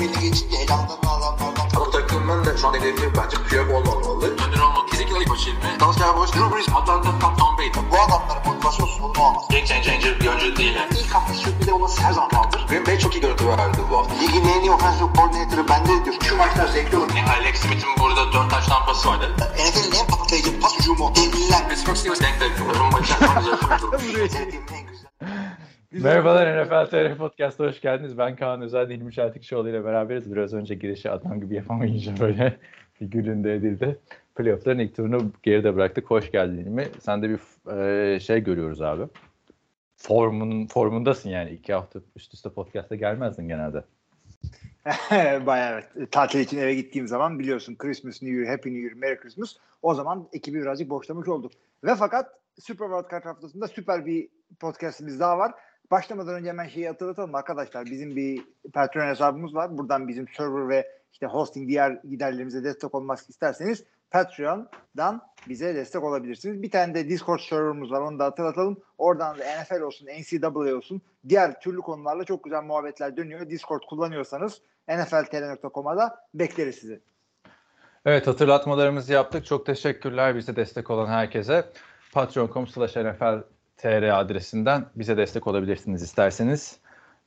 [0.00, 0.56] belli geçince.
[1.76, 4.26] Ama takımın da şu an hedefi bence Piyok olmamalı.
[4.30, 5.80] Önder olmak Ezekiel Aybaşı ilmi.
[5.80, 7.70] Dallas Cowboys, Drew Brees, Atlanta, Tom, Tom Brady.
[7.90, 9.44] Bu adamların motivasyonsuz bunu olmaz.
[9.50, 10.74] Game changer bir oyuncu değil.
[10.76, 10.98] yani.
[10.98, 12.66] İlk hafta sürpriz olması her zaman kaldır.
[12.68, 14.14] Green Bay çok iyi görüntü verdi bu hafta.
[14.14, 16.16] Ligin en iyi offensive coordinator'ı bende diyor.
[16.22, 17.08] Şu maçlar zevkli olur.
[17.38, 19.34] Alex Smith'in burada 4 taş tampası vardı.
[19.54, 21.12] NFL'in en patlayıcı pas hücumu.
[21.16, 21.68] Devliler.
[21.68, 22.50] Pittsburgh Steelers denk denk.
[24.30, 24.79] Sevdiğim en
[25.90, 26.10] güzel.
[26.10, 28.18] Merhabalar NFL TR Podcast'a hoş geldiniz.
[28.18, 30.32] Ben Kaan Özel, Hilmi Çeltikçioğlu ile beraberiz.
[30.32, 32.56] Biraz önce girişi adam gibi yapamayınca böyle
[32.92, 33.98] figüründe edildi.
[34.34, 36.10] Playoff'ların ilk turunu geride bıraktık.
[36.10, 36.88] Hoş geldin Hilmi.
[37.00, 37.40] Sen de bir
[38.14, 39.02] e, şey görüyoruz abi.
[39.96, 41.50] Formun, formundasın yani.
[41.50, 43.84] iki hafta üst üste podcast'a gelmezdin genelde.
[45.46, 46.12] Bayağı evet.
[46.12, 49.56] Tatil için eve gittiğim zaman biliyorsun Christmas, New Year, Happy New Year, Merry Christmas.
[49.82, 51.52] O zaman ekibi birazcık boşlamış olduk.
[51.84, 54.28] Ve fakat Super World Cup haftasında süper bir
[54.60, 55.52] podcastimiz daha var.
[55.90, 57.84] Başlamadan önce hemen şeyi hatırlatalım arkadaşlar.
[57.84, 59.78] Bizim bir Patreon hesabımız var.
[59.78, 66.62] Buradan bizim server ve işte hosting diğer giderlerimize destek olmak isterseniz Patreon'dan bize destek olabilirsiniz.
[66.62, 68.00] Bir tane de Discord serverımız var.
[68.00, 68.80] Onu da hatırlatalım.
[68.98, 73.50] Oradan da NFL olsun, NCAA olsun diğer türlü konularla çok güzel muhabbetler dönüyor.
[73.50, 77.00] Discord kullanıyorsanız nfltr.com'a da bekleriz sizi.
[78.04, 79.46] Evet hatırlatmalarımızı yaptık.
[79.46, 81.64] Çok teşekkürler bize destek olan herkese.
[82.12, 83.42] Patreon.com slash NFL
[83.80, 86.80] TR adresinden bize destek olabilirsiniz isterseniz.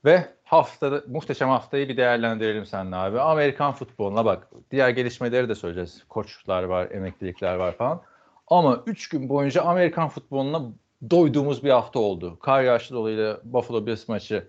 [0.06, 3.20] Ve haftada muhteşem haftayı bir değerlendirelim seninle abi.
[3.20, 4.48] Amerikan futboluna bak.
[4.72, 6.04] Diğer gelişmeleri de söyleyeceğiz.
[6.10, 8.02] Koçlar var, emeklilikler var falan.
[8.48, 10.62] Ama 3 gün boyunca Amerikan futboluna
[11.10, 12.40] doyduğumuz bir hafta oldu.
[12.40, 14.48] Kar yağışı dolayısıyla Buffalo Bills maçı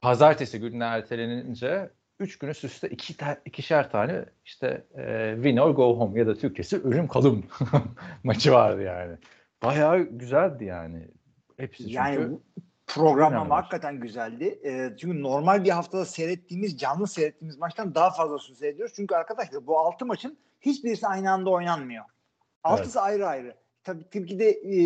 [0.00, 5.70] pazartesi gününe ertelenince 3 gün üst üste iki ta- ikişer tane işte e, win or
[5.70, 7.46] go home ya da Türkçesi ölüm kalım
[8.24, 9.16] maçı vardı yani.
[9.62, 11.08] Bayağı güzeldi yani.
[11.56, 11.94] Hepsi çünkü.
[11.94, 12.42] Yani bu
[12.86, 13.62] program Önemli ama maç.
[13.62, 14.60] hakikaten güzeldi.
[14.64, 18.94] E, çünkü normal bir haftada seyrettiğimiz, canlı seyrettiğimiz maçtan daha fazlasını seyrediyoruz.
[18.96, 22.04] Çünkü arkadaşlar bu 6 maçın hiçbirisi aynı anda oynanmıyor.
[22.64, 23.54] Altısı ayrı ayrı.
[23.84, 24.78] Tabii Türkiye'de e,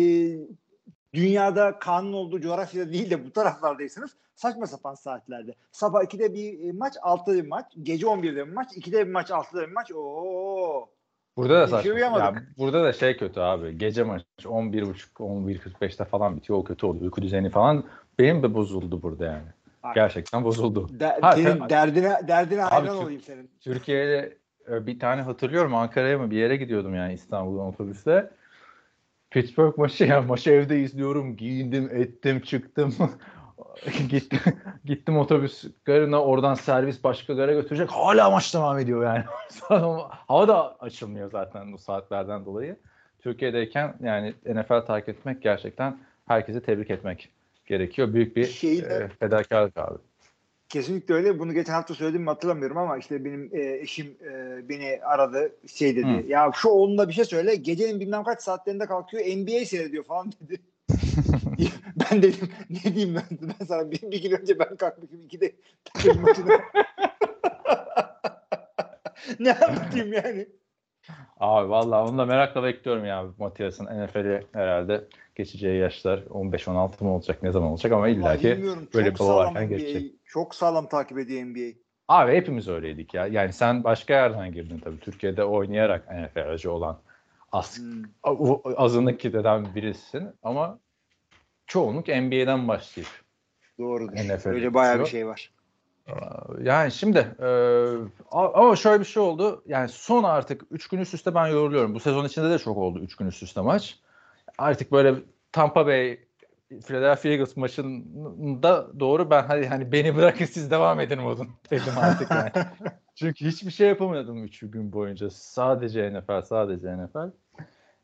[1.13, 5.55] dünyada kanun olduğu coğrafyada değil de bu taraflardaysanız saçma sapan saatlerde.
[5.71, 7.65] Sabah 2'de bir e, maç, 6'da bir maç.
[7.83, 9.91] Gece 11'de bir maç, 2'de bir maç, 6'da bir maç.
[9.91, 10.89] Oo.
[11.37, 11.99] Burada da saçma.
[11.99, 13.77] Ya burada da şey kötü abi.
[13.77, 16.59] Gece maç 11.30 11.45'te falan bitiyor.
[16.59, 17.03] O kötü oluyor.
[17.03, 17.83] Uyku düzeni falan
[18.19, 19.47] benim de bozuldu burada yani.
[19.83, 19.93] Ay.
[19.95, 20.89] Gerçekten bozuldu.
[20.99, 23.49] Der, Ha, senin sen- derdine derdine hayran Türk- olayım senin.
[23.61, 24.37] Türkiye'de
[24.71, 28.29] e, bir tane hatırlıyorum Ankara'ya mı bir yere gidiyordum yani İstanbul'dan otobüsle.
[29.31, 31.35] Pittsburgh maçı ya maçı evde izliyorum.
[31.37, 32.93] Giyindim, ettim, çıktım.
[34.09, 34.39] gittim,
[34.85, 37.89] gittim otobüs garına oradan servis başka gara götürecek.
[37.89, 39.23] Hala maç devam ediyor yani.
[40.27, 42.75] Hava da açılmıyor zaten bu saatlerden dolayı.
[43.19, 45.97] Türkiye'deyken yani NFL takip etmek gerçekten
[46.27, 47.29] herkesi tebrik etmek
[47.65, 48.13] gerekiyor.
[48.13, 49.97] Büyük bir Şeyi de- e, fedakarlık abi.
[50.69, 51.39] Kesinlikle öyle.
[51.39, 55.95] Bunu geçen hafta söyledim mi hatırlamıyorum ama işte benim e, eşim e, beni aradı şey
[55.95, 56.07] dedi.
[56.07, 56.27] Hı.
[56.27, 57.55] Ya şu oğluna bir şey söyle.
[57.55, 60.61] Gecenin bilmem kaç saatlerinde kalkıyor NBA seyrediyor falan dedi.
[62.11, 65.51] ben dedim ne diyeyim ben, ben sana bir, bir gün önce ben kalkmışım ikide
[65.85, 66.25] takım
[69.39, 70.47] ne anlatayım yani?
[71.39, 77.43] Abi vallahi onu da merakla bekliyorum ya Matias'ın NFL'i herhalde geçeceği yaşlar 15-16 mı olacak
[77.43, 78.63] ne zaman olacak ama illa ki
[78.93, 80.11] böyle bir varken geçecek.
[80.25, 81.79] Çok sağlam takip ediyor NBA.
[82.07, 83.27] Abi hepimiz öyleydik ya.
[83.27, 84.99] Yani sen başka yerden girdin tabii.
[84.99, 86.99] Türkiye'de oynayarak NFL'ci olan
[87.51, 88.03] az, Hmm.
[88.77, 90.79] azınlık kitleden birisin ama
[91.67, 93.09] çoğunluk NBA'den başlayıp
[93.79, 94.13] Doğrudur.
[94.13, 95.51] NFL Öyle bayağı bir şey var.
[96.61, 97.47] Yani şimdi e,
[98.31, 99.63] ama şöyle bir şey oldu.
[99.67, 101.95] Yani son artık 3 gün üst üste ben yoruluyorum.
[101.95, 103.99] Bu sezon içinde de çok oldu 3 gün üst üste maç.
[104.57, 105.15] Artık böyle
[105.51, 106.19] Tampa Bay
[106.87, 112.31] Philadelphia Eagles maçında doğru ben hadi hani beni bırakın siz devam edin modun dedim artık
[112.31, 112.51] yani.
[113.15, 115.29] Çünkü hiçbir şey yapamadım 3 gün boyunca.
[115.29, 117.31] Sadece NFL, sadece NFL.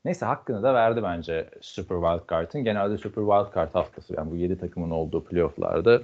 [0.05, 2.63] Neyse hakkını da verdi bence Super Wild Card'ın.
[2.63, 6.01] Genelde Super Wild Card haftası yani bu 7 takımın olduğu playofflarda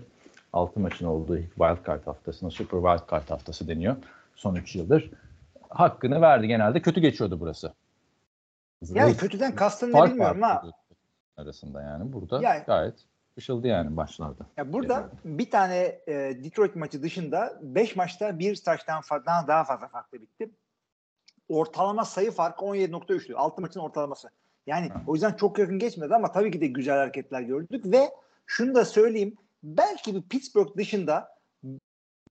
[0.53, 3.95] 6 maçın olduğu ilk Wild Card haftasına Super Wild Card haftası deniyor.
[4.35, 5.11] Son 3 yıldır.
[5.69, 6.47] Hakkını verdi.
[6.47, 7.73] Genelde kötü geçiyordu burası.
[8.81, 10.71] Yani Zayıf- kötüden kastın ne bilmiyorum ama
[11.37, 12.13] arasında yani.
[12.13, 12.95] Burada Yani- gayet
[13.37, 14.45] ışıldı yani başlarda.
[14.57, 19.01] Ya burada bir tane e, Detroit maçı dışında 5 maçta bir taştan
[19.47, 20.49] daha fazla farklı bitti.
[21.49, 23.33] Ortalama sayı farkı 17.3'tü.
[23.33, 24.29] 6 maçın ortalaması.
[24.67, 24.93] Yani Hı.
[25.07, 28.09] o yüzden çok yakın geçmedi ama tabii ki de güzel hareketler gördük ve
[28.45, 29.35] şunu da söyleyeyim.
[29.63, 31.35] Belki bir Pittsburgh dışında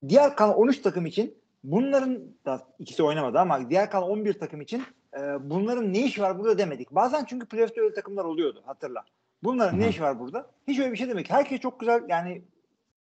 [0.09, 1.35] diğer kalan 13 takım için
[1.65, 4.83] bunların da ikisi oynamadı ama diğer kalan 11 takım için
[5.17, 6.91] e, bunların ne işi var burada demedik.
[6.91, 9.05] Bazen çünkü playoff'ta öyle takımlar oluyordu hatırla.
[9.43, 9.91] Bunların ne Hı hı.
[9.91, 10.51] işi var burada?
[10.69, 11.31] Hiç öyle bir şey demek.
[11.31, 12.43] Herkes çok güzel yani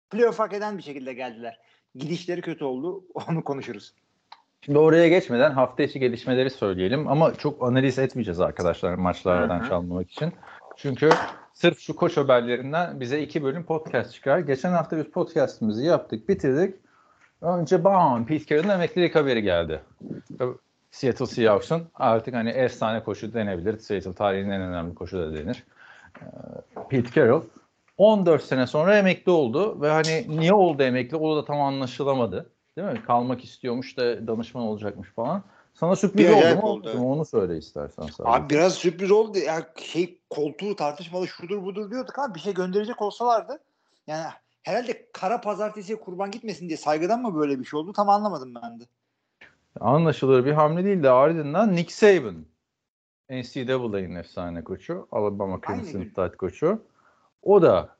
[0.09, 1.59] playoff hak eden bir şekilde geldiler.
[1.95, 3.06] Gidişleri kötü oldu.
[3.30, 3.94] Onu konuşuruz.
[4.62, 9.69] Şimdi oraya geçmeden hafta içi gelişmeleri söyleyelim ama çok analiz etmeyeceğiz arkadaşlar maçlardan Hı hı.
[9.69, 10.33] çalmamak için.
[10.77, 11.09] Çünkü
[11.54, 14.39] sırf şu koç haberlerinden bize iki bölüm podcast çıkar.
[14.39, 16.75] Geçen hafta biz podcastimizi yaptık, bitirdik.
[17.42, 19.81] Önce bam Pete Carroll'ın emeklilik haberi geldi.
[20.92, 23.77] Seattle Seahawks'un artık hani efsane koşu denebilir.
[23.77, 25.63] Seattle tarihinin en önemli koşu da denir.
[26.21, 26.25] Ee,
[26.89, 27.44] Pete Carroll
[27.98, 32.50] 14 sene sonra emekli oldu ve hani niye oldu emekli o da tam anlaşılamadı.
[32.78, 33.04] Değil mi?
[33.04, 35.44] Kalmak istiyormuş da danışman olacakmış falan.
[35.74, 36.68] Sana sürpriz Bir oldu mu?
[36.68, 37.00] oldu?
[37.00, 38.04] Onu söyle istersen.
[38.04, 38.24] sadece.
[38.26, 39.38] Abi biraz sürpriz oldu.
[39.38, 42.36] Ya şey koltuğu tartışmalı şudur budur diyorduk abi.
[42.36, 43.60] Bir şey gönderecek olsalardı.
[44.08, 44.26] Yani
[44.64, 47.94] herhalde kara pazartesiye kurban gitmesin diye saygıdan mı böyle bir şey oldu?
[47.94, 48.84] Tam anlamadım ben de.
[49.80, 52.46] Anlaşılır bir hamle değil de ardından Nick Saban.
[53.30, 55.08] NCAA'nin efsane koçu.
[55.12, 56.02] Alabama Crimson.
[56.02, 56.82] Tide koçu.
[57.42, 57.98] O da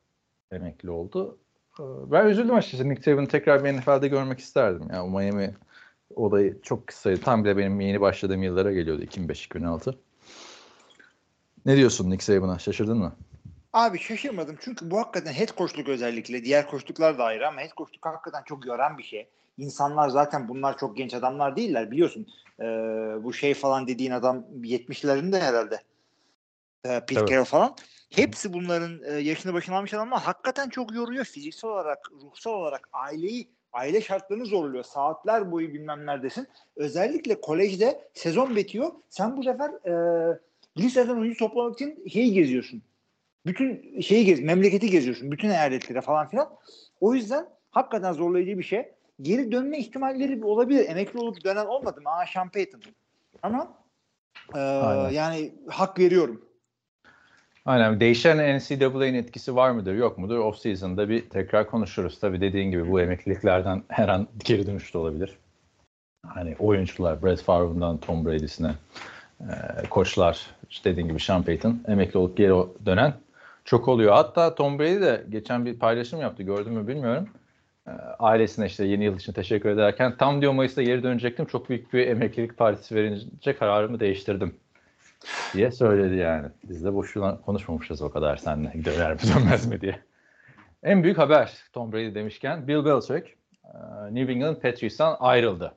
[0.52, 1.38] emekli oldu.
[1.80, 2.90] Ee, Ben üzüldüm açıkçası.
[2.90, 4.88] Nick Saban'ı tekrar bir NFL'de görmek isterdim.
[4.94, 5.56] Yani Miami
[6.16, 7.22] olayı çok kısaydı.
[7.22, 9.04] Tam bile benim yeni başladığım yıllara geliyordu.
[9.04, 9.96] 2005-2006.
[11.66, 12.60] Ne diyorsun Nick Saban'a?
[12.60, 13.16] Şaşırdın mı?
[13.74, 18.06] Abi şaşırmadım çünkü bu hakikaten head coachluk özellikle diğer koçluklar da ayrı ama head coachluk
[18.06, 19.28] hakikaten çok yoran bir şey.
[19.58, 22.28] İnsanlar zaten bunlar çok genç adamlar değiller biliyorsun.
[22.60, 22.64] Ee,
[23.24, 25.82] bu şey falan dediğin adam 70'lerinde herhalde.
[26.86, 27.26] Ee, Pete.
[27.26, 27.76] Carroll falan.
[28.10, 31.26] Hepsi bunların e, yaşını başına almış adamlar hakikaten çok yoruyor.
[31.26, 34.84] Fiziksel olarak, ruhsal olarak aileyi aile şartlarını zorluyor.
[34.84, 36.48] Saatler boyu bilmem neredesin.
[36.76, 38.92] Özellikle kolejde sezon bitiyor.
[39.10, 40.40] Sen bu sefer e,
[40.78, 42.84] liseden oyuncu toplamak için şeyi geziyorsun
[43.48, 45.32] bütün şeyi gez, memleketi geziyorsun.
[45.32, 46.50] Bütün eyaletleri falan filan.
[47.02, 48.92] O yüzden hakikaten zorlayıcı bir şey.
[49.22, 50.90] Geri dönme ihtimalleri olabilir.
[50.90, 52.10] Emekli olup dönen olmadı mı?
[52.10, 52.82] Aa Sean Payton.
[53.44, 53.74] Ama
[54.56, 55.10] e, Aynen.
[55.10, 56.47] yani hak veriyorum.
[57.68, 58.00] Aynen.
[58.00, 60.40] Değişen NCAA'nin etkisi var mıdır yok mudur?
[60.40, 62.20] Off season'da bir tekrar konuşuruz.
[62.20, 65.38] Tabii dediğin gibi bu emekliliklerden her an geri dönüş de olabilir.
[66.28, 68.72] Hani oyuncular Brett Favre'dan Tom Brady'sine
[69.42, 69.54] e,
[69.90, 72.54] koçlar işte dediğin gibi Sean Payton emekli olup geri
[72.86, 73.14] dönen
[73.66, 74.14] çok oluyor.
[74.14, 77.30] Hatta Tom Brady de geçen bir paylaşım yaptı gördün mü bilmiyorum.
[77.88, 81.46] E, ailesine işte yeni yıl için teşekkür ederken tam diyor Mayıs'ta geri dönecektim.
[81.46, 84.56] Çok büyük bir emeklilik partisi verince kararımı değiştirdim
[85.54, 86.48] diye söyledi yani.
[86.64, 90.00] Biz de boşuna konuşmamışız o kadar seninle döner mi dönmez mi diye.
[90.84, 93.70] En büyük haber Tom Brady demişken Bill Belichick e,
[94.16, 95.74] New England Patriots'tan ayrıldı.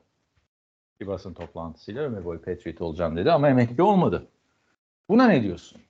[0.99, 4.27] Bir basın toplantısıyla ömür boyu Patriot olacağım dedi ama emekli olmadı.
[5.09, 5.81] Buna ne diyorsun?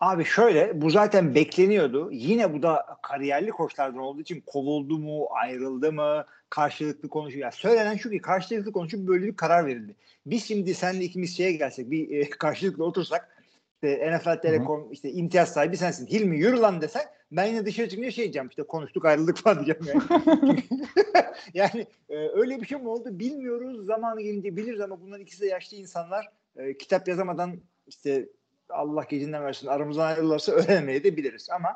[0.00, 2.08] Abi şöyle bu zaten bekleniyordu.
[2.12, 7.42] Yine bu da kariyerli koçlardan olduğu için kovuldu mu, ayrıldı mı, karşılıklı konuşuyor.
[7.42, 9.94] Yani söylenen şu ki karşılıklı konuşup böyle bir karar verildi.
[10.26, 13.42] Biz şimdi seninle ikimiz şeye gelsek bir e, karşılıklı otursak
[13.74, 16.06] işte NFL Telekom işte imtiyaz sahibi sensin.
[16.06, 17.02] Hilmi yürü lan desek
[17.32, 20.62] ben yine dışarı çıkınca şey diyeceğim işte konuştuk ayrıldık falan diyeceğim yani.
[21.54, 23.86] yani e, öyle bir şey mi oldu bilmiyoruz.
[23.86, 26.28] Zamanı gelince biliriz ama bunlar ikisi de yaşlı insanlar.
[26.56, 27.56] E, kitap yazamadan
[27.86, 28.28] işte
[28.70, 31.48] Allah gecinden versin aramızdan ayrılırsa öğrenmeye de biliriz.
[31.50, 31.68] Ama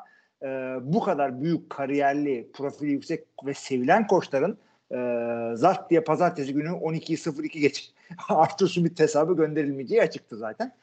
[0.43, 0.47] e,
[0.81, 4.57] bu kadar büyük kariyerli, profili yüksek ve sevilen koçların
[4.91, 4.97] e,
[5.55, 7.91] zart diye pazartesi günü 12.02 geç
[8.29, 10.73] Arthur Smith hesabı gönderilmeyeceği açıktı zaten.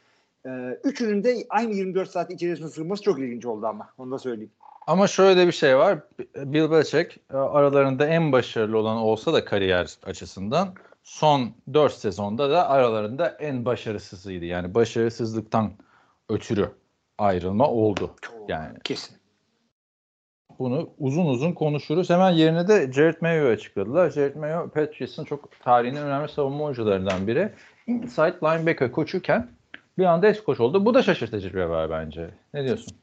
[0.47, 0.51] E,
[0.85, 3.89] üçünün de aynı 24 saat içerisinde sığması çok ilginç oldu ama.
[3.99, 4.53] Onu da söyleyeyim.
[4.87, 5.99] Ama şöyle bir şey var.
[6.37, 12.69] Bill Belichick e, aralarında en başarılı olan olsa da kariyer açısından son 4 sezonda da
[12.69, 14.45] aralarında en başarısızıydı.
[14.45, 15.73] Yani başarısızlıktan
[16.29, 16.69] ötürü
[17.19, 18.15] ayrılma oldu.
[18.49, 19.17] Yani Kesin.
[20.59, 22.11] bunu uzun uzun konuşuruz.
[22.11, 24.11] Hemen yerine de Jared Mayo'yu açıkladılar.
[24.11, 27.53] Jared Mayo Patriots'ın çok tarihinin önemli savunma oyuncularından biri.
[27.87, 29.49] Inside linebacker koçuken
[29.99, 30.85] bir anda ex koç oldu.
[30.87, 32.31] Bu da şaşırtıcı bir haber bence.
[32.55, 32.97] Ne diyorsun?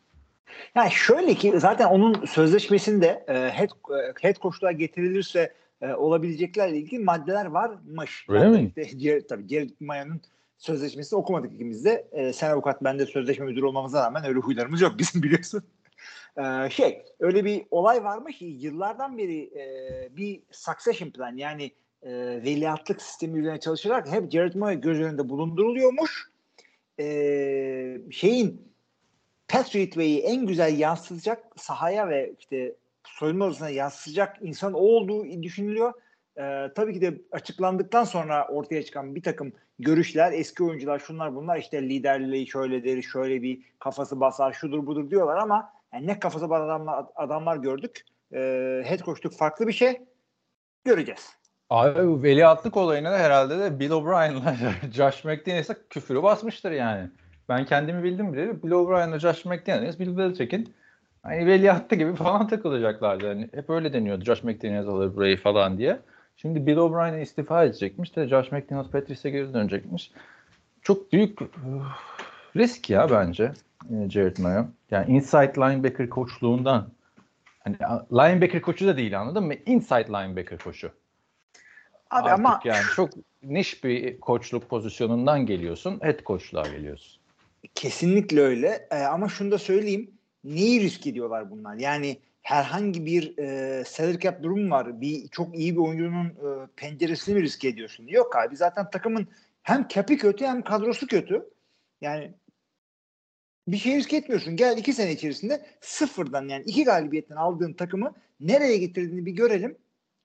[0.75, 7.03] Yani şöyle ki zaten onun sözleşmesinde e, head, e, head coachluğa getirilirse e, olabileceklerle ilgili
[7.03, 8.25] maddeler varmış.
[8.29, 8.71] Öyle Yani mi?
[8.77, 10.21] Işte, Cer- tabii Jared Maya'nın
[10.57, 12.07] sözleşmesini okumadık ikimiz de.
[12.11, 15.63] E, sen avukat ben de sözleşme müdürü olmamıza rağmen öyle huylarımız yok bizim biliyorsun.
[16.37, 21.71] E, şey öyle bir olay varmış ki yıllardan beri e, bir succession plan yani
[22.03, 22.11] e,
[22.43, 26.31] veliahtlık sistemi üzerine çalışarak hep Jared Maya göz önünde bulunduruluyormuş.
[26.99, 28.75] E, şeyin
[29.47, 35.93] Patriot Way'i en güzel yansıtacak sahaya ve işte soyunma odasına yansıtacak insan olduğu düşünülüyor.
[36.37, 41.57] Ee, tabii ki de açıklandıktan sonra ortaya çıkan bir takım görüşler, eski oyuncular, şunlar bunlar
[41.57, 46.65] işte liderliği şöyledir, şöyle bir kafası basar, şudur budur diyorlar ama yani ne kafası basar
[46.65, 48.05] adamlar, adamlar gördük.
[48.33, 50.01] Ee, head coachluk farklı bir şey.
[50.85, 51.29] Göreceğiz.
[51.69, 54.55] Abi bu veliahtlık olayına da herhalde de Bill O'Brien'la
[54.93, 57.09] Josh McDaniels'a küfürü basmıştır yani.
[57.49, 58.63] Ben kendimi bildim bile.
[58.63, 60.73] Bill O'Brien'la Josh McDaniels, Bill Belichick'in
[61.23, 63.27] hani veliahtı gibi falan takılacaklardı.
[63.27, 64.23] Hani hep öyle deniyordu.
[64.23, 65.99] Josh McDaniels alır burayı falan diye.
[66.35, 70.11] Şimdi Bill O'Brien istifa edecekmiş de Josh McDaniels Patrice'e geri dönecekmiş.
[70.81, 71.47] Çok büyük uh,
[72.55, 73.51] risk ya bence
[73.89, 74.65] e, Jared Mayo.
[74.91, 76.89] Yani inside linebacker koçluğundan
[77.59, 77.75] hani
[78.11, 79.53] linebacker koçu da değil anladın mı?
[79.65, 80.91] Inside linebacker koçu.
[82.11, 83.09] Abi Artık ama yani çok
[83.43, 85.99] niş bir koçluk pozisyonundan geliyorsun.
[86.01, 87.21] Head koçluğa geliyorsun.
[87.75, 88.87] kesinlikle öyle.
[88.91, 90.11] Ee, ama şunu da söyleyeyim.
[90.43, 91.75] Neyi risk ediyorlar bunlar?
[91.75, 95.01] Yani herhangi bir e, salary cap durum var.
[95.01, 98.07] Bir çok iyi bir oyuncunun e, penceresini mi risk ediyorsun?
[98.07, 98.55] Yok abi.
[98.55, 99.27] Zaten takımın
[99.63, 101.49] hem cap'i kötü hem kadrosu kötü.
[102.01, 102.33] Yani
[103.67, 104.55] bir şey risk etmiyorsun.
[104.55, 109.77] Gel iki sene içerisinde sıfırdan yani iki galibiyetten aldığın takımı nereye getirdiğini bir görelim.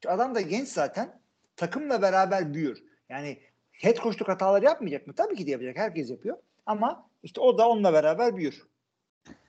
[0.06, 1.20] Adam da genç zaten.
[1.56, 2.84] Takımla beraber büyür.
[3.08, 3.38] Yani
[3.72, 5.14] head coachluk hataları yapmayacak mı?
[5.14, 5.76] Tabii ki de yapacak.
[5.76, 6.36] Herkes yapıyor.
[6.66, 8.62] Ama işte o da onunla beraber büyür.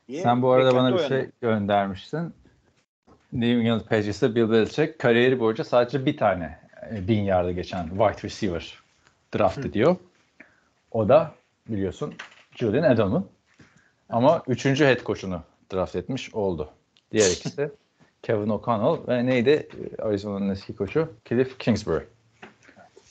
[0.08, 2.34] diye Sen bu arada bana bir şey göndermiştin.
[3.34, 6.60] New England Patriots'ta Bill Belichick kariyeri boyunca sadece bir tane
[6.92, 8.80] e, bin yarda geçen wide receiver
[9.36, 9.96] draft ediyor.
[10.92, 11.36] O da
[11.70, 12.14] biliyorsun
[12.56, 13.26] Julian Edelman.
[14.10, 16.70] Ama üçüncü head coach'unu draft etmiş oldu.
[17.12, 17.72] Diğer ikisi
[18.22, 19.68] Kevin O'Connell ve neydi
[20.00, 21.14] Arizona'nın eski koçu?
[21.30, 22.04] Cliff Kingsbury.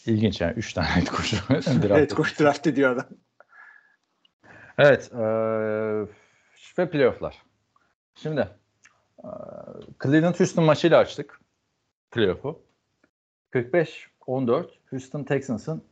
[0.06, 0.52] İlginç yani.
[0.52, 1.36] Üç tane head coach'u
[1.82, 3.06] draft Head coach draft ediyor adam.
[4.78, 5.10] Evet.
[5.14, 6.06] eee
[6.78, 7.42] ve playofflar.
[8.14, 8.48] Şimdi
[10.02, 11.40] Cleveland Houston maçıyla açtık
[12.10, 12.62] playoff'u.
[13.54, 15.84] 45-14 Houston Texans'ın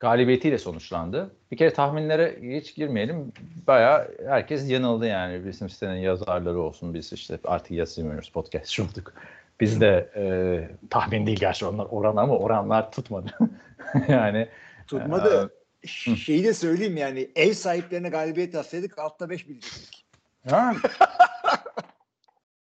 [0.00, 1.30] galibiyetiyle sonuçlandı.
[1.50, 3.32] Bir kere tahminlere hiç girmeyelim.
[3.66, 5.46] Bayağı herkes yanıldı yani.
[5.46, 6.94] Bizim sitenin yazarları olsun.
[6.94, 9.12] Biz işte artık yazmıyoruz podcast olduk.
[9.60, 13.30] Biz de eee, tahmin değil gerçi onlar oran ama oranlar tutmadı.
[14.08, 14.48] yani
[14.86, 15.54] Tutmadı.
[15.86, 20.04] Ş- Şeyi de söyleyeyim yani ev sahiplerine galibiyet yazsaydık altta 5 bilecektik.
[20.50, 20.76] Yani,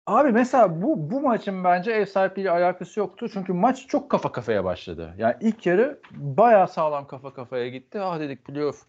[0.09, 3.29] abi mesela bu bu maçın bence ev sahipliğiyle alakası yoktu.
[3.33, 5.15] Çünkü maç çok kafa kafaya başladı.
[5.19, 8.01] Yani ilk yarı bayağı sağlam kafa kafaya gitti.
[8.01, 8.83] Ah dedik playoff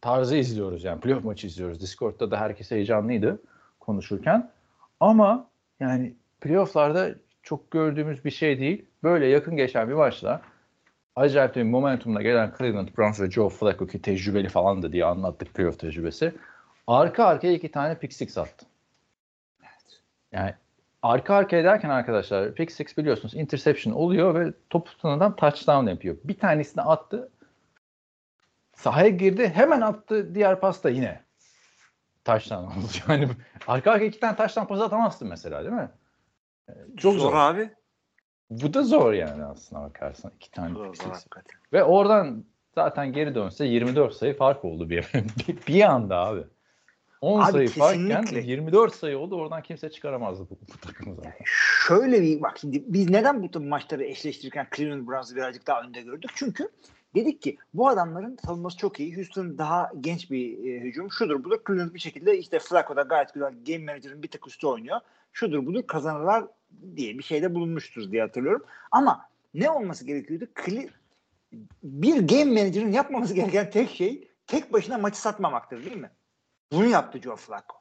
[0.00, 1.00] tarzı izliyoruz yani.
[1.00, 1.80] Playoff maçı izliyoruz.
[1.80, 3.42] Discord'da da herkes heyecanlıydı
[3.80, 4.50] konuşurken.
[5.00, 5.48] Ama
[5.80, 7.08] yani playoff'larda
[7.42, 8.84] çok gördüğümüz bir şey değil.
[9.02, 10.40] Böyle yakın geçen bir maçla
[11.16, 15.54] acayip bir momentumla gelen Cleveland Browns ve Joe Flacco ki tecrübeli falan da diye anlattık
[15.54, 16.32] playoff tecrübesi.
[16.86, 18.66] Arka arkaya iki tane pick six attı.
[20.32, 20.54] Yani
[21.02, 26.16] arka arkaya derken arkadaşlar pick six biliyorsunuz interception oluyor ve top tutan adam touchdown yapıyor.
[26.24, 27.30] Bir tanesini attı.
[28.74, 31.20] Sahaya girdi hemen attı diğer pasta yine.
[32.24, 32.86] Touchdown oldu.
[33.08, 33.28] Yani
[33.66, 35.90] arka arkaya iki tane touchdown pası atamazsın mesela değil mi?
[36.68, 37.32] Ee, Çok zor.
[37.34, 37.70] abi.
[38.50, 40.32] Bu da zor yani aslında bakarsan.
[40.36, 41.14] iki tane Zor, zor.
[41.72, 45.10] Ve oradan zaten geri dönse 24 sayı fark oldu bir,
[45.48, 46.44] bir, bir anda abi.
[47.26, 48.50] 10 Abi sayı farkken kesinlikle.
[48.50, 49.36] 24 sayı oldu.
[49.36, 51.32] Oradan kimse çıkaramazdı bu, bu takımı zaten.
[51.86, 56.30] Şöyle bir bak şimdi biz neden bu maçları eşleştirirken Cleveland Browns'ı birazcık daha önde gördük?
[56.34, 56.68] Çünkü
[57.14, 59.16] dedik ki bu adamların savunması çok iyi.
[59.16, 61.10] Houston daha genç bir e, hücum.
[61.10, 61.58] Şudur budur.
[61.66, 65.00] Cleveland bir şekilde işte Flacco da gayet güzel game manager'ın bir tık üstü oynuyor.
[65.32, 66.44] Şudur budur kazanırlar
[66.96, 68.64] diye bir şeyde bulunmuştur diye hatırlıyorum.
[68.90, 69.20] Ama
[69.54, 70.44] ne olması gerekiyordu?
[70.54, 70.90] Cle-
[71.82, 76.10] bir game manager'ın yapmaması gereken tek şey tek başına maçı satmamaktır değil mi?
[76.72, 77.76] Bunu yaptı Joe Flacco.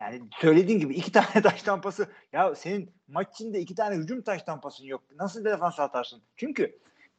[0.00, 4.42] Yani söylediğin gibi iki tane taş tampası ya senin maç içinde iki tane hücum taş
[4.42, 5.02] tampasın yok.
[5.18, 6.22] Nasıl defans atarsın?
[6.36, 6.78] Çünkü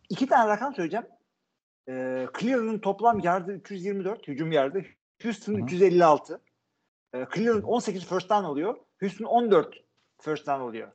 [0.10, 1.06] iki tane rakam söyleyeceğim.
[1.90, 4.86] Ee, Cleveland'ın toplam yardı 324 hücum yardı.
[5.24, 5.62] Houston Hı hı.
[5.62, 6.42] 356.
[7.14, 8.78] Ee, Cleveland 18 first down oluyor.
[9.00, 9.76] Houston 14
[10.22, 10.92] first down oluyor.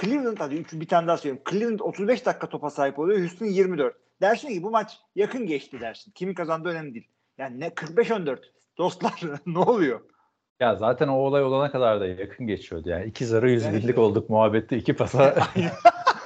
[0.00, 1.42] Cleveland hadi üç, bir tane daha söyleyeyim.
[1.50, 3.20] Cleveland 35 dakika topa sahip oluyor.
[3.20, 3.96] Houston 24.
[4.20, 6.12] Dersin ki bu maç yakın geçti dersin.
[6.12, 7.08] Kimin kazandığı önemli değil.
[7.38, 8.38] Yani ne 45-14.
[8.78, 10.00] Dostlar ne oluyor?
[10.60, 13.04] Ya zaten o olay olana kadar da yakın geçiyordu yani.
[13.06, 14.00] İki zarı yüz binlik işte.
[14.00, 14.76] olduk muhabbette.
[14.76, 15.28] iki pasa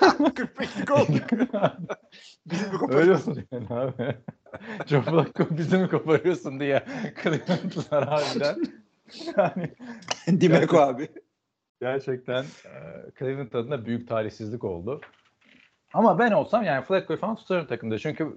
[0.02, 1.52] 45'lik olduk.
[2.46, 3.28] Bizim bir koparıyoruz.
[3.28, 4.16] Öyle yani abi.
[4.86, 6.82] Joe Flacco bizi mi koparıyorsun diye
[7.22, 8.56] Cleveland'lılar harbiden.
[9.36, 9.70] Yani
[10.28, 11.08] Demek o abi.
[11.80, 12.70] gerçekten e,
[13.18, 15.00] Cleveland adına büyük talihsizlik oldu.
[15.94, 17.98] Ama ben olsam yani Flacco'yu falan tutarım takımda.
[17.98, 18.36] Çünkü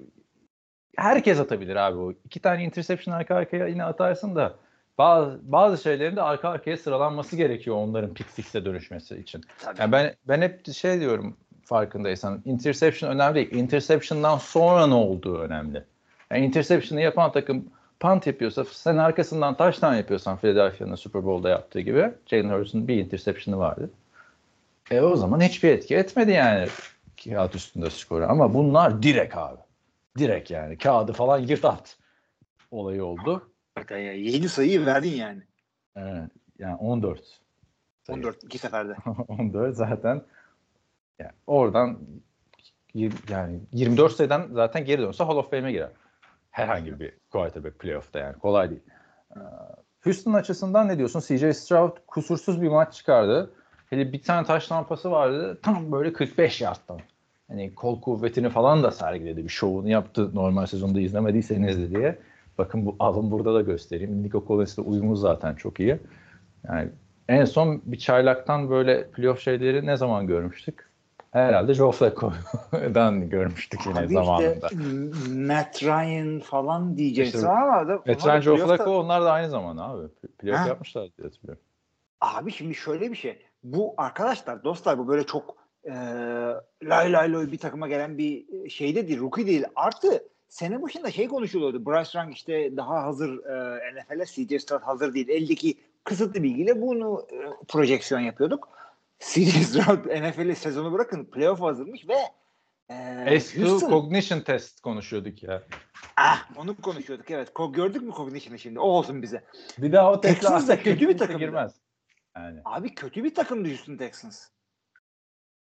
[0.97, 2.13] herkes atabilir abi o.
[2.25, 4.55] İki tane interception arka arkaya yine atarsın da
[4.97, 9.41] bazı, bazı şeylerin de arka arkaya sıralanması gerekiyor onların pick six'e dönüşmesi için.
[9.59, 9.81] Tabii.
[9.81, 13.51] Yani ben ben hep şey diyorum farkındaysan interception önemli değil.
[13.51, 15.83] Interception'dan sonra ne olduğu önemli.
[16.31, 17.65] Yani interception'ı yapan takım
[17.99, 23.59] punt yapıyorsa sen arkasından touchdown yapıyorsan Philadelphia'nın Super Bowl'da yaptığı gibi Jalen Hurts'un bir interception'ı
[23.59, 23.89] vardı.
[24.91, 26.67] E o zaman hiçbir etki etmedi yani
[27.23, 28.25] kağıt üstünde skoru.
[28.29, 29.57] Ama bunlar direkt abi.
[30.17, 30.77] Direkt yani.
[30.77, 31.97] Kağıdı falan yırt at
[32.71, 33.51] olayı oldu.
[33.75, 35.41] Hakikaten ya, 7 sayıyı verdin yani.
[35.95, 36.31] Evet.
[36.59, 37.41] yani 14.
[38.03, 38.17] sayı.
[38.17, 38.95] 14 iki seferde.
[39.27, 40.21] 14 zaten
[41.19, 41.99] yani oradan
[43.29, 45.91] yani 24 sayıdan zaten geri dönse Hall of Fame'e girer.
[46.51, 48.83] Herhangi bir quarterback playoff'ta yani kolay değil.
[49.35, 49.39] Ee,
[50.03, 51.19] Houston açısından ne diyorsun?
[51.19, 53.53] CJ Stroud kusursuz bir maç çıkardı.
[53.89, 55.59] Hele bir tane taş lampası vardı.
[55.63, 56.99] Tam böyle 45 yardtan.
[57.47, 59.43] Hani kol kuvvetini falan da sergiledi.
[59.43, 62.19] Bir şovunu yaptı normal sezonda izlemediyseniz de diye.
[62.57, 64.23] Bakın bu alın burada da göstereyim.
[64.23, 65.97] Nico Collins'le uyumu zaten çok iyi.
[66.67, 66.89] Yani
[67.29, 70.89] en son bir çaylaktan böyle playoff şeyleri ne zaman görmüştük?
[71.31, 74.67] Herhalde Joe Flacco'dan görmüştük yine Abi zamanında.
[74.67, 74.75] işte
[75.35, 79.77] Matt Ryan falan diyeceksin İşte ama da Veteran Joe playoff'ta- Flacco onlar da aynı zaman
[79.77, 80.07] abi.
[80.39, 80.67] Playoff Ha.
[80.67, 81.63] yapmışlar diye hatırlıyorum.
[82.21, 83.37] Abi şimdi şöyle bir şey.
[83.63, 85.93] Bu arkadaşlar dostlar bu böyle çok e,
[86.83, 89.19] lay lay loy bir takıma gelen bir şey de değil.
[89.19, 89.63] Rookie değil.
[89.75, 91.85] Artı sene başında şey konuşuluyordu.
[91.85, 95.29] Bryce Young işte daha hazır e, NFL'e CJ Stroud hazır değil.
[95.29, 98.69] Eldeki kısıtlı bilgiyle bunu e, projeksiyon yapıyorduk.
[99.19, 102.17] CJ Stroud NFL'e sezonu bırakın playoff hazırmış ve
[102.89, 105.63] e, S2 Houston- Cognition Test konuşuyorduk ya.
[106.17, 107.49] ah, onu konuşuyorduk evet.
[107.49, 108.79] Ko- gördük mü Cognition'ı şimdi?
[108.79, 109.43] O olsun bize.
[109.77, 111.39] Bir daha o Texans da kötü bir takımdı.
[111.39, 111.75] girmez.
[112.35, 114.47] Yani Abi kötü bir takımdı Houston Texans.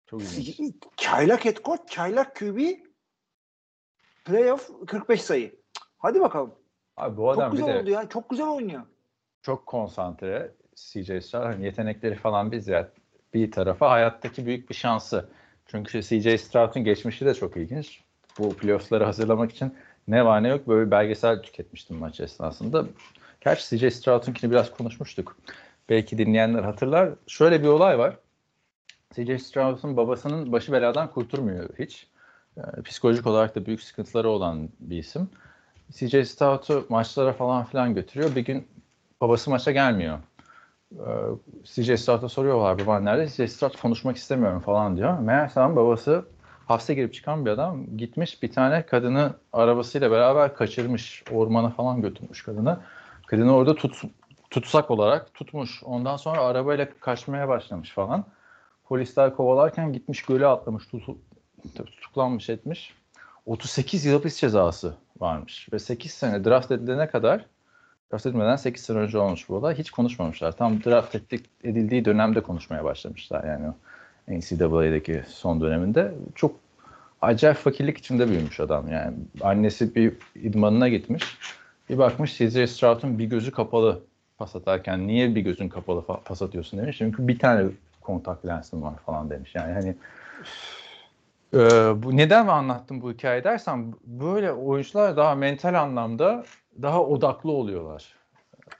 [0.07, 0.75] Çok ilginç.
[0.97, 2.59] Çaylak head coach, çaylak QB,
[4.25, 5.55] playoff 45 sayı.
[5.97, 6.55] Hadi bakalım.
[6.97, 8.09] Abi bu Çok adam bir güzel de oldu ya.
[8.09, 8.81] Çok güzel oynuyor.
[9.41, 10.51] çok konsantre.
[10.75, 12.89] CJ Stroud hani yetenekleri falan biz ya
[13.33, 15.29] bir tarafa hayattaki büyük bir şansı.
[15.65, 18.01] Çünkü CJ Stroud'un geçmişi de çok ilginç.
[18.39, 19.75] Bu playoff'ları hazırlamak için
[20.07, 22.85] ne var ne yok böyle bir belgesel tüketmiştim maç esnasında.
[23.41, 25.37] Gerçi CJ Stroud'unkini biraz konuşmuştuk.
[25.89, 27.09] Belki dinleyenler hatırlar.
[27.27, 28.17] Şöyle bir olay var.
[29.15, 32.07] CJ Stroud'un babasının başı beladan kurtulmuyor hiç.
[32.57, 35.29] Ee, psikolojik olarak da büyük sıkıntıları olan bir isim.
[35.91, 38.35] CJ Stroud'u maçlara falan filan götürüyor.
[38.35, 38.67] Bir gün
[39.21, 40.19] babası maça gelmiyor.
[40.91, 41.03] Ee,
[41.63, 43.29] CJ Stroud'a soruyorlar baban nerede?
[43.29, 45.19] CJ Stroud konuşmak istemiyorum falan diyor.
[45.19, 46.25] Meğersem babası
[46.65, 51.23] hapse girip çıkan bir adam gitmiş bir tane kadını arabasıyla beraber kaçırmış.
[51.31, 52.79] Ormana falan götürmüş kadını.
[53.27, 54.01] Kadını orada tut,
[54.49, 55.83] tutsak olarak tutmuş.
[55.83, 58.25] Ondan sonra arabayla kaçmaya başlamış falan.
[58.93, 60.87] Polisler kovalarken gitmiş göle atlamış.
[60.87, 61.17] Tutu,
[61.75, 62.93] tutuklanmış etmiş.
[63.45, 65.67] 38 yıl hapis cezası varmış.
[65.73, 67.45] Ve 8 sene draft edilene kadar
[68.11, 69.75] draft edilmeden 8 sene önce olmuş bu olay.
[69.75, 70.51] Hiç konuşmamışlar.
[70.51, 73.73] Tam draft ettik, edildiği dönemde konuşmaya başlamışlar yani
[74.27, 76.13] NCAA'deki son döneminde.
[76.35, 76.55] Çok
[77.21, 79.15] acayip fakirlik içinde büyümüş adam yani.
[79.41, 81.37] Annesi bir idmanına gitmiş.
[81.89, 84.01] Bir bakmış CJ Stroud'un bir gözü kapalı
[84.37, 86.97] pas atarken niye bir gözün kapalı pas atıyorsun demiş.
[86.97, 87.69] Çünkü bir tane
[88.03, 89.55] kontak lensim var falan demiş.
[89.55, 89.95] Yani hani
[91.53, 96.43] ee, bu neden mi anlattım bu hikayeyi dersen böyle oyuncular daha mental anlamda
[96.81, 98.15] daha odaklı oluyorlar.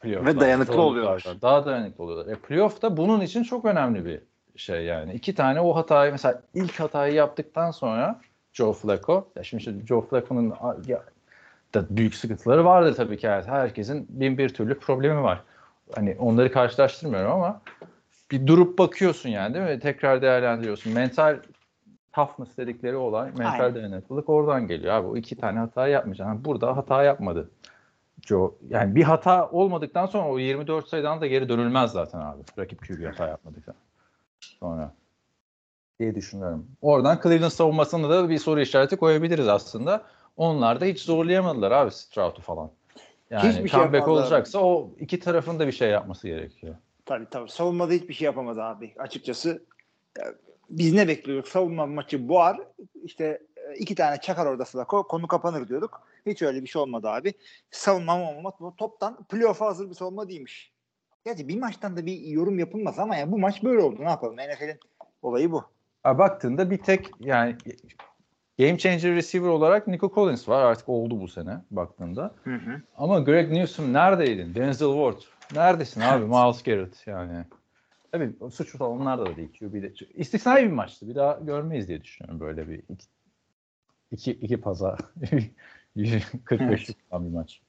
[0.06, 1.26] Ve dayanıklı oluyorlar.
[1.42, 2.34] Daha dayanıklı oluyorlar.
[2.34, 4.22] E, playoff'ta bunun için çok önemli bir
[4.56, 5.14] şey yani.
[5.14, 8.22] İki tane o hatayı mesela ilk hatayı yaptıktan sonra
[8.54, 10.54] Joe Flacco ya şimdi işte Joe Flacco'nun
[11.74, 13.30] da büyük sıkıntıları vardır tabii ki.
[13.30, 15.44] Herkesin bin bir türlü problemi var.
[15.96, 17.62] Hani onları karşılaştırmıyorum ama
[18.34, 19.80] bir durup bakıyorsun yani değil mi?
[19.80, 20.94] Tekrar değerlendiriyorsun.
[20.94, 21.40] Mental
[22.14, 23.76] toughness dedikleri olay, mental Aynen.
[23.76, 25.08] dayanıklılık oradan geliyor abi.
[25.08, 26.46] O iki tane hata yapmayacaksın.
[26.46, 27.52] Burada hata yapmadı.
[28.22, 32.42] Joe, yani bir hata olmadıktan sonra o 24 sayıdan da geri dönülmez zaten abi.
[32.58, 33.76] Rakip QB hata yapmadıktan
[34.40, 34.94] sonra
[36.00, 36.68] diye düşünüyorum.
[36.82, 40.04] Oradan Cleveland savunmasında da bir soru işareti koyabiliriz aslında.
[40.38, 42.70] Onlar da hiç zorlayamadılar abi Stroud'u falan.
[43.30, 44.22] Yani Hiçbir şey comeback yapmadılar.
[44.22, 46.76] olacaksa o iki tarafın da bir şey yapması gerekiyor.
[47.06, 47.50] Tabii tabii.
[47.50, 48.94] Savunmada hiçbir şey yapamadı abi.
[48.98, 49.64] Açıkçası
[50.70, 51.48] biz ne bekliyorduk?
[51.48, 52.58] Savunma maçı boğar.
[53.04, 55.08] İşte e, iki tane çakar orada Flacco.
[55.08, 56.02] Konu kapanır diyorduk.
[56.26, 57.34] Hiç öyle bir şey olmadı abi.
[57.72, 58.56] Savunma olmadı.
[58.60, 60.74] Bu toptan playoff'a hazır bir savunma değilmiş.
[61.26, 63.96] Gerçi bir maçtan da bir yorum yapılmaz ama ya bu maç böyle oldu.
[64.00, 64.36] Ne yapalım?
[64.36, 64.80] NFL'in
[65.22, 65.64] olayı bu.
[66.04, 67.56] Ha, baktığında bir tek yani
[68.60, 70.64] game changer receiver olarak Nico Collins var.
[70.64, 72.36] Artık oldu bu sene baktığında.
[72.44, 72.82] Hı hı.
[72.98, 74.56] Ama Greg Newsom neredeydin?
[74.56, 75.22] Denzel Ward.
[75.56, 76.26] Neredesin abi?
[76.26, 77.46] Miles Garrett yani.
[78.12, 79.60] Tabii suçlu onlar da değil.
[79.60, 79.94] QB'de.
[80.14, 81.08] İstisnai bir maçtı.
[81.08, 83.06] Bir daha görmeyiz diye düşünüyorum böyle bir iki,
[84.12, 84.98] iki, iki paza
[85.98, 87.62] 45'lik falan bir maç.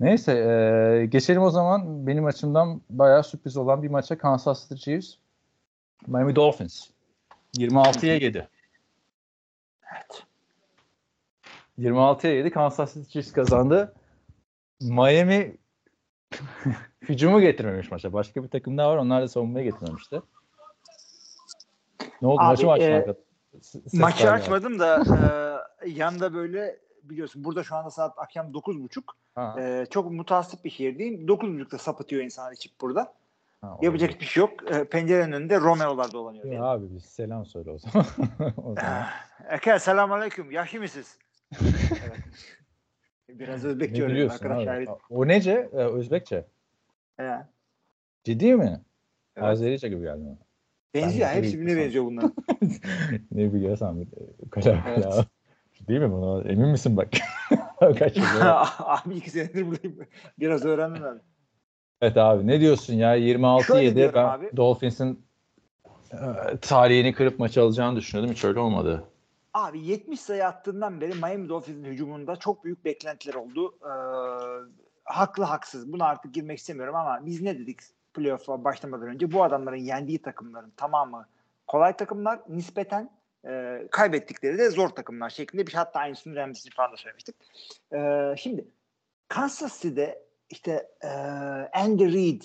[0.00, 5.14] Neyse e, geçelim o zaman benim açımdan bayağı sürpriz olan bir maça Kansas City Chiefs
[6.06, 6.90] Miami Dolphins
[7.58, 8.48] 26'ya 7.
[9.94, 10.26] Evet.
[11.78, 13.94] 26'ya 7 Kansas City Chiefs kazandı.
[14.80, 15.56] Miami
[17.08, 18.12] hücumu getirmemiş maça.
[18.12, 18.96] Başka bir takım daha var.
[18.96, 20.22] Onlar da savunmaya getirmemişti.
[22.22, 22.40] Ne oldu?
[22.40, 23.14] Abi, maçı mı açtın e,
[23.92, 25.02] Maçı açmadım da
[25.82, 29.02] e, yanda böyle biliyorsun burada şu anda saat akşam 9.30.
[29.34, 29.60] Ha.
[29.60, 31.28] E, çok mutasip bir şehir değil.
[31.28, 33.12] 9.30'da sapıtıyor insan içip burada.
[33.60, 34.70] Ha, Yapacak bir şey yok.
[34.70, 36.44] E, pencerenin önünde Romeo'lar dolanıyor.
[36.44, 36.66] Ya diyelim.
[36.66, 38.06] abi biz selam söyle o zaman.
[38.56, 39.04] o zaman.
[39.50, 40.50] Eke selamun aleyküm.
[40.50, 41.18] Yaşlı mısınız?
[41.62, 42.20] evet.
[43.28, 44.88] Biraz Özbekçe ne öğrendim abi?
[45.10, 45.70] O nece?
[45.72, 46.44] Ee, Özbekçe.
[47.16, 47.36] He.
[48.24, 48.80] Ciddi mi?
[49.36, 49.48] Evet.
[49.48, 50.36] Azerice gibi geldi bana.
[50.94, 51.28] Benziyor.
[51.28, 52.24] Ben Hepsi birbirine benziyor bunlar.
[53.32, 54.08] ne biliyorsan bir
[54.50, 55.04] kala Evet.
[55.04, 55.24] kala.
[55.88, 56.44] Değil mi bunu?
[56.48, 57.08] Emin misin bak?
[57.98, 58.18] Kaç?
[58.78, 59.98] Abi iki senedir buradayım.
[60.38, 61.20] Biraz öğrendim ben.
[62.00, 64.50] Evet abi ne diyorsun ya Şöyle 26-7 diyorum ben abi.
[64.56, 65.26] Dolphins'in
[66.12, 68.34] e, tarihini kırıp maçı alacağını düşünüyordum.
[68.34, 69.04] Hiç öyle olmadı.
[69.56, 73.78] Abi 70 sayı attığından beri Miami Dolphins'in hücumunda çok büyük beklentiler oldu.
[73.82, 73.88] Ee,
[75.04, 75.92] haklı haksız.
[75.92, 77.80] Buna artık girmek istemiyorum ama biz ne dedik
[78.14, 79.32] playoff'a başlamadan önce?
[79.32, 81.28] Bu adamların yendiği takımların tamamı
[81.66, 82.40] kolay takımlar.
[82.48, 83.10] Nispeten
[83.46, 85.72] e, kaybettikleri de zor takımlar şeklinde bir.
[85.72, 87.36] Hatta aynısını Rams için falan da söylemiştik.
[87.92, 88.68] Ee, şimdi
[89.28, 91.08] Kansas City'de işte e,
[91.72, 92.42] Andy Reid,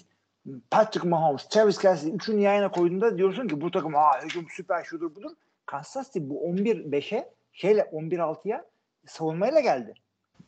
[0.72, 5.16] Patrick Mahomes, Travis Kelsey üçünü yayına koyduğunda diyorsun ki bu takım Aa, hücum süper şudur
[5.16, 5.32] budur.
[5.72, 8.66] Kansas City bu 11-5'e şeyle 11-6'ya
[9.08, 9.94] savunmayla geldi.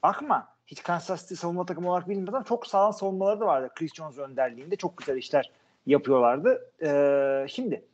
[0.04, 3.70] Bakma hiç Kansas City savunma takımı olarak bilinmeden çok sağlam savunmaları da vardı.
[3.76, 5.52] Chris Jones önderliğinde çok güzel işler
[5.86, 6.72] yapıyorlardı.
[6.82, 7.86] Ee, şimdi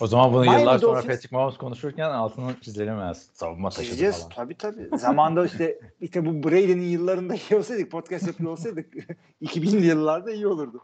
[0.00, 3.14] O zaman bunu Miami yıllar sonra Dolphins- Patrick Mahomes konuşurken altını çizelim ya.
[3.14, 4.28] Savunma taşıdı falan.
[4.30, 4.88] Tabii tabii.
[4.98, 8.94] Zamanında işte işte bu Brady'nin yıllarında iyi olsaydık podcast yapıyor olsaydık
[9.42, 10.82] 2000'li yıllarda iyi olurdu.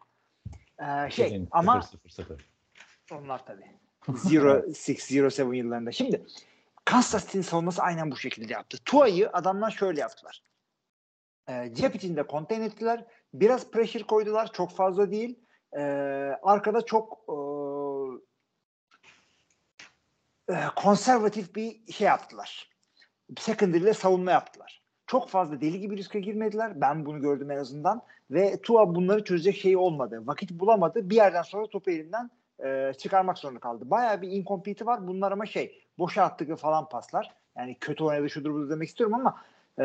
[0.80, 2.40] Ee, şey Sizin ama 0-0-0.
[3.12, 3.83] Onlar tabii.
[4.08, 5.92] 0607 yıllarında.
[5.92, 6.26] Şimdi
[6.84, 8.78] Kansas City'nin savunması aynen bu şekilde yaptı.
[8.84, 10.42] Tua'yı adamlar şöyle yaptılar.
[11.48, 13.04] Ee, cep içinde konteyn ettiler.
[13.34, 14.52] Biraz pressure koydular.
[14.52, 15.38] Çok fazla değil.
[15.76, 15.80] Ee,
[16.42, 17.24] arkada çok
[20.48, 22.70] e, konservatif bir şey yaptılar.
[23.38, 24.82] Secondary ile savunma yaptılar.
[25.06, 26.80] Çok fazla deli gibi riske girmediler.
[26.80, 28.02] Ben bunu gördüm en azından.
[28.30, 30.22] Ve Tua bunları çözecek şey olmadı.
[30.26, 31.10] Vakit bulamadı.
[31.10, 32.30] Bir yerden sonra topu elinden
[32.64, 33.90] e, çıkarmak zorunda kaldı.
[33.90, 35.06] Bayağı bir incomplete'i var.
[35.06, 37.30] Bunlar ama şey boşa attığı falan paslar.
[37.58, 39.36] Yani kötü oynadı şudur budur demek istiyorum ama
[39.78, 39.84] e,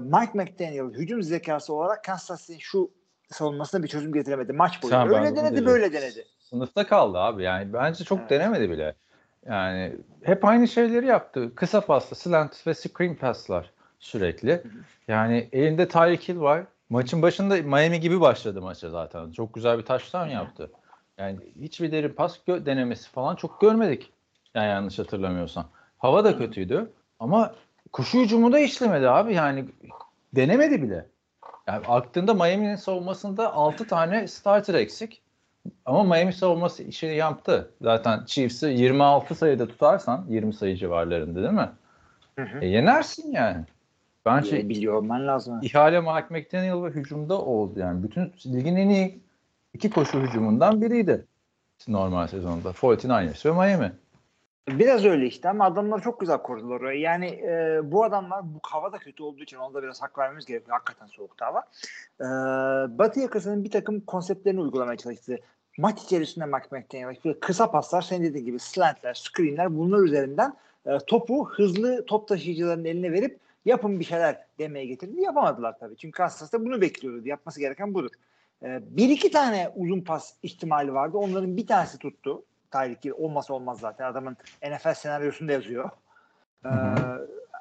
[0.00, 2.90] Mike McDaniel hücum zekası olarak Kansas City şu
[3.30, 4.90] savunmasına bir çözüm getiremedi maç boyu.
[4.90, 6.24] Sen Öyle denedi böyle denedi.
[6.38, 7.42] Sınıfta kaldı abi.
[7.42, 8.30] Yani bence çok Evet.
[8.30, 8.94] denemedi bile.
[9.46, 11.54] Yani hep aynı şeyleri yaptı.
[11.54, 14.62] Kısa pasla, slant ve screen passlar sürekli.
[15.08, 16.64] Yani elinde Tyreek Hill var.
[16.90, 19.32] Maçın başında Miami gibi başladı maça zaten.
[19.32, 20.70] Çok güzel bir touchdown yaptı.
[21.18, 24.12] Yani hiçbir derin pas gö- denemesi falan çok görmedik.
[24.54, 25.68] Yani yanlış hatırlamıyorsam.
[25.98, 27.54] Hava da kötüydü ama
[27.92, 29.34] koşu hücumu da işlemedi abi.
[29.34, 29.64] Yani
[30.36, 31.06] denemedi bile.
[31.66, 35.22] Yani aklında Miami'nin savunmasında 6 tane starter eksik.
[35.86, 37.70] Ama Miami savunması işini yaptı.
[37.82, 41.70] Zaten Chiefs'i 26 sayıda tutarsan 20 sayı civarlarında değil mi?
[42.38, 42.58] Hı hı.
[42.64, 43.64] E, yenersin yani.
[44.26, 45.58] Bence E, biliyor olman lazım.
[45.62, 48.02] ihale Mike McDaniel ve hücumda oldu yani.
[48.02, 49.20] Bütün ligin en iyi
[49.74, 51.26] iki koşu hücumundan biriydi
[51.88, 52.70] normal sezonda.
[52.70, 53.92] 49ers ve Miami.
[54.68, 57.00] Biraz öyle işte ama adamlar çok güzel korudular orayı.
[57.00, 60.46] Yani e, bu adamlar bu hava da kötü olduğu için ona da biraz hak vermemiz
[60.46, 60.76] gerekiyor.
[60.76, 61.62] Hakikaten soğuktu hava.
[62.20, 62.26] E,
[62.98, 65.38] Batı yakasının bir takım konseptlerini uygulamaya çalıştı.
[65.78, 70.54] Maç içerisinde Mike McDaniel kısa paslar, senin dediğin gibi slantler, screenler bunlar üzerinden
[70.86, 75.20] e, topu hızlı top taşıyıcıların eline verip yapın bir şeyler demeye getirdi.
[75.20, 75.96] Yapamadılar tabii.
[75.96, 77.28] Çünkü Kansas da bunu bekliyordu.
[77.28, 78.10] Yapması gereken budur.
[78.64, 81.18] E, bir iki tane uzun pas ihtimali vardı.
[81.18, 82.44] Onların bir tanesi tuttu.
[82.72, 84.04] Tyreek Hill olmasa olmaz zaten.
[84.04, 85.90] Adamın NFL senaryosunda yazıyor.
[86.64, 86.68] Ee,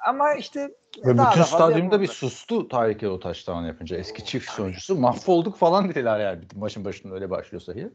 [0.05, 0.71] ama işte
[1.05, 3.97] Ve daha bütün stadyumda bir sustu Tyreek Hill o touchdown yapınca.
[3.97, 6.41] Eski Chiefs oyuncusu mahvolduk falan dediler yani.
[6.55, 7.89] Maçın başında öyle başlıyorsa Hill.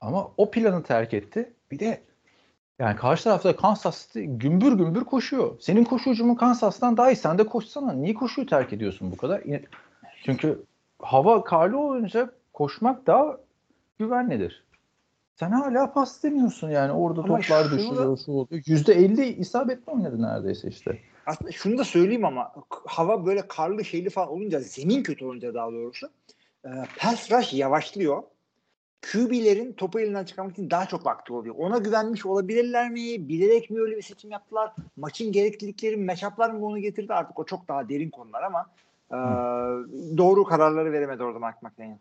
[0.00, 1.52] Ama o planı terk etti.
[1.70, 2.02] Bir de
[2.78, 5.60] yani karşı tarafta Kansas City gümbür gümbür koşuyor.
[5.60, 7.16] Senin koşu hücumun Kansas'tan daha iyi.
[7.16, 7.92] Sen de koşsana.
[7.92, 9.42] Niye koşuyu terk ediyorsun bu kadar?
[10.24, 10.64] Çünkü
[11.02, 13.38] hava karlı olunca koşmak daha
[13.98, 14.64] güvenlidir.
[15.34, 16.92] Sen hala pas demiyorsun yani.
[16.92, 18.18] Orada Ama toplar şunu düşüyor.
[18.26, 18.62] Şu oluyor.
[18.62, 20.98] %50 isabetli oynadı neredeyse işte.
[21.26, 22.52] Aslında şunu da söyleyeyim ama
[22.86, 26.10] hava böyle karlı şeyli falan olunca zemin kötü olunca daha doğrusu
[26.64, 28.22] e, pass rush yavaşlıyor.
[29.12, 31.54] QB'lerin topu elinden çıkarmak için daha çok vakti oluyor.
[31.58, 33.28] Ona güvenmiş olabilirler mi?
[33.28, 34.72] Bilerek mi öyle bir seçim yaptılar?
[34.96, 37.14] Maçın gereklilikleri, matchup'lar mı bunu getirdi?
[37.14, 38.66] Artık o çok daha derin konular ama
[39.12, 39.18] e,
[40.18, 41.98] doğru kararları veremedi orada Mike McDaniel.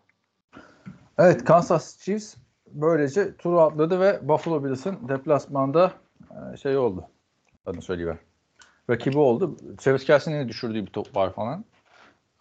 [1.17, 2.35] Evet Kansas Chiefs
[2.73, 5.91] böylece turu atladı ve Buffalo Bills'in deplasmanda
[6.61, 7.07] şey oldu.
[7.65, 8.19] Adını söyleyeyim.
[8.89, 9.57] Rakibi oldu.
[9.77, 11.65] Travis Kelsey'nin düşürdüğü bir top var falan.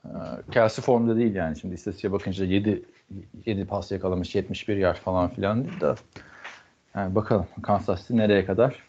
[0.05, 0.11] E,
[0.51, 1.59] Kelsey formda değil yani.
[1.59, 2.85] Şimdi istatistiğe bakınca 7
[3.47, 5.95] 7 pas yakalamış 71 yard falan filan değil de.
[6.95, 8.83] Yani bakalım Kansas City nereye kadar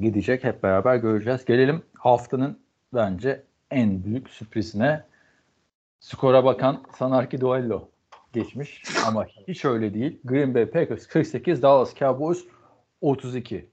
[0.00, 1.44] gidecek hep beraber göreceğiz.
[1.44, 2.58] Gelelim haftanın
[2.94, 3.42] bence
[3.72, 5.04] en büyük sürprizine.
[6.00, 7.88] Skora bakan Sanarki Duello.
[8.32, 10.20] geçmiş ama hiç öyle değil.
[10.24, 12.44] Green Bay Packers 48, Dallas Cowboys
[13.00, 13.70] 32.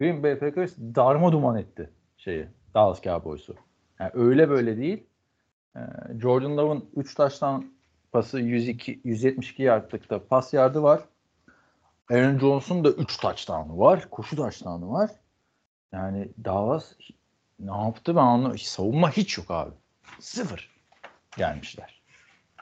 [0.00, 3.54] Green Bay Packers darma duman etti şeyi Dallas Cowboys'u.
[4.00, 5.06] Yani öyle böyle değil.
[5.76, 5.80] Ee,
[6.20, 7.64] Jordan Love'ın 3 taştan
[8.12, 11.00] pası 102 172 yardlıkta pas yardı var.
[12.10, 14.10] Aaron Jones'un da 3 touchdown'u var.
[14.10, 15.10] Koşu touchdown'u var.
[15.92, 16.92] Yani Dallas
[17.60, 18.58] ne yaptı ben anlamadım.
[18.58, 19.70] Savunma hiç yok abi.
[20.20, 20.70] Sıfır
[21.36, 22.02] gelmişler.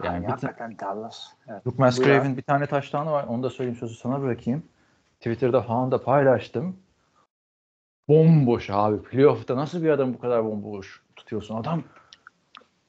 [0.05, 1.27] Yani, ta- hakikaten Dallas.
[1.49, 1.67] Evet.
[1.67, 3.25] Luke Musgrave'in bir tane taştanı var.
[3.25, 4.63] Onu da söyleyeyim sözü sana bırakayım.
[5.17, 6.77] Twitter'da falan da paylaştım.
[8.09, 9.03] Bomboş abi.
[9.03, 11.57] Playoff'ta nasıl bir adam bu kadar bomboş tutuyorsun?
[11.57, 11.83] Adam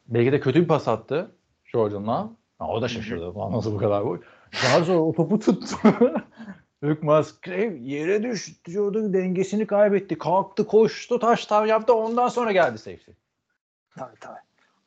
[0.08, 1.32] belki de kötü bir pas attı
[1.66, 2.30] Jordan'la.
[2.60, 3.34] O da şaşırdı.
[3.52, 4.20] Nasıl bu kadar boş?
[4.64, 5.78] Daha sonra o topu tuttu.
[6.84, 8.72] Luke Musgrave yere düştü.
[8.72, 10.18] Jordan dengesini kaybetti.
[10.18, 11.94] Kalktı, koştu, taş tav yaptı.
[11.94, 13.12] Ondan sonra geldi safety.
[13.98, 14.40] Tabii tabii.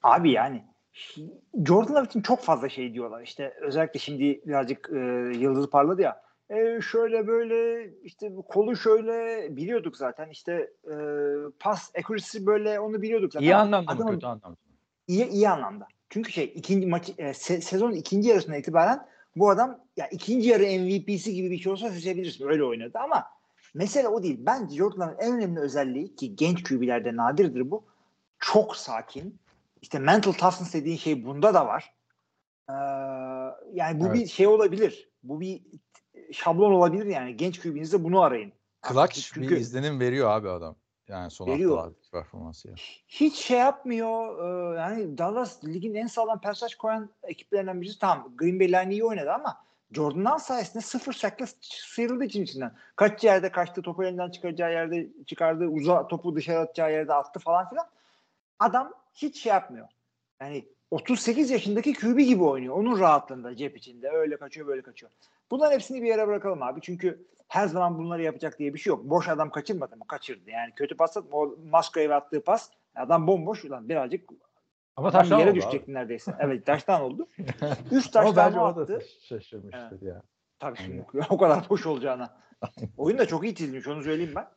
[0.03, 0.65] Abi yani
[1.67, 3.23] Jordan Love için çok fazla şey diyorlar.
[3.23, 4.99] İşte özellikle şimdi birazcık e,
[5.39, 6.23] yıldızı parladı ya.
[6.51, 10.29] E, şöyle böyle işte kolu şöyle biliyorduk zaten.
[10.29, 10.95] İşte e,
[11.61, 13.47] pas accuracy böyle onu biliyorduk zaten.
[13.47, 14.49] İyi anlamda mı Adamın- kötü anlamda?
[14.49, 14.57] mı?
[15.09, 15.87] İyi, iyi anlamda.
[16.11, 20.63] Çünkü şey ikinci maçı e, se- sezonun ikinci yarısına itibaren bu adam ya ikinci yarı
[20.63, 22.49] MVP'si gibi bir şey olsa seçebilirsin.
[22.49, 23.25] Öyle oynadı ama
[23.75, 24.37] mesele o değil.
[24.41, 27.85] Bence Jordan'ın en önemli özelliği ki genç QB'lerde nadirdir bu.
[28.39, 29.39] Çok sakin.
[29.83, 31.95] İşte mental toughness dediğin şey bunda da var.
[32.71, 32.73] Ee,
[33.73, 34.15] yani bu Evet.
[34.15, 35.09] bir şey olabilir.
[35.23, 35.63] Bu bir
[36.33, 37.37] şablon olabilir yani.
[37.37, 38.53] Genç QB'nizde bunu arayın.
[38.89, 40.77] Clutch Çünkü- bir izlenim veriyor abi adam.
[41.09, 41.71] Yani son Veriyor.
[41.77, 42.69] haftalardaki performansı.
[42.69, 42.75] ya.
[43.09, 44.39] hiç şey yapmıyor.
[44.39, 47.99] Ee, yani Dallas ligin en sağlam pasaj koyan ekiplerinden birisi.
[47.99, 52.73] Tamam Green Bay line iyi oynadı ama Jordan'dan sayesinde sıfır sackla sıyrıldı için içinden.
[52.97, 57.69] Kaç yerde kaçtı, topu elinden çıkaracağı yerde çıkardı, uza topu dışarı atacağı yerde attı falan
[57.69, 57.87] filan.
[58.59, 59.89] Adam hiç şey yapmıyor.
[60.41, 62.77] Yani 38 yaşındaki QB gibi oynuyor.
[62.77, 64.11] Onun rahatlığında cep içinde.
[64.11, 65.13] Öyle kaçıyor böyle kaçıyor.
[65.51, 66.81] Bunların hepsini bir yere bırakalım abi.
[66.81, 69.05] Çünkü her zaman bunları yapacak diye bir şey yok.
[69.05, 70.05] Boş adam kaçırmadı mı?
[70.09, 70.51] Kaçırdı.
[70.51, 71.37] Yani kötü pas atma.
[71.39, 73.65] O Musgrave attığı pas adam bomboş.
[73.65, 74.31] Ulan birazcık
[74.97, 76.35] Ama taştan yere oldu düşecekti neredeyse.
[76.41, 77.29] Evet taştan oldu.
[77.91, 79.01] Üç taştan attı.
[79.23, 80.23] şaşırmıştır ya.
[80.59, 82.37] Tabii şimdi o kadar boş olacağına.
[82.97, 84.49] Oyun da çok iyi çizilmiş onu söyleyeyim ben.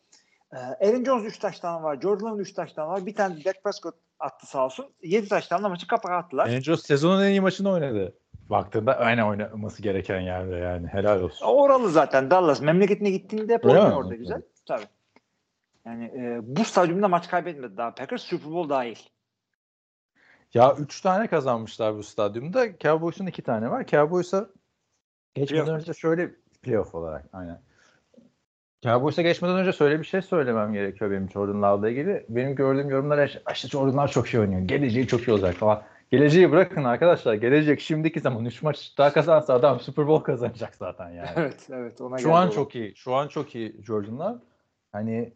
[0.53, 2.01] Ee, Aaron Jones 3 taştan var.
[2.01, 3.05] Jordan'ın 3 taştan var.
[3.05, 4.93] Bir tane Dak Prescott attı sağ olsun.
[5.03, 6.47] 7 taştanla maçı kapattılar.
[6.47, 8.17] Andrews sezonun en iyi maçını oynadı.
[8.49, 10.87] Baktığında aynen oynaması gereken yerde yani.
[10.87, 11.45] Helal olsun.
[11.45, 12.61] Oralı zaten Dallas.
[12.61, 13.93] Memleketine gittiğinde hep oynuyor mi?
[13.93, 14.41] orada güzel.
[14.65, 14.85] Tabii.
[15.85, 18.21] Yani e, bu stadyumda maç kaybetmedi daha Packers.
[18.23, 18.95] Super Bowl dahil.
[20.53, 22.77] Ya 3 tane kazanmışlar bu stadyumda.
[22.79, 23.85] Cowboys'un 2 tane var.
[23.87, 24.49] Cowboys'a
[25.33, 26.31] geçmeden Playoff önce şöyle
[26.63, 27.61] playoff olarak aynen.
[28.83, 32.25] Cowboys'a geçmeden önce şöyle bir şey söylemem gerekiyor benim Jordan Love'la ilgili.
[32.29, 34.61] Benim gördüğüm yorumlar "İşte- işte Jordan Love çok iyi oynuyor.
[34.61, 35.83] Geleceği çok iyi olacak falan.
[36.11, 37.33] Geleceği bırakın arkadaşlar.
[37.33, 41.29] Gelecek şimdiki zaman 3 maç daha kazansa adam Super Bowl kazanacak zaten yani.
[41.35, 42.51] Evet evet ona Şu an o.
[42.51, 42.95] çok iyi.
[42.95, 44.37] Şu an çok iyi Jordan Love.
[44.91, 45.33] Hani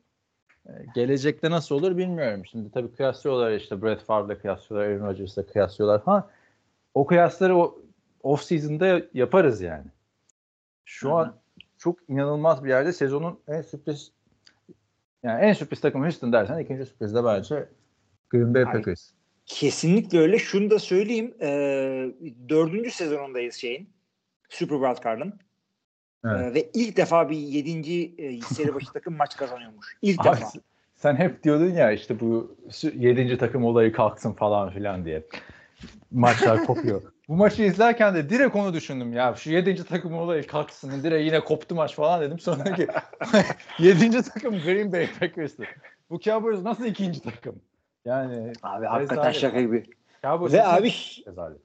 [0.66, 2.46] e, gelecekte nasıl olur bilmiyorum.
[2.46, 6.28] Şimdi tabii kıyaslıyorlar işte Brett Favre'la kıyaslıyorlar, Aaron Rodgers'la kıyaslıyorlar falan.
[6.94, 7.82] O kıyasları o
[8.24, 9.86] off season'da yaparız yani.
[10.86, 11.18] Şu Hı hı.
[11.18, 11.36] an
[11.78, 14.12] çok inanılmaz bir yerde sezonun en sürpriz
[15.24, 17.70] yani en sürpriz takımı Houston dersen ikinci sürpriz de bence
[18.30, 19.12] Green Bay Ay, Packers.
[19.50, 20.40] Kesinlikle öyle.
[20.40, 21.34] Şunu da söyleyeyim.
[21.42, 21.48] E,
[22.50, 23.90] dördüncü sezonundayız şeyin.
[24.50, 25.34] Super Wild Card'ın.
[26.26, 26.42] Evet.
[26.42, 29.98] E, ve ilk defa bir yedinci e, seri başı takım maç kazanıyormuş.
[30.02, 30.52] İlk Abi, defa.
[30.96, 32.56] sen hep diyordun ya işte bu
[32.94, 35.24] yedinci takım olayı kalksın falan filan diye.
[36.12, 37.02] Maçlar kopuyor.
[37.28, 39.36] Bu maçı izlerken de direkt onu düşündüm ya.
[39.36, 41.04] Şu yedinci takım olayı kalksın.
[41.04, 42.40] Direkt yine koptu maç falan dedim.
[42.40, 42.88] Sonraki
[43.80, 45.64] yedinci takım Green Bay Packers'tı.
[46.10, 47.62] Bu Cowboys nasıl ikinci takım?
[48.06, 49.36] Yani Abi hakikaten rezalet.
[49.36, 49.84] şaka gibi.
[50.24, 50.92] Cowboys Ve abi
[51.28, 51.58] rezalet?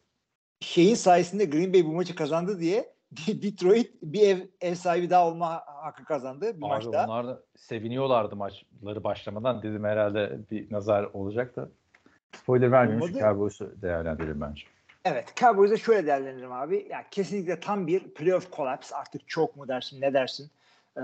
[0.61, 2.95] şeyin sayesinde Green Bay bu maçı kazandı diye
[3.29, 7.05] Detroit bir ev, ev sahibi daha olma hakkı kazandı bu Abi maçta.
[7.05, 9.63] onlar da seviniyorlardı maçları başlamadan.
[9.63, 11.69] Dedim herhalde bir nazar olacak da.
[12.37, 13.11] Spoiler vermiyormuş.
[13.11, 13.23] Olmadı.
[13.25, 14.63] Cowboys'u değerlendirelim bence.
[15.05, 16.87] Evet Cowboys'a şöyle değerlendiririm abi.
[16.91, 18.97] Ya kesinlikle tam bir playoff collapse.
[18.97, 20.51] Artık çok mu dersin ne dersin?
[20.97, 21.01] Ee,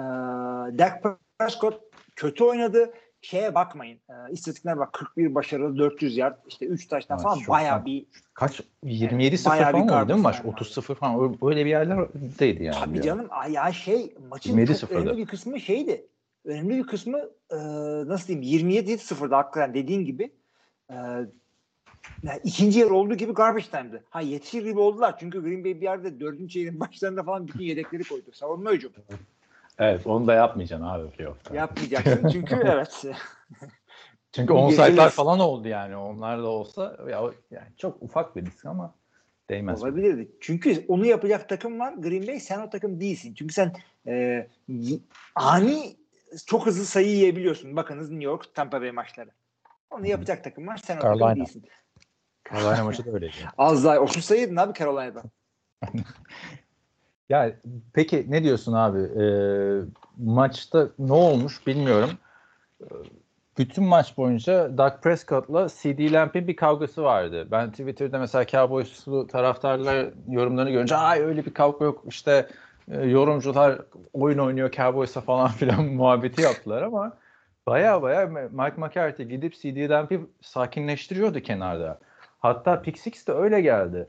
[0.79, 1.03] Dak
[1.39, 1.81] Prescott
[2.17, 2.91] kötü oynadı.
[3.23, 3.99] Şeye bakmayın.
[4.09, 7.85] E, istatistikler bak 41 başarılı 400 yard işte 3 taştan Evet, falan fena.
[7.85, 8.61] bir Kaç?
[8.85, 10.37] 27-0 bayağı bir falan oldu değil mi maç?
[10.43, 12.77] garbage 30-0 falan öyle bir yerlerdeydi yani.
[12.81, 15.01] Tabii canım ya şey maçın 27 çok sıfırda.
[15.01, 16.07] önemli bir kısmı şeydi.
[16.45, 17.19] Önemli bir kısmı
[17.51, 17.57] e,
[18.09, 20.31] nasıl diyeyim 27-0'da hakikaten dediğin gibi
[20.91, 20.95] e,
[22.23, 24.05] yani ikinci yarı olduğu gibi garbage time'dı.
[24.11, 28.05] Ha yetişir gibi oldular çünkü Green Bay bir yerde dördüncü çeyreğin başlarında falan bütün yedekleri
[28.05, 28.31] koydu.
[28.33, 28.93] Savunma hücum.
[29.81, 31.55] Evet onu da yapmayacaksın abi playoff'ta.
[31.55, 33.05] Yapmayacaksın çünkü evet.
[34.33, 35.97] Çünkü Bir onsite'lar falan oldu yani.
[35.97, 38.95] Onlar da olsa ya, yani çok ufak bir risk ama
[39.51, 39.83] Değmez.
[39.83, 40.31] Olabilirdi.
[40.41, 41.93] Çünkü onu yapacak takım var.
[41.93, 43.35] Green Bay sen o takım değilsin.
[43.35, 43.73] Çünkü sen
[44.07, 44.47] e,
[45.35, 45.97] ani
[46.47, 47.77] çok hızlı sayı yiyebiliyorsun.
[47.77, 49.31] Bakınız New York Tampa Bay maçları.
[49.91, 50.81] Onu yapacak takım var.
[50.85, 51.29] Sen o Carolina.
[51.29, 51.65] takım değilsin.
[52.51, 53.35] Carolina maçı da öyleydi.
[53.59, 55.23] Az daha 30 sayı yedin abi Carolina'da.
[57.31, 57.53] Ya
[57.95, 58.99] peki ne diyorsun abi?
[58.99, 59.25] Ee,
[60.17, 62.11] maçta ne olmuş bilmiyorum.
[62.83, 62.85] Ee,
[63.59, 67.49] Bütün maç boyunca Dak Prescott'la CD Lamp'in bir kavgası vardı.
[67.51, 72.49] Ben Twitter'da mesela Cowboys'lu taraftarlar yorumlarını görünce ay öyle bir kavga yok işte
[72.91, 73.79] e, yorumcular
[74.13, 77.13] oyun oynuyor Cowboys'a falan filan muhabbeti yaptılar ama
[77.67, 81.99] baya baya Mike McCarthy gidip CD Lamp'i sakinleştiriyordu kenarda.
[82.39, 84.09] Hatta Pick de öyle geldi.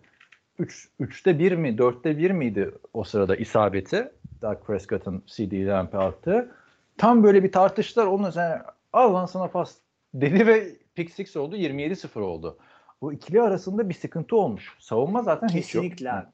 [0.62, 6.52] 3 3'te 1 mi 4'te 1 miydi o sırada isabeti Dak Prescott'ın CD Lamp'e attığı.
[6.98, 8.06] Tam böyle bir tartıştılar.
[8.06, 8.62] Onun üzerine
[8.94, 9.76] al lan sana pas
[10.14, 12.58] dedi ve pick six oldu 27-0 oldu.
[13.02, 14.76] Bu ikili arasında bir sıkıntı olmuş.
[14.80, 15.84] Savunma zaten hiç yok.
[15.84, 16.28] Kesinlikle abi.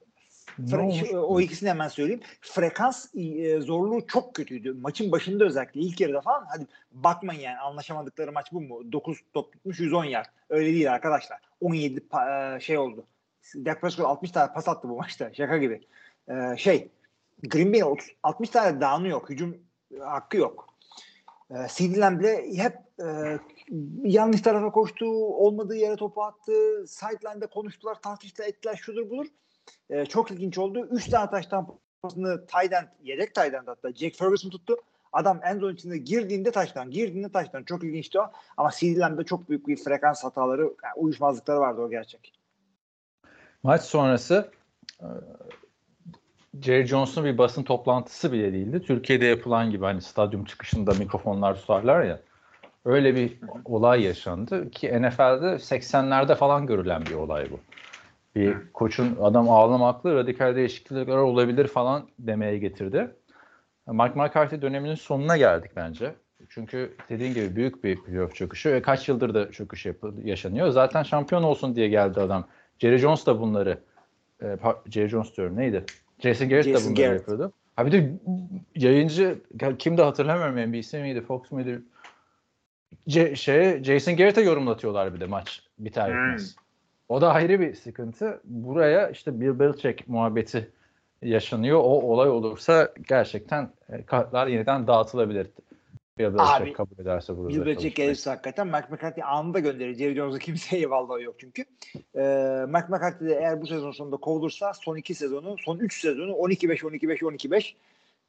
[0.59, 2.21] Ne Fre- o ikisini hemen söyleyeyim.
[2.41, 4.73] Frekans e, zorluğu çok kötüydü.
[4.73, 6.45] Maçın başında özellikle ilk yarıda falan.
[6.49, 8.91] Hadi bakmayın yani anlaşamadıkları maç bu mu?
[8.91, 10.25] 9 top tutmuş 110 yer.
[10.49, 11.39] Öyle değil arkadaşlar.
[11.61, 13.05] 17 pa- e, şey oldu.
[13.55, 15.33] Dak Prescott 60 tane pas attı bu maçta.
[15.33, 15.81] Şaka gibi.
[16.29, 16.91] E, şey
[17.43, 19.29] Green Bay'in 30 60 tane down'u yok.
[19.29, 19.57] Hücum
[19.99, 20.67] hakkı yok.
[21.51, 23.39] E, CD Lamb bile hep e,
[24.03, 25.05] yanlış tarafa koştu.
[25.15, 26.85] Olmadığı yere topu attı.
[26.87, 29.27] Sideline'da konuştular, tartıştılar, ettiler, şudur budur.
[29.89, 30.87] E, çok ilginç oldu.
[30.91, 31.67] 3 tane taştan
[32.01, 34.77] pasını Tayden, yedek Tayden hatta Jack Ferguson tuttu.
[35.13, 37.63] Adam en zone içinde girdiğinde taştan, girdiğinde taştan.
[37.63, 38.31] Çok ilginçti o.
[38.57, 42.33] Ama CD çok büyük bir frekans hataları, yani uyuşmazlıkları vardı o gerçek.
[43.67, 44.51] Maç sonrası
[45.01, 45.07] e,
[46.61, 48.81] Jerry Jones'un bir basın toplantısı bile değildi.
[48.81, 52.19] Türkiye'de yapılan gibi hani stadyum çıkışında mikrofonlar tutarlar ya.
[52.85, 57.59] Öyle bir olay yaşandı ki NFL'de 80'lerde falan görülen bir olay bu.
[58.35, 63.15] Bir koçun adam ağlamaklı radikal değişiklikler olabilir falan demeye getirdi.
[63.87, 66.15] Mike McCarthy döneminin sonuna geldik bence.
[66.49, 69.85] Çünkü dediğin gibi büyük bir playoff çöküşü ve kaç yıldır da çöküş
[70.23, 70.69] yaşanıyor.
[70.69, 72.47] Zaten şampiyon olsun diye geldi adam.
[72.79, 73.79] Jerry Jones da bunları
[74.43, 74.57] e,
[74.89, 75.83] Jerry Jones diyorum neydi?
[76.19, 77.21] Jason Garrett Jason da bunları Garrett.
[77.21, 77.53] yapıyordu.
[77.75, 78.11] Ha bir de
[78.75, 79.41] yayıncı
[79.79, 81.81] kim de hatırlamıyorum NBC miydi Fox muydu?
[83.07, 86.55] C- şey, Jason Garrett'e yorumlatıyorlar bir de maç biter bitmez.
[87.09, 88.41] O da ayrı bir sıkıntı.
[88.43, 90.71] Buraya işte Bill Belichick muhabbeti
[91.21, 91.77] yaşanıyor.
[91.77, 95.47] O olay olursa gerçekten e, kartlar yeniden dağıtılabilir.
[96.19, 97.49] Bill Belichick Abi, kabul ederse burada.
[97.49, 97.93] Belichick çalışmayı.
[97.93, 99.95] gelirse hakikaten Mike McCarthy anında gönderir.
[99.95, 101.61] Jerry Jones'a kimseye vallahi yok çünkü.
[102.15, 106.31] Ee, Mike McCarthy de eğer bu sezon sonunda kovulursa son iki sezonu, son üç sezonu
[106.31, 107.73] 12-5, 12-5, 12-5.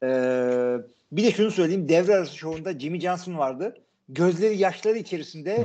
[0.03, 1.89] Ee, bir de şunu söyleyeyim.
[1.89, 3.75] Devre arası şovunda Jimmy Johnson vardı.
[4.09, 5.65] Gözleri yaşları içerisinde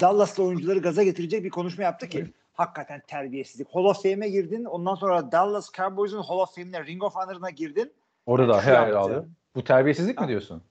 [0.00, 3.68] Dallas'lı oyuncuları gaza getirecek bir konuşma yaptı ki hakikaten terbiyesizlik.
[3.74, 4.64] Hall of Fame'e girdin.
[4.64, 7.92] Ondan sonra Dallas Cowboys'un Hall of Fame'ine Ring of Honor'ına girdin.
[8.26, 8.98] Orada da hayal yaptı.
[8.98, 9.24] alıyor.
[9.54, 10.28] Bu terbiyesizlik mi Ha.
[10.28, 10.62] diyorsun?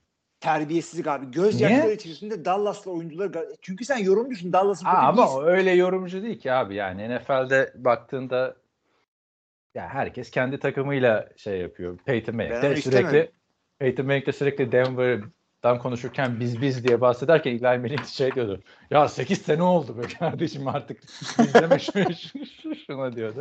[0.44, 1.30] Terbiyesizlik abi.
[1.30, 5.42] Göz yaşları içerisinde Dallas'lı oyuncuları ga- çünkü sen yorumcusun Dallas'ın Aa, ama değilsin.
[5.44, 8.56] öyle yorumcu değil ki abi yani NFL'de baktığında
[9.74, 11.98] ya herkes kendi takımıyla şey yapıyor.
[11.98, 13.30] Peyton Manning de sürekli.
[13.78, 18.60] Peyton Manning de sürekli Denver'dan konuşurken biz biz diye bahsederken Eli Manning şey diyordu.
[18.90, 21.04] Ya 8 sene oldu be kardeşim artık
[21.38, 21.78] izleme
[22.86, 23.40] şunu diyordu.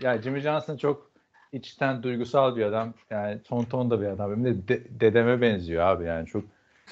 [0.00, 1.09] Yani Jimmy Johnson çok
[1.52, 2.94] içten duygusal bir adam.
[3.10, 4.30] Yani ton ton da bir adam.
[4.30, 6.44] Benim de, de- dedeme benziyor abi yani çok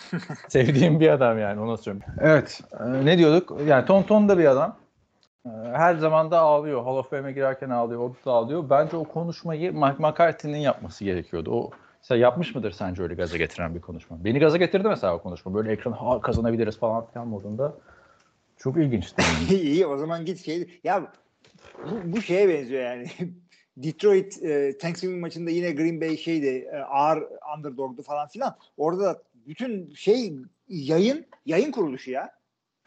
[0.49, 2.05] sevdiğim bir adam yani ona söyleyeyim.
[2.21, 2.61] Evet.
[2.81, 3.59] e, ne diyorduk?
[3.67, 4.77] Yani ton ton da bir adam.
[5.47, 6.85] E, Her zaman da ağlıyor.
[6.85, 8.01] Hall of Fame'e girerken ağlıyor.
[8.01, 8.71] Orada da ağlıyor.
[8.71, 11.51] Bence o konuşmayı Mike McCarthy'nin yapması gerekiyordu.
[11.53, 11.71] O
[12.03, 14.25] mesela yapmış mıdır sence öyle gaza getiren bir konuşma?
[14.25, 15.55] Beni gaza getirdi mesela o konuşma.
[15.55, 17.75] Böyle ekran ha, kazanabiliriz falan filan modunda.
[18.59, 19.23] Çok ilginçti.
[19.55, 21.03] İyi o zaman git şey ya
[21.91, 23.07] bu, bu şeye benziyor yani.
[23.83, 27.23] Detroit e, Thanksgiving maçında yine Green Bay şeydi e, ağır
[27.59, 28.57] underdog'du falan filan.
[28.77, 30.35] Orada da bütün şey
[30.69, 32.31] yayın yayın kuruluşu ya.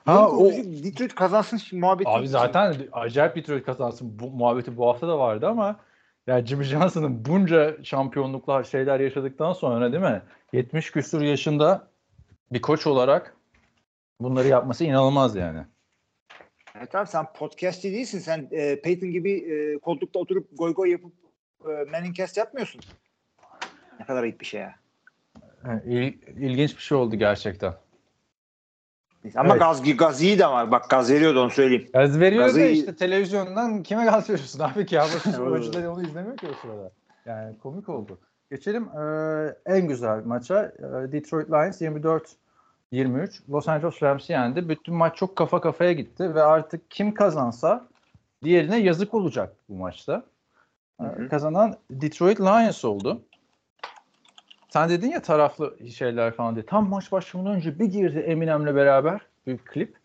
[0.06, 0.50] Ha, o-
[0.84, 2.10] Detroit kazansın muhabbeti.
[2.10, 5.80] Abi zaten acayip Detroit kazansın bu muhabbeti bu hafta da vardı ama
[6.28, 10.22] ya Jimmy Johnson'ın bunca şampiyonluklar şeyler yaşadıktan sonra değil mi?
[10.54, 11.88] 70 küsur yaşında
[12.52, 13.36] bir koç olarak
[14.20, 15.60] bunları yapması inanılmaz yani.
[16.82, 18.20] Evet abi sen podcastçi değilsin.
[18.20, 21.14] Sen e, Peyton gibi e, koltukta oturup goy goy yapıp
[21.66, 22.82] e, Manningcast yapmıyorsun.
[24.00, 24.76] Ne kadar ayıp bir şey ya.
[25.86, 27.74] İl- ilginç bir şey oldu gerçekten.
[29.36, 29.60] Ama Evet.
[29.62, 31.90] gaz, gaz iyi de ama bak gaz veriyordu onu söyleyeyim.
[31.94, 35.00] Gaz veriyor Gazı- da işte televizyondan kime gaz veriyorsun abi ki?
[35.40, 36.92] Oyuncular onu izlemiyor ki o sırada.
[37.26, 38.20] Yani komik oldu.
[38.52, 40.64] Geçelim eee, en güzel maça.
[40.80, 41.82] Eee, Detroit Lions
[42.94, 44.70] 24-23 Los Angeles Rams'i yendi.
[44.70, 47.88] Bütün maç çok kafa kafaya gitti ve artık kim kazansa
[48.44, 50.24] diğerine yazık olacak bu maçta.
[51.02, 51.30] Hı hı.
[51.30, 53.22] Kazanan Detroit Lions oldu.
[54.70, 56.66] Sen dedin ya taraflı şeyler falan diye.
[56.66, 60.02] Tam maç başlamadan önce bir girdi Eminem'le beraber bir klip.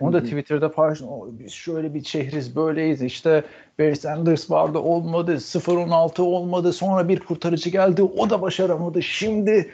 [0.00, 0.22] Onu da.
[0.22, 1.08] Twitter'da paylaştım.
[1.08, 3.44] "O, Biz şöyle bir şehriz böyleyiz işte
[3.78, 9.70] Barry Sanders vardı olmadı 0-16 olmadı sonra bir kurtarıcı geldi o da başaramadı şimdi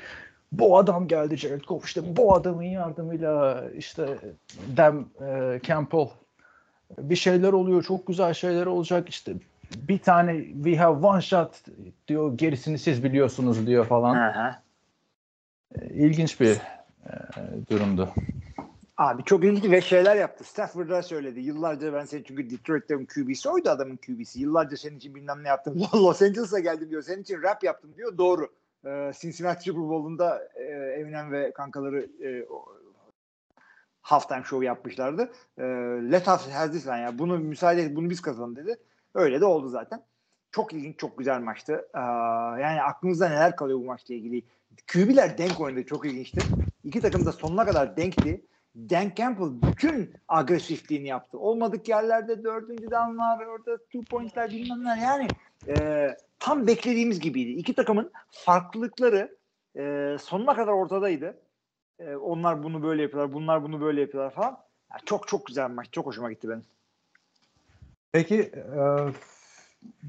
[0.53, 4.19] bu adam geldi Jared Goff işte bu adamın yardımıyla işte
[4.77, 6.09] Dem e, Campbell
[6.99, 9.33] bir şeyler oluyor çok güzel şeyler olacak işte
[9.77, 11.51] bir tane we have one shot
[12.09, 14.15] diyor gerisini siz biliyorsunuz diyor falan.
[14.15, 14.55] Hı.
[15.75, 16.61] E, İlginç bir e,
[17.71, 18.09] durumdu.
[18.97, 20.45] Abi çok ilginç ve şeyler yaptı.
[20.45, 21.41] Stafford'a söyledi.
[21.41, 24.41] Yıllarca ben senin çünkü Detroit'te QB'si oydu adamın QB'si.
[24.41, 25.83] Yıllarca senin için bilmem ne yaptım.
[25.95, 27.03] Los Angeles'a geldim diyor.
[27.03, 28.19] Senin için rap yaptım diyor.
[28.19, 28.49] Doğru.
[28.87, 30.63] Ee, Cincinnati Super Bowl'unda e,
[31.01, 32.47] Eminem ve kankaları e,
[34.03, 35.33] halftime show yapmışlardı.
[35.59, 35.63] E,
[36.13, 37.19] let us have this one ya.
[37.19, 38.77] Bunu müsaade et, bunu biz kazanalım dedi.
[39.15, 40.03] Öyle de oldu zaten.
[40.53, 41.89] Çok ilginç, çok güzel maçtı.
[41.95, 42.01] Ee,
[42.61, 44.43] yani aklımızda neler kalıyor bu maçla ilgili.
[44.93, 45.87] QB'ler denk oynadı.
[45.87, 46.41] Çok ilginçti.
[46.85, 48.47] İki takım da sonuna kadar denkti.
[48.77, 51.39] Dan Campbell bütün agresifliğini yaptı.
[51.39, 55.03] Olmadık yerlerde dördüncü downlar, orada two pointler bilmem ne.
[55.03, 55.29] Yani
[55.69, 56.09] e,
[56.39, 57.51] tam beklediğimiz gibiydi.
[57.51, 59.37] İki takımın farklılıkları
[59.77, 61.41] e, sonuna kadar ortadaydı.
[61.99, 64.59] E, onlar bunu böyle yapıyorlar, bunlar bunu böyle yapıyorlar falan.
[64.91, 65.89] Yani çok çok güzel maç.
[65.93, 66.65] Çok hoşuma gitti benim.
[68.13, 68.81] Peki e,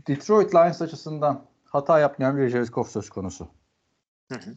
[0.08, 3.48] Detroit Lions açısından hata yapmayan bir Jared Goff söz konusu.
[4.32, 4.54] Hı hı.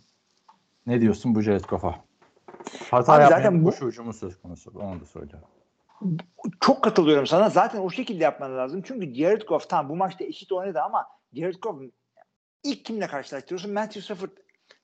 [0.86, 2.05] Ne diyorsun bu Jared Goff'a?
[2.91, 4.73] Hata Abi zaten bu hücumu söz konusu.
[4.75, 5.33] Onu da söyle.
[6.61, 7.51] Çok katılıyorum sana.
[7.51, 8.83] Zaten o şekilde yapman lazım.
[8.83, 11.83] Çünkü Jared Goff tamam bu maçta eşit oynadı ama Jared Goff
[12.65, 13.73] ilk kimle karşılaştırıyorsun?
[13.73, 14.31] Matthew Stafford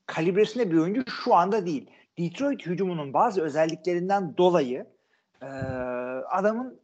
[0.07, 1.91] kalibresinde bir oyuncu şu anda değil.
[2.19, 4.87] Detroit hücumunun bazı özelliklerinden dolayı
[5.43, 5.47] e,
[6.31, 6.81] adamın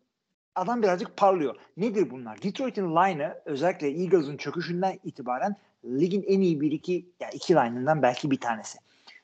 [0.55, 1.57] adam birazcık parlıyor.
[1.77, 2.43] Nedir bunlar?
[2.43, 8.31] Detroit'in line'ı özellikle Eagles'ın çöküşünden itibaren ligin en iyi bir iki yani iki line'ından belki
[8.31, 8.79] bir tanesi.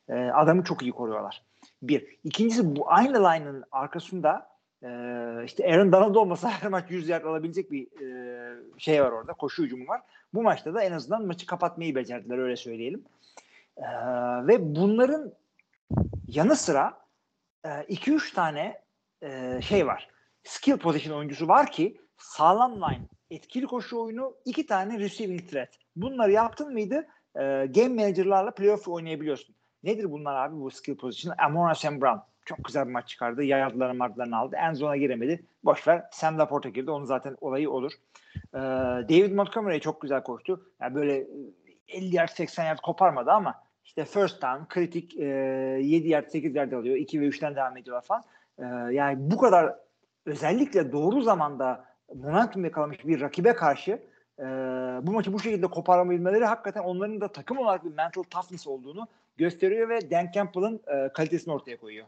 [0.09, 1.43] E, adamı çok iyi koruyorlar.
[1.83, 2.17] Bir.
[2.25, 4.49] İkincisi bu aynı line'ın arkasında
[4.83, 4.89] e,
[5.45, 9.33] işte Aaron Donald olmasa her maç 100 yard alabilecek bir e, şey var orada.
[9.33, 10.01] Koşu hücumu var.
[10.35, 13.05] Bu maçta da en azından maçı kapatmayı becerdiler öyle söyleyelim.
[13.77, 13.87] E,
[14.47, 15.33] ve bunların
[16.29, 17.03] yanı sıra
[17.65, 18.83] 2-3 tane
[19.23, 20.09] e, şey var.
[20.45, 25.79] Skill position oyuncusu var ki sağlam line, etkili koşu oyunu, iki tane receiving threat.
[25.97, 27.07] Bunları yaptın mıydı
[27.37, 29.55] e, game manager'larla playoff oynayabiliyorsun.
[29.85, 31.35] Nedir bunlar abi bu skill position?
[31.39, 32.19] Amon Sam Brown.
[32.45, 33.43] Çok güzel bir maç çıkardı.
[33.43, 34.57] Yardlarını martlarını aldı.
[34.59, 35.45] En zona giremedi.
[35.65, 36.05] Boş ver.
[36.11, 36.91] Sam Laporta girdi.
[36.91, 37.93] Onun zaten olayı olur.
[38.37, 38.59] Ee,
[39.09, 40.67] David Montgomery çok güzel koştu.
[40.81, 41.27] Yani böyle e,
[41.89, 43.55] 50 yard 80 yard koparmadı ama
[43.85, 46.97] işte first down kritik e, 7 yard 8 yard alıyor.
[46.97, 48.23] 2 ve 3'ten devam ediyorlar falan.
[48.59, 49.77] Ee, yani bu kadar
[50.27, 53.91] özellikle doğru zamanda momentum yakalamış bir rakibe karşı
[54.39, 54.45] e,
[55.03, 59.89] bu maçı bu şekilde koparabilmeleri hakikaten onların da takım olarak bir mental toughness olduğunu gösteriyor
[59.89, 62.07] ve Dan Campbell'ın e, kalitesini ortaya koyuyor.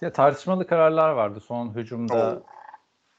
[0.00, 2.42] Ya tartışmalı kararlar vardı son hücumda.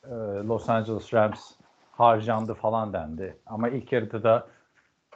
[0.03, 0.09] e,
[0.47, 1.51] Los Angeles Rams
[1.91, 3.37] harcandı falan dendi.
[3.45, 4.47] Ama ilk yarıda da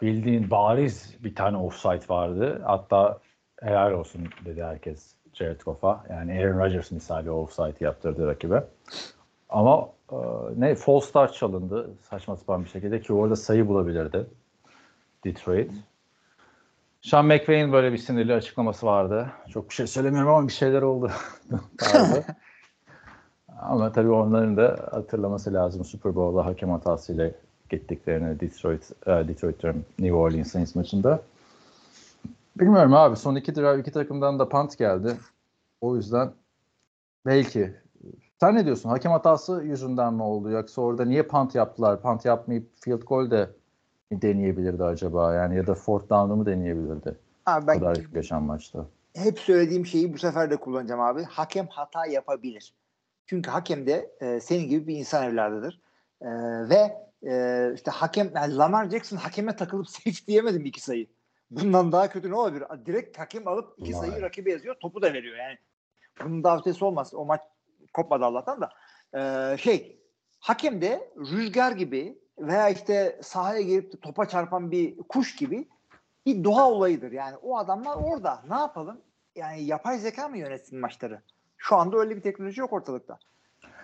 [0.02, 2.62] bildiğin bariz bir tane offside vardı.
[2.66, 3.20] Hatta
[3.62, 6.06] helal olsun dedi herkes Jared Goff'a.
[6.10, 8.64] Yani Aaron Rodgers misali offside yaptırdı rakibe.
[9.50, 10.16] Ama e,
[10.56, 14.28] ne false start çalındı saçma sapan bir şekilde ki orada sayı bulabilirdi
[15.24, 15.72] Detroit.
[17.02, 19.32] Sean McVay'in böyle bir sinirli açıklaması vardı.
[19.50, 21.12] Çok bir şey söylemiyorum ama bir şeyler oldu.
[23.62, 27.32] ama tabii onların da hatırlaması lazım Super Bowl'da hakem hatasıyla
[27.70, 31.22] gittiklerini Detroit, e, Detroit diyorum, New Orleans Saints maçında.
[32.60, 35.18] Bilmiyorum abi son iki drive iki takımdan da punt geldi.
[35.82, 36.32] O yüzden
[37.26, 37.76] belki
[38.40, 38.90] sen ne diyorsun?
[38.90, 40.50] Hakem hatası yüzünden mi oldu?
[40.50, 42.02] Yoksa orada niye punt yaptılar?
[42.02, 43.50] Punt yapmayıp field goal de
[44.12, 45.34] deneyebilirdi acaba?
[45.34, 47.16] Yani ya da fourth down'ı mı deneyebilirdi?
[47.46, 48.86] Abi Bu kadar ben geçen maçta.
[49.16, 51.24] hep söylediğim şeyi bu sefer de kullanacağım abi.
[51.24, 52.74] Hakem hata yapabilir.
[53.26, 55.82] Çünkü hakem de e, senin gibi bir insan evladıdır.
[56.22, 56.30] E,
[56.70, 61.08] ve e, işte hakem yani Lamar Jackson hakeme takılıp safe diyemedim iki sayı.
[61.52, 62.66] Bundan daha kötü ne olabilir?
[62.86, 64.00] Direkt hakem alıp iki Vay.
[64.10, 64.76] sayı rakibe yazıyor.
[64.80, 65.58] Topu da veriyor yani.
[66.24, 67.14] Bunun daha ötesi olmaz.
[67.14, 67.42] O maç
[67.94, 68.70] kopmadı Allah'tan da.
[69.54, 70.00] E, şey
[70.40, 75.68] hakem de rüzgar gibi veya işte sahaya de topa çarpan bir kuş gibi
[76.26, 77.12] bir doğa olayıdır.
[77.12, 78.44] Yani o adamlar orada.
[78.50, 78.98] Ne yapalım?
[79.36, 81.22] Yani yapay zeka mı yönetsin maçları?
[81.58, 83.20] Şu anda öyle bir teknoloji yok ortalıkta.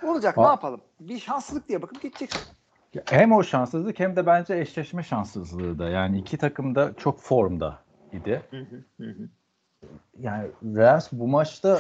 [0.04, 0.50] Olacak ne Ha.
[0.50, 0.82] yapalım?
[1.00, 2.42] Bir şanslılık diye bakıp geçeceksin.
[2.94, 5.90] Ya Hem o şanssızlık hem de bence eşleşme şanssızlığı da.
[5.90, 7.80] Yani iki takım da çok formda
[8.12, 8.42] idi.
[10.20, 11.80] Yani Rams bu maçta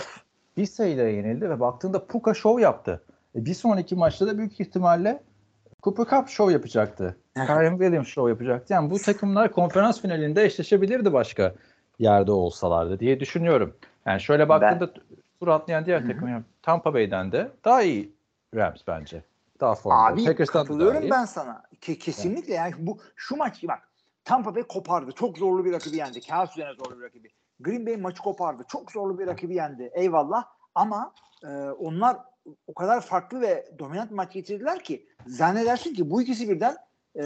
[0.57, 3.03] bir sayıyla yenildi ve baktığında Puka şov yaptı.
[3.36, 5.24] E, bir sonraki maçta da büyük ihtimalle
[5.84, 7.18] Cooper Cup show yapacaktı.
[7.36, 8.74] Kyron Williams show yapacaktı.
[8.74, 11.54] Yani bu takımlar konferans finalinde eşleşebilirdi başka
[12.00, 13.76] yerde olsalardı diye düşünüyorum.
[14.06, 14.94] Yani şöyle baktığında
[15.40, 18.14] tur atlayan diğer takım yani Tampa Bay'den de daha iyi
[18.56, 19.24] Rams bence.
[19.60, 19.98] Daha formda.
[19.98, 21.64] Abi Packers'tan katılıyorum ben sana.
[21.82, 23.90] Ke- kesinlikle yani bu şu maç bak
[24.26, 25.12] Tampa Bay kopardı.
[25.12, 26.22] Çok zorlu bir rakibi yendi.
[26.22, 27.30] Kağıt üzerine zorlu bir rakibi.
[27.60, 28.64] Green Bay maçı kopardı.
[28.68, 29.92] Çok zorlu bir rakibi yendi.
[29.94, 30.44] Eyvallah.
[30.76, 31.14] Ama
[31.44, 32.18] e, onlar
[32.68, 36.76] o kadar farklı ve dominant maç geçirdiler ki zannedersin ki bu ikisi birden
[37.16, 37.24] e,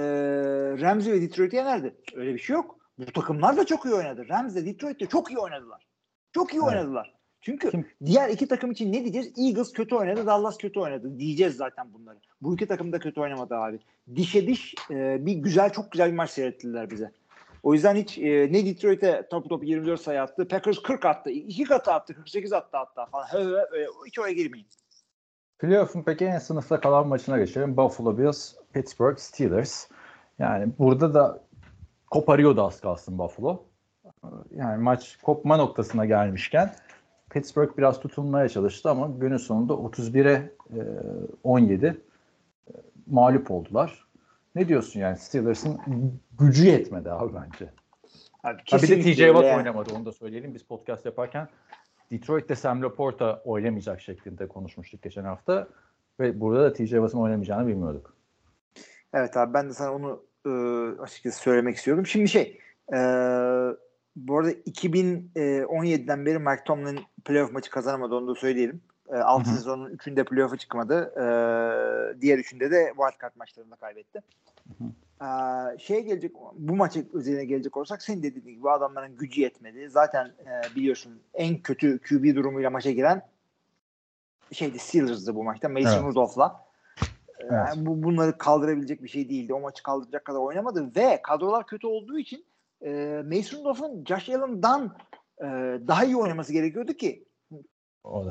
[0.81, 1.95] Ramsey ve Detroit'i yenerdi.
[2.15, 2.77] Öyle bir şey yok.
[2.99, 4.25] Bu takımlar da çok iyi oynadı.
[4.29, 5.87] Rams de Detroit de çok iyi oynadılar.
[6.33, 6.67] Çok iyi Evet.
[6.67, 7.13] oynadılar.
[7.41, 9.33] Çünkü Kim- diğer iki takım için ne diyeceğiz?
[9.37, 11.19] Eagles kötü oynadı, Dallas kötü oynadı.
[11.19, 12.17] Diyeceğiz zaten bunları.
[12.41, 13.79] Bu iki takım da kötü oynamadı abi.
[14.15, 17.11] Dişe diş e, bir güzel, çok güzel bir maç seyrettirdiler bize.
[17.63, 20.47] O yüzden hiç e, ne Detroit'e topu topu 24 sayı attı.
[20.47, 21.29] Packers 40 attı.
[21.29, 22.13] iki katı attı.
[22.15, 23.27] 48 attı hatta falan.
[24.07, 24.67] Hiç oraya girmeyin.
[25.59, 27.77] Playoff'un peki en sınıfta kalan maçına geçelim.
[27.77, 29.87] Buffalo Bills, Pittsburgh Steelers.
[30.39, 31.43] Yani burada da
[32.11, 33.63] koparıyordu az kalsın Buffalo.
[34.55, 36.75] Yani maç kopma noktasına gelmişken
[37.29, 40.79] Pittsburgh biraz tutunmaya çalıştı ama günün sonunda 31'e e,
[41.43, 41.95] 17 e,
[43.07, 44.07] mağlup oldular.
[44.55, 45.79] Ne diyorsun yani Steelers'ın
[46.39, 47.69] gücü yetmedi abi bence.
[48.43, 49.57] Abi, Ha bir de TJ Watt yani.
[49.57, 50.53] oynamadı onu da söyleyelim.
[50.53, 51.47] Biz podcast yaparken
[52.11, 55.67] Detroit'te Sam Laporta oynamayacak şeklinde konuşmuştuk geçen hafta.
[56.19, 58.13] Ve burada da TJ Watt'ın oynamayacağını bilmiyorduk.
[59.13, 60.49] Evet abi ben de sana onu e,
[61.01, 62.05] açıkçası söylemek istiyordum.
[62.05, 62.59] Şimdi şey
[62.93, 62.97] e,
[64.15, 68.81] bu arada 2017'den beri Mike Tomlin playoff maçı kazanamadı onu da söyleyelim.
[69.09, 69.55] E, 6 Hı hı.
[69.55, 71.13] sezonun 3'ünde playoff'a çıkmadı.
[71.15, 71.21] E,
[72.21, 74.21] diğer 3'ünde de wildcard maçlarında kaybetti.
[75.21, 75.27] E,
[75.79, 79.89] şeye gelecek bu maçı özeline gelecek olursak senin dediğin gibi adamların gücü yetmedi.
[79.89, 83.21] Zaten e, biliyorsun en kötü QB durumuyla maça giren
[84.51, 85.69] şeydi Steelers'dı bu maçta.
[85.69, 86.03] Mason Evet.
[86.03, 86.67] Rudolph'la.
[87.39, 87.51] Evet.
[87.51, 89.53] Yani bu bunları kaldırabilecek bir şey değildi.
[89.53, 92.45] O maçı kaldıracak kadar oynamadı ve kadrolar kötü olduğu için
[92.81, 94.97] e, Mason Rudolph'un Josh Allen'dan
[95.41, 95.45] e,
[95.87, 97.25] daha iyi oynaması gerekiyordu ki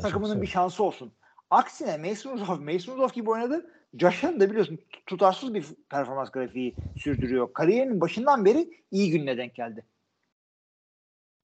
[0.02, 1.12] takımının bir şansı olsun.
[1.50, 3.70] Aksine Mason Rudolph, Mason Rudolph gibi oynadı.
[3.98, 7.52] Josh Allen da biliyorsun tut- tutarsız bir performans grafiği sürdürüyor.
[7.52, 9.84] Kariyerinin başından beri iyi gününe denk geldi.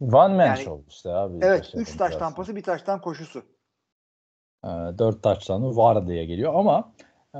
[0.00, 1.38] One man Yani- show işte abi.
[1.42, 3.42] Evet, 3 taş tampası, bir taştan koşusu.
[4.64, 6.92] Ee, dört taçtanı var diye geliyor ama
[7.34, 7.38] e,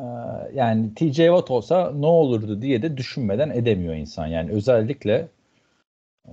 [0.55, 4.27] yani TJ Watt olsa ne olurdu diye de düşünmeden edemiyor insan.
[4.27, 5.29] Yani özellikle
[6.27, 6.33] e,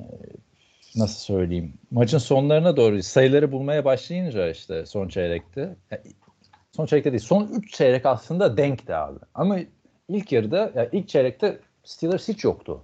[0.96, 6.02] nasıl söyleyeyim maçın sonlarına doğru sayıları bulmaya başlayınca işte son çeyrekte ya,
[6.76, 9.20] son çeyrekte değil son 3 çeyrek aslında denkti abi.
[9.34, 9.58] Ama
[10.08, 12.84] ilk yarıda ya ilk çeyrekte Steelers hiç yoktu.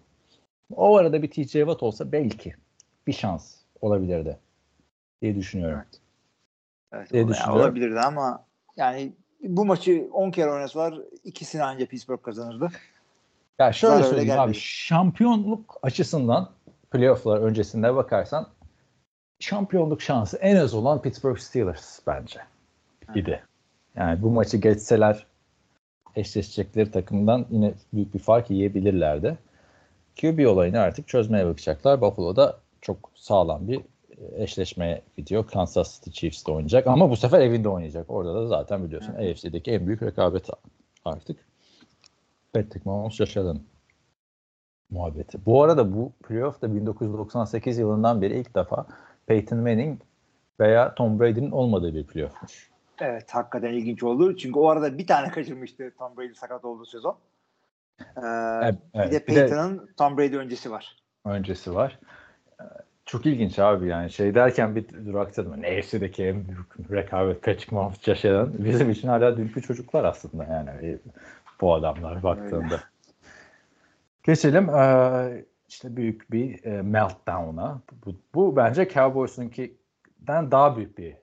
[0.76, 2.56] O arada bir TJ Watt olsa belki
[3.08, 4.40] bir şans olabilirdi
[5.22, 5.82] diye düşünüyorum.
[6.92, 7.62] Evet, diye o- yani düşünüyorum.
[7.62, 8.46] olabilirdi ama
[8.78, 12.70] yani bu maçı 10 kere oynasalar ikisini anca Pittsburgh kazanırdı.
[13.60, 16.52] Ya şöyle Zaten öyle söyleyeyim abi şampiyonluk açısından
[16.92, 18.48] playofflar öncesinde bakarsan
[19.40, 22.40] şampiyonluk şansı en az olan Pittsburgh Steelers bence
[23.16, 23.44] idi.
[23.96, 25.26] Yani bu maçı geçseler
[26.16, 29.38] eşleşecekleri takımdan yine büyük bir fark yiyebilirlerdi.
[30.22, 32.02] QB olayını artık çözmeye bakacaklar.
[32.02, 33.80] Buffalo'da çok sağlam bir
[34.18, 35.48] e, eşleşmeye gidiyor.
[35.48, 38.10] Kansas City Chiefs de oynayacak ama bu sefer evinde oynayacak.
[38.10, 40.50] Orada da zaten biliyorsun AFC'deki en büyük rekabet
[41.06, 41.38] artık.
[42.54, 43.60] Patrick Mahomes Allen
[44.90, 45.46] muhabbeti.
[45.46, 48.86] Bu arada bu playoff'ta 1998 yılından beri ilk defa
[49.26, 50.02] Peyton Manning
[50.60, 52.75] veya Tom Brady'nin olmadığı bir playoff'muş.
[53.00, 54.38] Evet hakikaten ilginç oldu.
[54.38, 57.18] Çünkü o arada bir tane kaçırmıştı Tom Brady sakat olduğu sezon.
[58.00, 58.22] Ee,
[58.62, 60.98] Evet, de bir de- Peyton'ın Tom Brady öncesi var.
[61.26, 62.00] öncesi var.
[62.62, 62.64] Ee,
[63.06, 65.54] Çok ilginç abi yani şey derken bir duraksadım.
[65.54, 68.50] AFC'deki en büyük rekabet Patrick Mahomes Josh Allen.
[68.58, 71.00] Bizim için hala dünkü çocuklar aslında yani e,
[71.62, 72.80] bu adamlar baktığında.
[74.24, 77.82] Geçelim ee, işte büyük bir e, meltdown'a.
[78.06, 81.16] Bu, bu bence Cowboys'unkinden daha büyük bir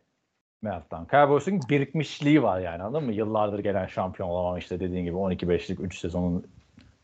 [0.63, 1.11] meltdown.
[1.11, 3.13] Cowboys'un birikmişliği var yani anladın mı?
[3.13, 6.45] Yıllardır gelen şampiyon olamam işte dediğin gibi 12-5'lik 3 sezonun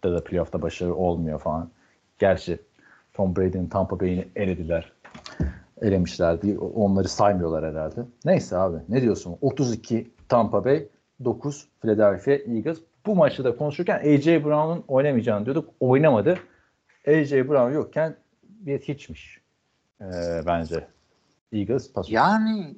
[0.04, 1.70] da da playoff'ta başarı olmuyor falan.
[2.18, 2.58] Gerçi
[3.14, 4.92] Tom Brady'nin Tampa Bay'ini elediler.
[5.82, 6.58] Elemişlerdi.
[6.58, 8.00] Onları saymıyorlar herhalde.
[8.24, 9.36] Neyse abi ne diyorsun?
[9.40, 10.86] 32 Tampa Bay,
[11.24, 12.78] 9 Philadelphia Eagles.
[13.06, 15.70] Bu maçı da konuşurken AJ Brown'un oynamayacağını diyorduk.
[15.80, 16.38] Oynamadı.
[17.08, 19.40] AJ Brown yokken bir hiçmiş.
[20.00, 20.04] Ee,
[20.46, 20.86] bence.
[21.52, 22.10] Eagles pas.
[22.10, 22.74] Yani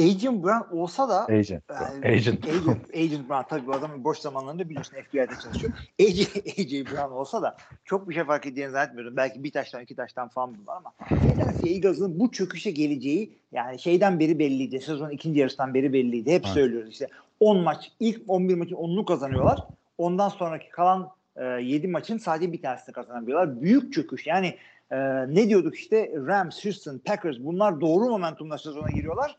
[0.00, 1.62] Agent Brown olsa da Agent.
[1.70, 2.48] Yani Agent.
[2.48, 5.72] Agent, Agent Brown tabii bu adam boş zamanlarında biliyorsun FBI'de çalışıyor.
[6.00, 6.20] AJ,
[6.58, 9.16] AJ Brown olsa da çok bir şey fark edeceğini zannetmiyorum.
[9.16, 14.20] Belki bir taştan iki taştan falan bunlar ama Philadelphia Eagles'ın bu çöküşe geleceği yani şeyden
[14.20, 14.80] beri belliydi.
[14.80, 16.32] Sezonun ikinci yarısından beri belliydi.
[16.32, 16.54] Hep Evet.
[16.54, 17.08] söylüyoruz işte.
[17.40, 19.58] 10 maç ilk 11 maçın 10'unu kazanıyorlar.
[19.98, 23.62] Ondan sonraki kalan e, 7 maçın sadece bir tanesini kazanabiliyorlar.
[23.62, 24.26] Büyük çöküş.
[24.26, 24.56] Yani
[24.90, 24.98] e,
[25.34, 29.36] ne diyorduk işte Rams, Houston, Packers bunlar doğru momentumla sezona giriyorlar.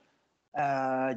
[0.57, 0.63] E,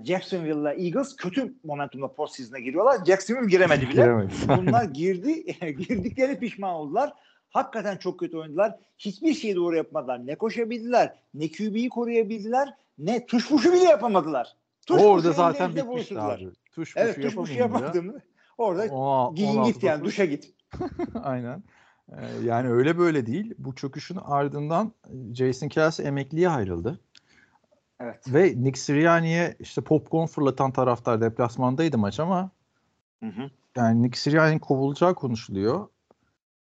[0.05, 3.05] Jacksonville'la Eagles kötü momentumla postseason'a giriyorlar.
[3.05, 3.93] Jacksonville giremedi bile.
[3.93, 4.33] Giremedi.
[4.49, 7.13] Bunlar girdi, girdikleri pişman oldular.
[7.51, 8.79] Hakikaten çok kötü oynadılar.
[8.99, 10.27] Hiçbir şeyi doğru yapmadılar.
[10.27, 14.57] Ne koşabildiler, ne QB'yi koruyabildiler, ne tuş puşu bile yapamadılar.
[14.87, 16.49] Tuş Orada zaten bitmişti abi.
[16.73, 18.21] Tuş Evet tuş puşu yapamadığını
[18.59, 20.55] orada Ona- giyin 16 git yani duşa git.
[21.23, 21.63] Aynen.
[22.13, 22.15] Ee,
[22.45, 23.55] yani öyle böyle değil.
[23.59, 24.93] Bu çöküşün ardından
[25.35, 27.01] Jason Kelsey emekliye ayrıldı.
[28.01, 28.35] Evet.
[28.35, 32.51] Ve Nick Sirianni'ye işte popcorn fırlatan taraftar deplasmandaydı maç ama
[33.23, 33.51] Hı hı.
[33.77, 35.89] yani Nick Sirianni'nin kovulacağı konuşuluyor.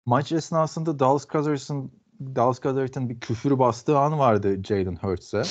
[0.05, 5.41] Maç esnasında Dallas Cowboys'ın Dallas Cowboys'ın bir küfür bastığı an vardı Jalen Hurts'e.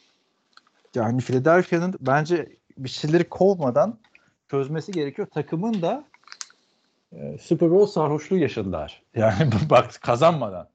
[0.94, 3.98] yani Philadelphia'nın bence bir şeyleri kovmadan
[4.50, 5.28] çözmesi gerekiyor.
[5.34, 6.04] Takımın da
[7.12, 9.02] e, Super Bowl sarhoşluğu yaşadılar.
[9.14, 10.68] Yani bak kazanmadan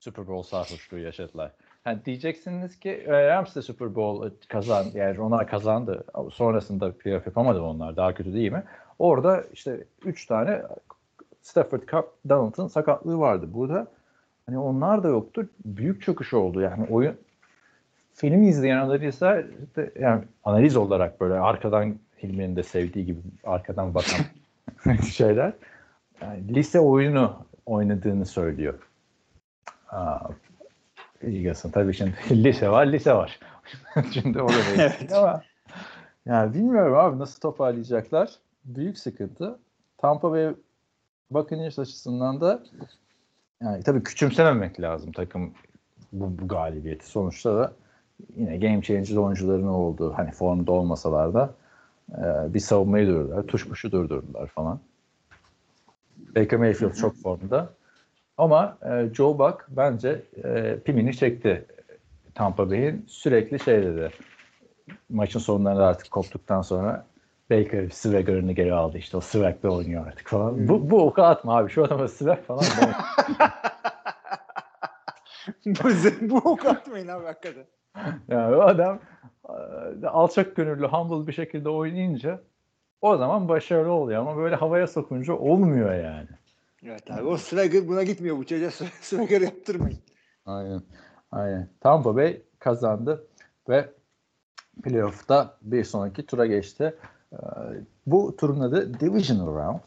[0.00, 1.52] Super Bowl sarhoşluğu yaşadılar.
[1.86, 6.04] Yani diyeceksiniz ki e, Rams de Super Bowl kazan yani onlar kazandı.
[6.32, 7.96] Sonrasında playoff yapamadı onlar.
[7.96, 8.62] Daha kötü değil mi?
[8.98, 10.62] Orada işte 3 tane
[11.42, 13.48] Stafford Cup Donald'ın sakatlığı vardı.
[13.54, 13.86] Burada
[14.46, 15.48] hani onlar da yoktu.
[15.64, 16.60] Büyük çöküş oldu.
[16.60, 17.16] Yani oyun
[18.14, 19.44] film izleyen analistler
[19.76, 24.20] de, yani analiz olarak böyle arkadan Hilmi'nin de sevdiği gibi arkadan bakan
[25.12, 25.52] şeyler
[26.20, 28.74] yani lise oyunu oynadığını söylüyor.
[29.90, 30.28] Aa,
[31.24, 33.40] Eagles'ın tabii şimdi lise var lise var.
[34.12, 35.12] şimdi o da değil Evet.
[35.12, 35.42] ama
[36.26, 38.30] yani bilmiyorum abi nasıl toparlayacaklar.
[38.64, 39.58] Büyük sıkıntı.
[39.98, 40.54] Tampa Bay
[41.30, 42.62] Buccaneers açısından da
[43.62, 45.52] yani tabii küçümsememek lazım takım
[46.12, 47.06] bu, bu galibiyeti.
[47.06, 47.72] Sonuçta da
[48.36, 51.54] yine game changer oyuncuların olduğu hani formda olmasalar da
[52.18, 53.42] e, bir savunmayı durdurdular.
[53.42, 54.80] Tuş puşu durdurdular falan.
[56.36, 57.72] Baker Mayfield çok formda.
[58.42, 61.64] Ama e, Joe Buck bence e, pimini çekti.
[62.34, 64.10] Tampa Bay'in sürekli şey dedi.
[65.10, 67.06] Maçın sonlarında artık koptuktan sonra
[67.50, 68.98] Baker swagger'ını geri aldı.
[68.98, 70.68] İşte o swag'le oynuyor artık falan.
[70.68, 71.70] Bu, bu oku atma abi.
[71.70, 72.64] Şu adama swag falan.
[75.66, 75.88] bu,
[76.20, 77.64] bu ok atmayın abi hakikaten.
[78.28, 78.98] yani o adam
[80.02, 82.40] e, alçak gönüllü, humble bir şekilde oynayınca
[83.00, 86.28] o zaman başarılı oluyor ama böyle havaya sokunca olmuyor yani.
[86.86, 88.70] Evet abi o swagger buna gitmiyor bu çocuğa
[89.00, 89.98] swagger yaptırmayın.
[90.46, 90.82] Aynen.
[91.32, 91.68] Aynen.
[91.80, 93.26] Tampa Bay kazandı
[93.68, 93.88] ve
[94.82, 96.94] playoff'ta bir sonraki tura geçti.
[97.32, 97.36] Ee,
[98.06, 99.80] Bu turun adı Divisional Round.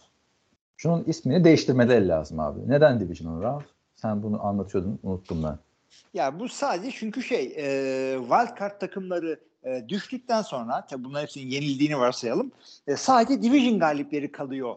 [0.78, 2.70] Şunun ismini değiştirmeleri lazım abi.
[2.70, 3.62] Neden Divisional Round?
[3.96, 5.58] Sen bunu anlatıyordun, unuttum ben.
[6.14, 11.98] Ya bu sadece çünkü şey e, wildcard takımları e, düştükten sonra tabi bunların hepsinin yenildiğini
[12.00, 12.52] varsayalım.
[12.88, 14.76] E, sadece division galipleri kalıyor.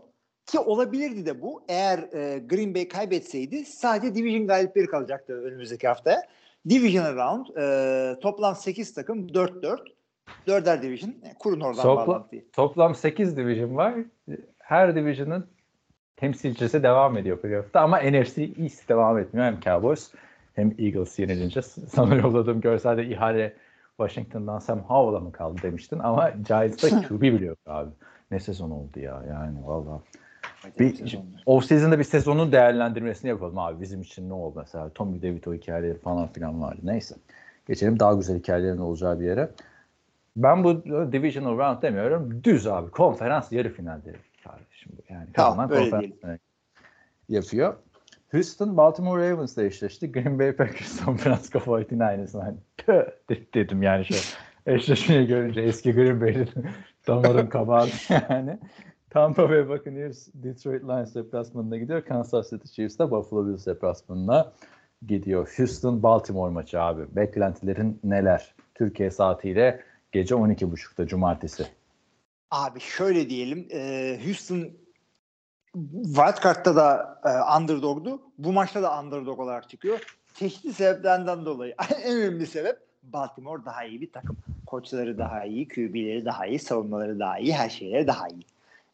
[0.49, 1.63] Ki olabilirdi de bu.
[1.69, 6.23] Eğer e, Green Bay kaybetseydi sadece division galipleri kalacaktı önümüzdeki haftaya.
[6.69, 9.79] Divisional round e, toplam 8 takım 4-4.
[10.47, 11.11] Dörder division.
[11.11, 12.45] E, kurun oradan Topla- bağlantıyı.
[12.53, 13.95] Toplam 8 division var.
[14.59, 15.47] Her division'ın
[16.17, 19.47] temsilcisi devam ediyor playoff'ta ama NFC East devam etmiyor.
[19.47, 20.11] Hem Cowboys
[20.55, 23.55] hem Eagles yenilince sana yolladığım görselde ihale
[23.97, 27.91] Washington'dan Sam Howell'a mı kaldı demiştin ama Giants'ta QB biliyor abi.
[28.31, 30.01] Ne sezon oldu ya yani valla.
[30.79, 33.81] Bir, off season'da bir sezonun değerlendirmesini yapalım abi.
[33.81, 34.89] Bizim için ne oldu mesela?
[34.89, 36.81] Tommy DeVito hikayeleri falan filan vardı.
[36.83, 37.15] Neyse.
[37.69, 39.51] Geçelim daha güzel hikayelerin olacağı bir yere.
[40.37, 42.45] Ben bu divisional round demiyorum.
[42.45, 42.91] Düz abi.
[42.91, 44.93] Konferans yarı finalleri kardeşim.
[44.97, 45.13] bu.
[45.13, 46.39] Yani kazanan konferans
[47.29, 47.75] yapıyor.
[48.33, 50.13] Houston Baltimore Ravens'la eşleşti.
[50.13, 52.57] Green Bay Packers San Francisco 49ers'la hani
[53.55, 54.15] dedim yani şu
[54.67, 56.49] eşleşmeyi görünce eski Green Bay'in
[57.07, 57.91] damarım kabardı
[58.29, 58.59] yani.
[59.11, 62.05] Tampa Bay Buccaneers Detroit Lions deplasmanına gidiyor.
[62.05, 64.53] Kansas City Chiefs de Buffalo Bills deplasmanına
[65.07, 65.55] gidiyor.
[65.57, 67.17] Houston Baltimore maçı abi.
[67.17, 68.55] Beklentilerin neler?
[68.75, 69.81] Türkiye saatiyle
[70.13, 71.67] gece 12.30'da cumartesi.
[72.51, 73.69] Abi şöyle diyelim.
[73.71, 74.69] E, Houston
[76.05, 78.23] Wildcard'da da e, underdog'du.
[78.39, 80.01] Bu maçta da underdog olarak çıkıyor.
[80.35, 81.75] Çeşitli sebeplerden dolayı.
[82.05, 84.37] en önemli sebep Baltimore daha iyi bir takım.
[84.67, 88.43] Koçları daha iyi, QB'leri daha iyi, savunmaları daha iyi, her şeyleri daha iyi.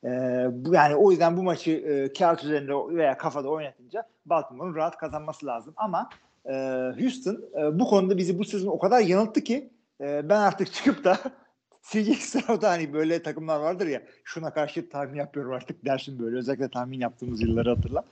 [0.05, 4.99] Ee, bu, yani o yüzden bu maçı e, kağıt üzerinde veya kafada oynatınca Baltimore'un rahat
[4.99, 5.75] kazanması lazım.
[5.77, 6.11] Ama
[6.47, 6.53] e,
[7.01, 11.05] Houston e, bu konuda bizi bu sezon o kadar yanılttı ki e, ben artık çıkıp
[11.05, 11.19] da
[11.83, 16.69] CJ Stroud'a hani böyle takımlar vardır ya şuna karşı tahmin yapıyorum artık dersin böyle özellikle
[16.69, 18.05] tahmin yaptığımız yılları hatırla.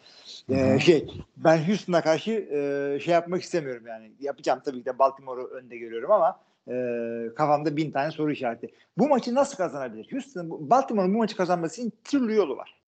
[0.50, 4.12] Ee, şey ben Houston'a karşı e, şey yapmak istemiyorum yani.
[4.20, 6.74] Yapacağım tabii ki de Baltimore'u önde görüyorum ama e,
[7.36, 8.74] kafamda bin tane soru işareti.
[8.98, 10.12] Bu maçı nasıl kazanabilir?
[10.12, 12.82] Houston, Baltimore'un bu maçı kazanması için türlü yolu var.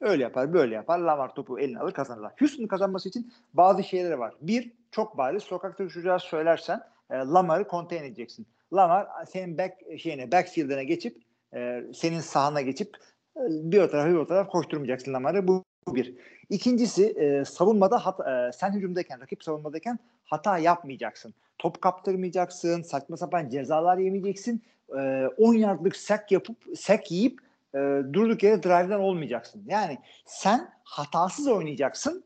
[0.00, 0.98] Öyle yapar, böyle yapar.
[0.98, 2.32] Lamar topu eline alır kazanırlar.
[2.38, 4.34] Houston'un kazanması için bazı şeyleri var.
[4.40, 8.46] Bir, çok bariz sokakta çocuğa söylersen e, Lamar'ı contain edeceksin.
[8.72, 11.22] Lamar senin back şeyine, backfield'ine geçip
[11.54, 12.96] e, senin sahana geçip
[13.36, 15.48] e, bir o tarafa bir o tarafa koşturmayacaksın Lamar'ı.
[15.48, 15.64] Bu
[15.94, 16.14] bir.
[16.50, 21.34] İkincisi e, savunmada hata, e, sen hücumdayken, rakip savunmadayken hata yapmayacaksın.
[21.58, 24.62] Top kaptırmayacaksın, saçma sapan cezalar yemeyeceksin.
[24.98, 27.40] E, 10 yardlık sek yapıp sek yiyip
[27.74, 27.78] e,
[28.12, 29.64] durduk yere drive'den olmayacaksın.
[29.66, 32.24] Yani sen hatasız oynayacaksın.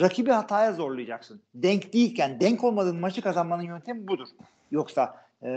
[0.00, 1.40] Rakibi hataya zorlayacaksın.
[1.54, 4.28] Denk değilken, denk olmadığın maçı kazanmanın yöntemi budur.
[4.70, 5.48] Yoksa e,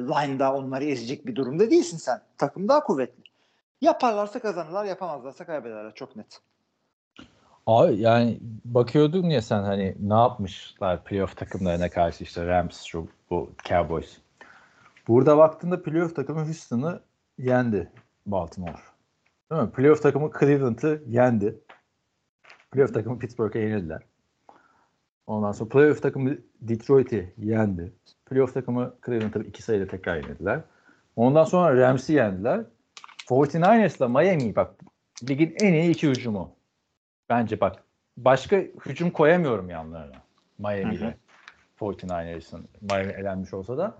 [0.00, 2.20] line'da onları ezecek bir durumda değilsin sen.
[2.38, 3.22] Takım daha kuvvetli.
[3.80, 5.94] Yaparlarsa kazanırlar, yapamazlarsa kaybederler.
[5.94, 6.40] Çok net.
[7.68, 13.50] Abi yani bakıyordun ya sen hani ne yapmışlar playoff takımlarına karşı işte Rams şu bu
[13.68, 14.18] Cowboys.
[15.08, 17.00] Burada baktığında playoff takımı Houston'ı
[17.38, 17.90] yendi
[18.26, 18.78] Baltimore.
[19.52, 19.70] Değil mi?
[19.70, 21.58] Playoff takımı Cleveland'ı yendi.
[22.70, 24.02] Playoff takımı Pittsburgh'e yenildiler.
[25.26, 27.92] Ondan sonra playoff takımı Detroit'i yendi.
[28.30, 30.60] Playoff takımı Cleveland'ı iki sayıda tekrar yenildiler.
[31.16, 32.64] Ondan sonra Rams'i yendiler.
[33.28, 34.74] 49ers'la Miami bak
[35.28, 36.57] ligin en iyi iki hücumu.
[37.28, 37.82] Bence bak
[38.16, 40.16] başka hücum koyamıyorum yanlarına.
[40.58, 41.16] Miami ile
[41.80, 43.94] 49ers'ın Miami elenmiş olsa da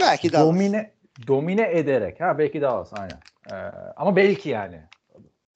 [0.00, 0.90] Belki daha domine
[1.26, 3.18] domine ederek ha belki daha az aynen.
[3.52, 4.80] Ee, ama belki yani.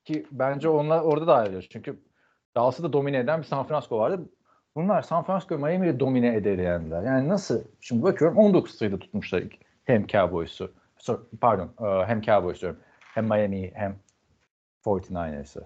[0.04, 1.66] Ki bence onlar orada da ayrılıyor.
[1.70, 2.00] Çünkü
[2.56, 4.28] Dallas'ı da domine eden bir San Francisco vardı.
[4.76, 7.02] Bunlar San Francisco Miami'yi domine eder yendiler.
[7.02, 7.64] Yani nasıl?
[7.80, 9.44] Şimdi bakıyorum 19 sayıda tutmuşlar
[9.84, 10.72] hem Cowboys'u.
[11.40, 12.80] Pardon e, hem Cowboys diyorum.
[13.14, 13.96] Hem Miami hem
[14.84, 15.64] 49ers'ı.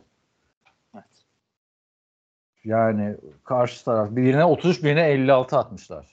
[2.65, 6.07] Yani karşı taraf birine 33 birine 56 atmışlar.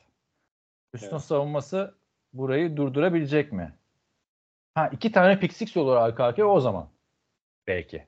[0.93, 1.21] Üstün Evet.
[1.21, 1.95] savunması
[2.33, 3.73] burayı durdurabilecek mi?
[4.75, 6.87] Ha iki tane pick six olur arka arkaya o zaman.
[7.67, 8.05] Belki.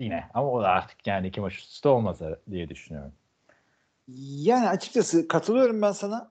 [0.00, 2.20] Yine ama o da artık yani iki maç üst üste olmaz
[2.50, 3.12] diye düşünüyorum.
[4.26, 6.30] Yani açıkçası katılıyorum ben sana.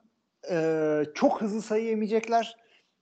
[0.52, 2.58] Ee, çok hızlı sayı yemeyecekler.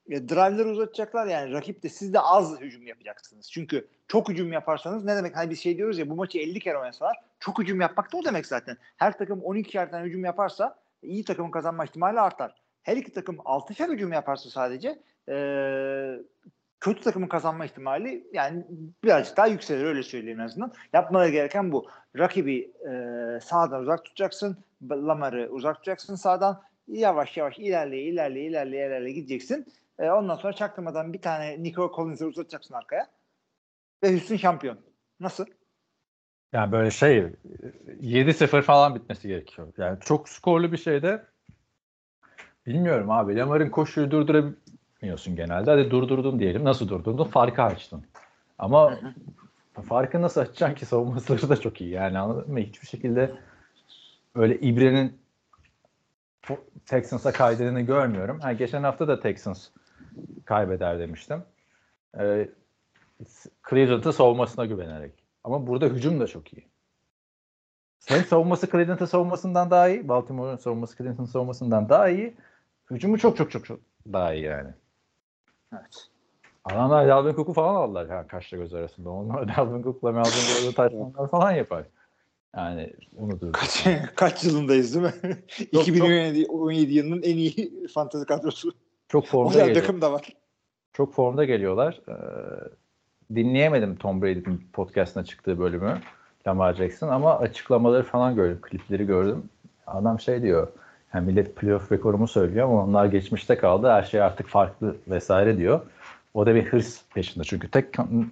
[0.10, 3.52] E, drive'ları uzatacaklar yani rakip de siz de az hücum yapacaksınız.
[3.52, 5.36] Çünkü çok hücum yaparsanız ne demek?
[5.36, 8.26] Hani biz şey diyoruz ya bu maçı 50 kere oynasalar çok hücum yapmak da o
[8.26, 8.78] demek zaten.
[8.98, 12.56] Her takım 12 yerden hücum yaparsa iyi takımın kazanma ihtimali artar.
[12.84, 15.00] Her iki takım 6'şer hücum yaparsa sadece
[15.30, 15.36] e,
[16.80, 18.66] kötü takımın kazanma ihtimali yani
[19.04, 20.74] birazcık daha yükselir öyle söyleyeyim en azından.
[20.94, 21.88] Yapmaları gereken bu.
[22.18, 22.92] Rakibi e,
[23.42, 24.58] sağdan uzak tutacaksın.
[24.92, 26.62] Lamar'ı uzak tutacaksın sağdan.
[26.88, 29.66] Yavaş yavaş ilerleye ilerleye ilerleye ilerleye gideceksin.
[30.00, 33.08] E, ondan sonra çaktırmadan bir tane Nico Collins'i uzatacaksın arkaya.
[34.04, 34.78] Ve Houston şampiyon.
[35.20, 35.46] Nasıl?
[36.54, 37.18] Yani böyle şey
[38.02, 39.68] 7-0 falan bitmesi gerekiyor.
[39.78, 41.24] Yani çok skorlu bir şeyde
[42.66, 43.36] bilmiyorum abi.
[43.36, 45.72] Lamar'ın koşuyu durdurabiliyorsun genelde.
[45.72, 46.64] Hadi durdurdun diyelim.
[46.64, 47.24] Nasıl durdurdun?
[47.24, 48.06] Farkı açtın.
[48.60, 49.00] Ama
[49.88, 51.90] farkı nasıl açacaksın ki savunmaları da çok iyi.
[51.90, 52.60] Yani anladın mı?
[52.60, 53.36] Hiçbir şekilde
[54.36, 55.20] öyle İbre'nin
[56.86, 58.40] Texans'a kaydedeni görmüyorum.
[58.40, 59.68] Ha, geçen hafta da Texans
[60.46, 61.44] kaybeder demiştim.
[62.20, 62.50] Ee,
[63.70, 65.14] Cleveland'ın savunmasına güvenerek.
[65.44, 66.68] Ama burada hücum da çok iyi.
[68.06, 70.08] Hem savunması Cleveland'ın savunmasından daha iyi.
[70.08, 72.36] Baltimore'un savunması Cleveland'ın savunmasından daha iyi.
[72.92, 73.80] Hücumu çok çok çok çok
[74.14, 74.70] daha iyi yani.
[75.74, 76.08] Evet.
[76.66, 79.10] Adamlar Dalvin Cook'u falan aldılar yani kaşla göz arasında.
[79.10, 81.86] Onlar Dalvin Cook'la Melvin Gordon'da taşlanlar falan yapar.
[82.56, 83.54] Yani onu dur.
[83.54, 85.14] Kaç, kaç yılındayız değil mi?
[85.74, 88.72] Yok, 2017 17 yılının en iyi fantezi kadrosu.
[89.10, 89.76] Çok formda geliyor.
[89.76, 90.22] takım da var.
[90.94, 92.02] Çok formda geliyorlar.
[92.10, 92.14] Ee,
[93.36, 96.02] dinleyemedim Tom Brady'nin podcastına çıktığı bölümü.
[96.48, 98.60] Lamar Jackson ama açıklamaları falan gördüm.
[98.62, 99.50] Klipleri gördüm.
[99.88, 100.68] Adam şey diyor.
[101.14, 103.90] Yani millet playoff rekorumu söylüyor ama onlar geçmişte kaldı.
[103.90, 105.82] Her şey artık farklı vesaire diyor.
[106.34, 107.44] O da bir hırs peşinde.
[107.44, 107.86] Çünkü tek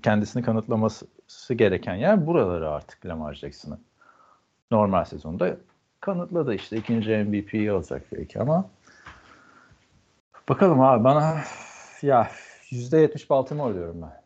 [0.04, 1.06] kendisini kanıtlaması
[1.54, 3.80] gereken yer buraları artık Lamar Jackson'ın.
[4.72, 5.58] Normal sezonda
[6.00, 6.78] kanıtladı işte.
[6.78, 8.70] ikinci MVP'yi alacak belki ama
[10.50, 11.42] bakalım abi bana
[12.02, 12.32] ya
[12.72, 14.22] %70 Baltimore diyorum ben.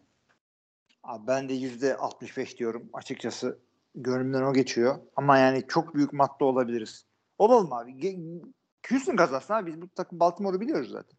[1.04, 3.60] Abi ben de yüzde 65 diyorum açıkçası.
[3.96, 4.96] Gönlümden o geçiyor.
[5.16, 7.06] Ama yani çok büyük madde olabiliriz.
[7.38, 7.92] Olalım abi.
[7.92, 8.42] Ge-
[8.90, 9.72] Houston kazansın abi.
[9.72, 11.18] Biz bu takım Baltimore'u biliyoruz zaten.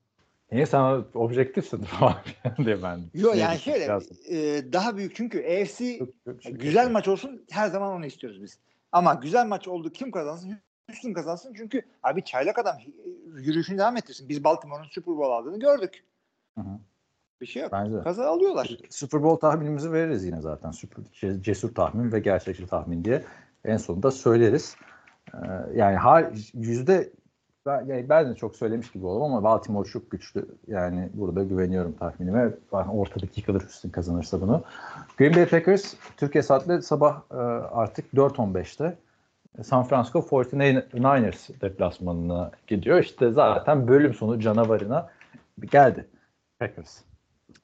[0.52, 3.00] Niye sen objektifsin abi diye ben.
[3.14, 3.98] Yok yani şöyle
[4.28, 8.42] e, daha büyük çünkü AFC Çok- çok şey güzel maç olsun her zaman onu istiyoruz
[8.42, 8.58] biz.
[8.92, 10.58] Ama güzel maç oldu kim kazansın?
[10.92, 12.76] Houston kazansın çünkü abi çaylak adam
[13.34, 14.28] yürüyüşünü devam ettirsin.
[14.28, 16.04] Biz Baltimore'un Super Bowl aldığını gördük.
[16.58, 16.78] Hı hı.
[17.40, 17.72] Bir şey yok.
[17.72, 18.00] Bence.
[18.04, 18.78] Kaza alıyorlar.
[18.90, 20.72] Super Bowl tahminimizi veririz yine zaten.
[21.40, 23.24] Cesur tahmin ve gerçekçi tahmin diye
[23.64, 24.76] en sonunda söyleriz.
[25.34, 25.38] Ee,
[25.74, 27.10] yani har- yüzde
[27.66, 30.48] ben, yani ben de çok söylemiş gibi oldum ama Baltimore çok güçlü.
[30.66, 32.50] Yani burada güveniyorum tahminime.
[32.72, 34.64] Ortadaki yıkılır Houston kazanırsa bunu.
[35.18, 38.98] Green Bay Packers Türkiye saatle sabah e, artık 4.15'te
[39.62, 42.98] San Francisco 49ers deplasmanına gidiyor.
[42.98, 45.10] İşte zaten bölüm sonu canavarına
[45.72, 46.06] geldi
[46.58, 47.00] Packers.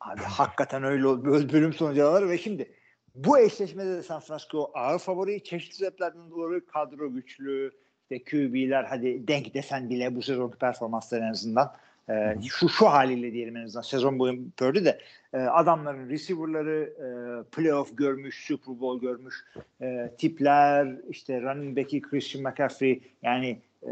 [0.01, 1.25] Abi hakikaten öyle oldu.
[1.25, 2.73] Böl- Bölüm sonu canavarı ve şimdi
[3.15, 5.45] bu eşleşmede de San Francisco ağır favori.
[5.45, 7.71] Çeşitli sebeplerden dolayı kadro güçlü,
[8.03, 11.73] işte QB'ler hadi denk desen bile bu sezonki performansları en azından
[12.09, 14.99] e, şu şu haliyle diyelim en azından sezon boyu Purdy de
[15.33, 17.09] e, adamların receiver'ları e,
[17.51, 19.35] playoff görmüş, Super Bowl görmüş
[19.83, 23.91] e, tipler işte running back'i Christian McCaffrey yani e,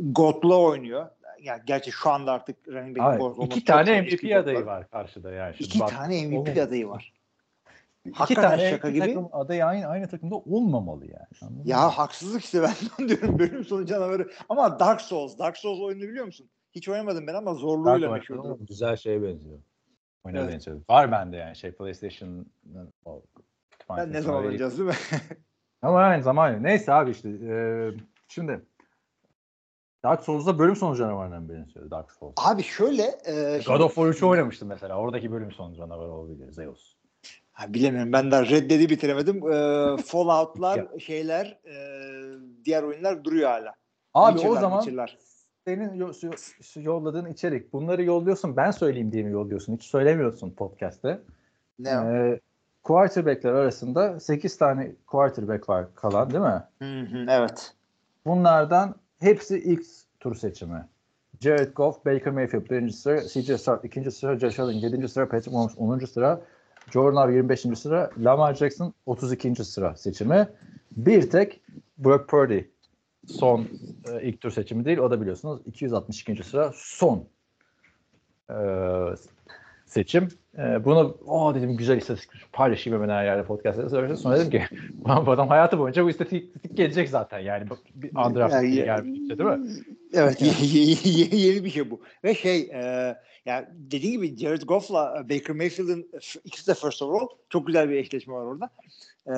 [0.00, 1.06] God'la oynuyor.
[1.42, 5.54] Ya gerçi şu anda artık running God olması iki tane MVP adayı var karşıda yani.
[5.54, 7.12] Şimdi İki bak, tane MVP o- adayı var.
[8.04, 9.06] İki Hakikaten tane şaka iki gibi.
[9.06, 11.26] takım adayı aynı, aynı takımda olmamalı yani.
[11.42, 11.62] Anladın mı?
[11.66, 14.30] Ya haksızlık işte ben diyorum bölüm sonu canavarı.
[14.48, 16.50] Ama Dark Souls, Dark Souls oyununu biliyor musun?
[16.74, 18.58] Hiç oynamadım ben ama zorluğuyla meşhurdu.
[18.68, 19.58] Güzel şeye benziyor.
[20.24, 20.52] Oyuna Evet.
[20.52, 20.80] benziyor.
[20.90, 22.52] Var bende yani şey PlayStation'ın
[23.04, 23.22] o
[23.96, 24.94] Ben ne zaman oynayacağız değil mi?
[25.82, 27.54] Ama aynı zaman neyse abi işte e,
[28.28, 28.64] şimdi
[30.04, 32.34] Dark Souls'da bölüm sonu canavarından benziyor Dark Souls.
[32.36, 34.96] Abi şöyle e, God şimdi- of War 3'ü oynamıştım mesela.
[34.96, 36.94] Oradaki bölüm sonu canavarı olabilir Zeus.
[37.52, 39.52] Ha, bilemiyorum ben daha Red Dead'i bitiremedim.
[39.52, 41.74] E, Fallout'lar, şeyler, e,
[42.64, 43.74] diğer oyunlar duruyor hala.
[44.14, 45.18] Abi o Witcher'lar, zaman Witcher'lar.
[45.66, 49.74] Senin yo- yo- yolladığın içerik bunları yolluyorsun ben söyleyeyim diye mi yolluyorsun?
[49.74, 51.20] Hiç söylemiyorsun podcast'te.
[51.78, 51.90] Ne?
[51.90, 52.40] Ee,
[52.82, 56.62] quarterback'ler arasında 8 tane quarterback var kalan değil mi?
[56.78, 57.72] Hı hı, evet.
[58.26, 59.84] Bunlardan hepsi ilk
[60.20, 60.84] tur seçimi.
[61.40, 65.50] Jared Goff, Baker Mayfield birinci sıra, CJ Stroud ikinci sıra, Josh Allen yedinci sıra, Patrick
[65.50, 66.40] Mahomes onuncu sıra,
[66.90, 67.78] Jordan Love 25.
[67.78, 69.64] sıra, Lamar Jackson 32.
[69.64, 70.48] sıra seçimi.
[70.96, 71.60] Bir tek
[71.98, 72.60] Brock Purdy
[73.38, 73.66] son
[74.12, 74.98] e, ilk tur seçimi değil.
[74.98, 76.44] O da biliyorsunuz 262.
[76.44, 77.24] sıra son
[78.50, 78.56] e,
[79.86, 80.28] seçim.
[80.58, 84.16] E, bunu o dedim güzel istatistik paylaşayım hemen her yerde podcast'ta söyledim.
[84.16, 84.62] Sonra dedim ki
[85.26, 87.64] bu adam hayatı boyunca bu istatistik gelecek zaten yani.
[87.94, 89.70] Bir undrafted Yani- gelmişti değil mi?
[90.12, 92.00] Evet ye- ye- ye- yeni bir şey bu.
[92.24, 93.16] Ve şey e,
[93.46, 96.10] yani dediğim gibi Jared Goff'la Baker Mayfield'ın
[96.44, 98.70] ikisi de first overall çok güzel bir eşleşme var orada.
[99.26, 99.34] E,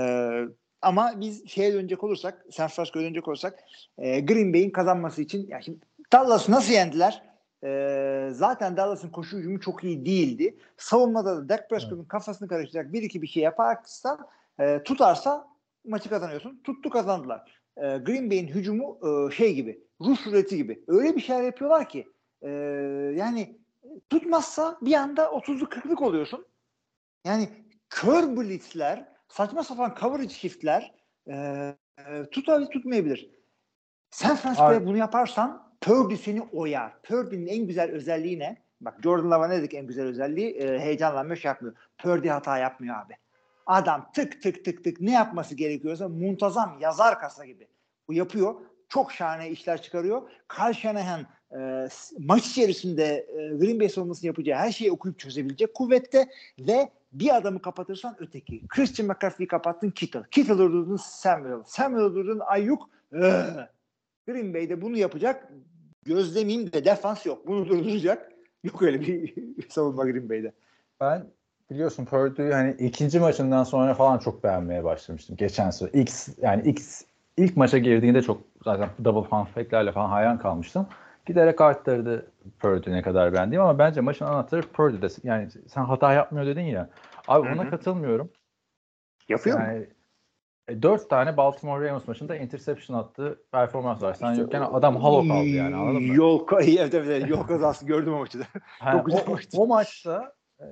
[0.83, 3.59] ama biz şeye dönecek olursak San Francisco'ya dönecek olursak
[3.99, 5.79] e, Green Bay'in kazanması için ya şimdi
[6.13, 7.23] Dallas'ı nasıl yendiler?
[7.65, 10.57] E, zaten Dallas'ın koşu hücumu çok iyi değildi.
[10.77, 14.19] Savunmada da Dak Prescott'un kafasını karıştıracak bir iki bir şey yaparsa
[14.61, 15.49] e, tutarsa
[15.85, 16.61] maçı kazanıyorsun.
[16.65, 17.63] Tuttu kazandılar.
[17.77, 20.85] E, Green Bay'in hücumu e, şey gibi Rus ruleti gibi.
[20.89, 22.09] Öyle bir şeyler yapıyorlar ki
[22.43, 22.49] e,
[23.17, 23.57] yani
[24.11, 26.47] tutmazsa bir anda 30'luk 40'lık oluyorsun.
[27.27, 27.49] Yani
[27.91, 30.95] kör blitzler, saçma sapan coverage shiftler
[31.27, 31.35] e,
[31.99, 33.31] e, tutabilir tutmayabilir.
[34.11, 37.03] San Francisco'ya bunu yaparsan Purdy seni oyar.
[37.03, 38.63] Purdy'nin en güzel özelliği ne?
[38.81, 40.51] Bak Jordan Love'a ne dedik en güzel özelliği?
[40.51, 41.77] E, heyecanlanmıyor, şey yapmıyor.
[41.99, 43.13] Purdy hata yapmıyor abi.
[43.67, 47.69] Adam tık tık tık tık ne yapması gerekiyorsa muntazam yazar kasa gibi.
[48.09, 48.55] Bu yapıyor.
[48.89, 50.31] Çok şahane işler çıkarıyor.
[50.57, 51.27] Kyle Shanahan
[51.59, 56.29] e, maç içerisinde e, Green Bay savunmasını yapacağı her şeyi okuyup çözebilecek kuvvette
[56.59, 58.67] ve bir adamı kapatırsan öteki.
[58.69, 60.23] Christian McCaffrey'i kapattın Kittle.
[60.31, 61.63] Kittle'ı durdurdun Samuel.
[61.67, 62.89] Samuel'ı durdurdun Ayuk.
[63.15, 63.45] Ee,
[64.27, 65.53] Green Bay'de bunu yapacak
[66.05, 67.47] gözlemeyeyim de defans yok.
[67.47, 68.33] Bunu durduracak.
[68.65, 69.35] Yok öyle bir
[69.69, 70.53] savunma Green Bay'de.
[71.01, 71.27] Ben
[71.71, 75.37] biliyorsun Purdue'yu hani ikinci maçından sonra falan çok beğenmeye başlamıştım.
[75.37, 75.91] Geçen sene.
[75.93, 76.83] İlk, yani ilk,
[77.37, 80.87] ilk maça girdiğinde çok zaten double halfback'lerle falan hayran kalmıştım.
[81.27, 85.07] Giderek arttırdı Purdue'yu ne kadar beğendiğim ama bence maçın anahtarı Purdue'de.
[85.23, 86.91] Yani sen hata yapmıyor dedin ya.
[87.29, 88.31] Abi Hı ona katılmıyorum.
[89.29, 89.65] Yapıyor mu?
[89.65, 89.87] Yani
[90.69, 94.15] e, dört tane Baltimore Ravens maçında interception attığı performans var.
[94.15, 96.15] Sen yokken adam halo kaldı yani anladın mı?
[96.15, 98.45] Yol, evet, evet, yol kazası gördüm o maçı da.
[98.93, 99.61] Çok güzel o, maçtı.
[99.61, 100.65] o maçta e,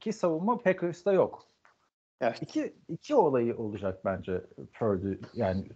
[0.00, 1.42] ki savunma Packers'ta yok.
[2.20, 2.42] Evet.
[2.42, 4.40] İki, iki olayı olacak bence
[4.72, 5.12] Purdy.
[5.34, 5.68] Yani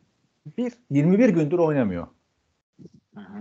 [0.59, 2.07] bir 21 gündür oynamıyor.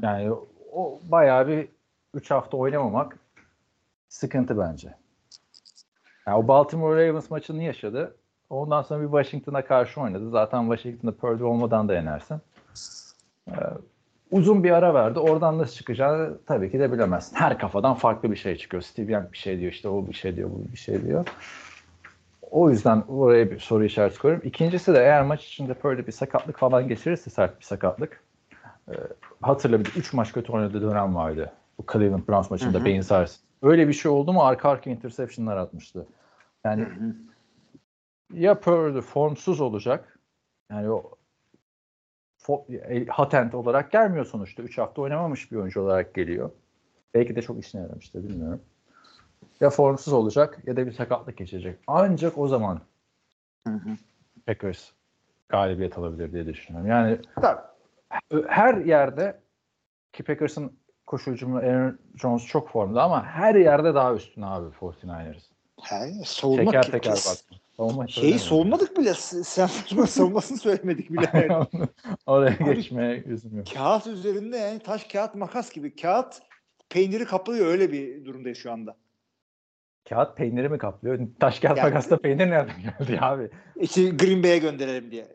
[0.01, 0.31] Yani
[0.71, 1.67] o bayağı bir
[2.13, 3.17] 3 hafta oynamamak
[4.09, 4.95] sıkıntı bence.
[6.27, 8.15] Yani o Baltimore Ravens maçını yaşadı.
[8.49, 10.29] Ondan sonra bir Washington'a karşı oynadı.
[10.29, 12.41] Zaten Washington'da Purdy olmadan da yenersin.
[13.47, 13.53] Ee,
[14.31, 15.19] uzun bir ara verdi.
[15.19, 17.35] Oradan nasıl çıkacağını tabii ki de bilemezsin.
[17.35, 18.83] Her kafadan farklı bir şey çıkıyor.
[18.83, 21.25] Steve Young bir şey diyor işte o bir şey diyor bu bir şey diyor.
[22.51, 24.47] O yüzden oraya bir soru işareti koyuyorum.
[24.47, 28.23] İkincisi de eğer maç içinde Purdy bir sakatlık falan geçirirse sert bir sakatlık.
[28.89, 28.93] E,
[29.41, 31.51] hatırla bir de 3 maç kötü oynadığı dönem vardı.
[31.77, 33.43] Bu Cleveland Browns maçında beyin sarsın.
[33.61, 36.07] Öyle bir şey oldu mu arka arka interceptionlar atmıştı.
[36.65, 36.87] Yani
[38.33, 40.19] ya Purdy formsuz olacak.
[40.71, 41.15] Yani o
[42.69, 44.63] e, hatent olarak gelmiyor sonuçta.
[44.63, 46.51] 3 hafta oynamamış bir oyuncu olarak geliyor.
[47.13, 48.61] Belki de çok işine yaramıştır bilmiyorum.
[49.59, 51.79] Ya formsuz olacak ya da bir sakatlık geçirecek.
[51.87, 52.81] Ancak o zaman
[53.67, 53.89] Hı hı.
[54.45, 54.91] Packers
[55.49, 56.89] galibiyet alabilir diye düşünüyorum.
[56.89, 57.61] Yani Tabii.
[58.47, 59.39] Her yerde
[60.13, 65.41] ki Packers'ın koşu hücumu Aaron Jones çok formda ama her yerde daha üstün abi 49ers.
[65.81, 67.59] He, savunma Teker teker kes- bak.
[67.77, 69.13] Savunma Şeyi savunmadık bile.
[69.13, 71.49] Sen Francisco savunmasını söylemedik bile.
[72.25, 73.67] Oraya Abi- geçmeye yüzüm yok.
[73.73, 75.95] kağıt üzerinde yani taş kağıt makas gibi.
[75.95, 76.39] Kağıt
[76.89, 78.95] peyniri kaplıyor öyle bir durumdayız şu anda.
[80.09, 81.19] Kağıt peyniri mi kaplıyor?
[81.39, 83.49] Taş kağıt Yani- makasla peynir nereden geldi abi?
[83.75, 85.27] İşte Green Bay'e gönderelim diye.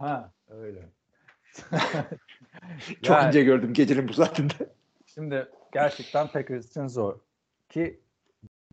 [0.00, 0.88] Ha öyle.
[3.02, 4.54] Çok Yani- ince gördüm gecenin bu saatinde.
[5.06, 7.18] Şimdi gerçekten Packers için zor.
[7.68, 8.00] Ki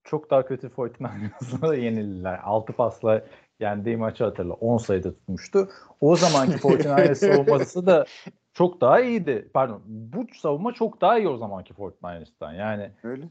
[0.04, 2.40] çok daha kötü 49ers'la da yenildiler.
[2.44, 3.22] 6 pasla
[3.60, 4.54] yendiği maçı hatırla.
[4.54, 5.70] 10 sayıda tutmuştu.
[6.02, 8.06] O zamanki 49ers savunması da
[8.54, 9.50] çok daha iyiydi.
[9.54, 9.82] Pardon.
[9.86, 12.54] Bu savunma çok daha iyi o zamanki 49ers'tan.
[12.54, 13.26] Yani Öyle.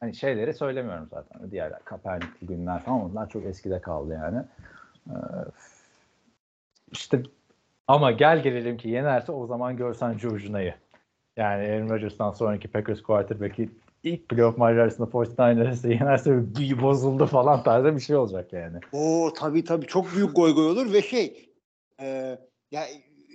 [0.00, 1.50] hani şeyleri söylemiyorum zaten.
[1.50, 4.42] Diğer Kaepernick'li günler falan onlar çok eskide kaldı yani.
[5.10, 5.14] Ee,
[6.92, 7.22] işte
[7.88, 10.74] ama gel gelelim ki yenerse o zaman görsen Georgia'yı.
[11.36, 13.70] Yani Aaron Rodgers'tan sonraki Packers quarterback'i
[14.02, 18.78] ilk playoff maçı arasında 49ers'ı yenerse bir bozuldu falan tarzı bir şey olacak yani.
[18.92, 21.48] Oo tabii tabii çok büyük goy goy olur ve şey
[22.00, 22.38] e,
[22.70, 22.82] ya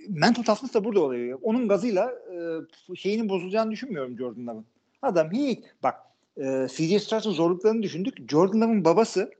[0.08, 1.38] mental toughness da burada oluyor.
[1.42, 4.66] Onun gazıyla e, şeyinin bozulacağını düşünmüyorum Jordan Love'ın.
[5.02, 5.94] Adam hiç bak
[6.36, 8.30] e, CJ Stroud'un zorluklarını düşündük.
[8.30, 9.30] Jordan Love'ın babası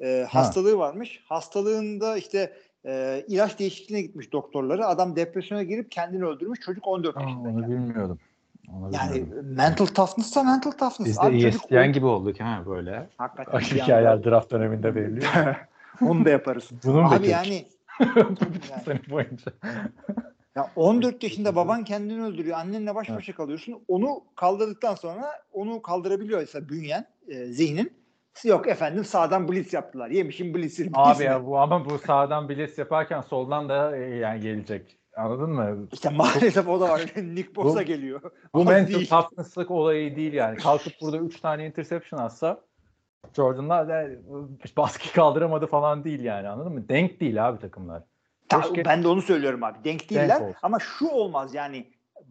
[0.00, 1.22] e, hastalığı varmış.
[1.24, 2.52] Hastalığında işte
[2.86, 4.86] e, ilaç değişikliğine gitmiş doktorları.
[4.86, 6.60] Adam depresyona girip kendini öldürmüş.
[6.60, 7.48] Çocuk 14 Aa, yaşında.
[7.48, 8.18] onu bilmiyordum.
[8.72, 9.54] Onu Yani bilmiyordum.
[9.54, 11.08] mental toughness da mental toughness.
[11.08, 13.08] Biz de Abi çocuk ESPN gibi olduk ha böyle.
[13.18, 15.56] Hakikaten hikayeler anda- draft döneminde veriliyor.
[16.02, 16.70] Onu da yaparız.
[16.84, 17.48] Bunun Abi bekliyoruz.
[17.48, 17.66] yani
[18.16, 19.52] Bütün sene boyunca.
[20.56, 22.58] Ya 14 yaşında baban kendini öldürüyor.
[22.58, 23.74] Annenle baş başa kalıyorsun.
[23.88, 27.92] Onu kaldırdıktan sonra onu kaldırabiliyorsa bünyen, e, zihnin.
[28.44, 30.10] Yok efendim sağdan blitz yaptılar.
[30.10, 30.90] Yemişim blitz'i.
[30.94, 34.98] Abi ya bu ama bu sağdan blitz yaparken soldan da e, yani gelecek.
[35.16, 35.88] Anladın mı?
[35.92, 37.00] İşte maalesef o da var.
[37.16, 38.20] Nick Bosa geliyor.
[38.54, 39.08] Bu Az mental değil.
[39.08, 40.56] toughness'lık olayı değil yani.
[40.62, 42.60] Kalkıp burada 3 tane interception atsa
[43.36, 44.06] Jordan'lar da
[44.76, 46.88] baskı kaldıramadı falan değil yani anladın mı?
[46.88, 48.02] Denk değil abi takımlar.
[48.48, 49.84] Ta- Keşke- Ben de onu söylüyorum abi.
[49.84, 50.54] Denk değiller olsun.
[50.62, 51.86] ama şu olmaz yani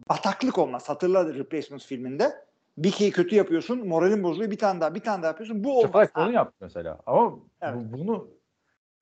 [0.08, 0.88] bataklık olmaz.
[0.88, 2.32] Hatırla Replacements filminde.
[2.78, 4.50] Bir şeyi kötü yapıyorsun, moralin bozuluyor.
[4.50, 5.64] Bir tane daha, bir tane daha yapıyorsun.
[5.64, 5.92] Bu olmaz.
[5.92, 6.98] Şafak bunu yaptı mesela.
[7.06, 7.74] Ama Evet.
[7.76, 8.28] bu- bunu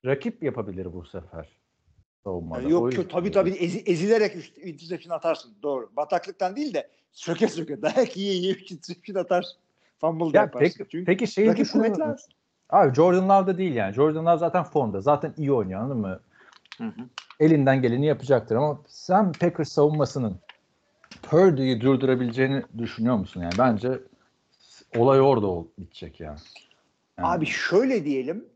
[0.05, 1.49] rakip yapabilir bu sefer.
[2.25, 2.67] Savunmada.
[2.67, 5.55] O Yok yüzden- yok tabii tabii ezi, ezilerek üst- interception atarsın.
[5.63, 5.91] Doğru.
[5.97, 9.57] Bataklıktan değil de söke söke dayak yiye yiye interception atarsın.
[10.01, 10.59] Fumble Ya yaparsın.
[10.79, 12.33] peki, Çünkü peki şeyi kuvvetli musun?
[12.71, 13.95] Abi Jordan Love'da değil yani.
[13.95, 15.01] Jordan Love zaten formda.
[15.01, 16.21] Zaten iyi oynuyor anladın mı?
[16.79, 16.91] Hı hı.
[17.41, 20.37] Elinden geleni yapacaktır ama sen Packers savunmasının
[21.23, 23.41] Purdy'yi durdurabileceğini düşünüyor musun?
[23.41, 24.01] Yani bence
[24.97, 26.39] olay orada ol, bitecek yani.
[27.19, 28.49] Yani Abi şöyle diyelim.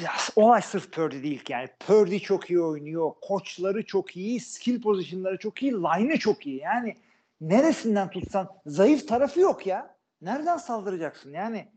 [0.00, 1.68] ya, olay sırf Purdy değil yani.
[1.86, 3.12] Purdy çok iyi oynuyor.
[3.20, 4.40] Koçları çok iyi.
[4.40, 5.72] Skill pozisyonları çok iyi.
[5.72, 6.60] Line'ı çok iyi.
[6.60, 6.96] Yani
[7.40, 9.96] neresinden tutsan zayıf tarafı yok ya.
[10.22, 11.32] Nereden saldıracaksın?
[11.32, 11.68] Yani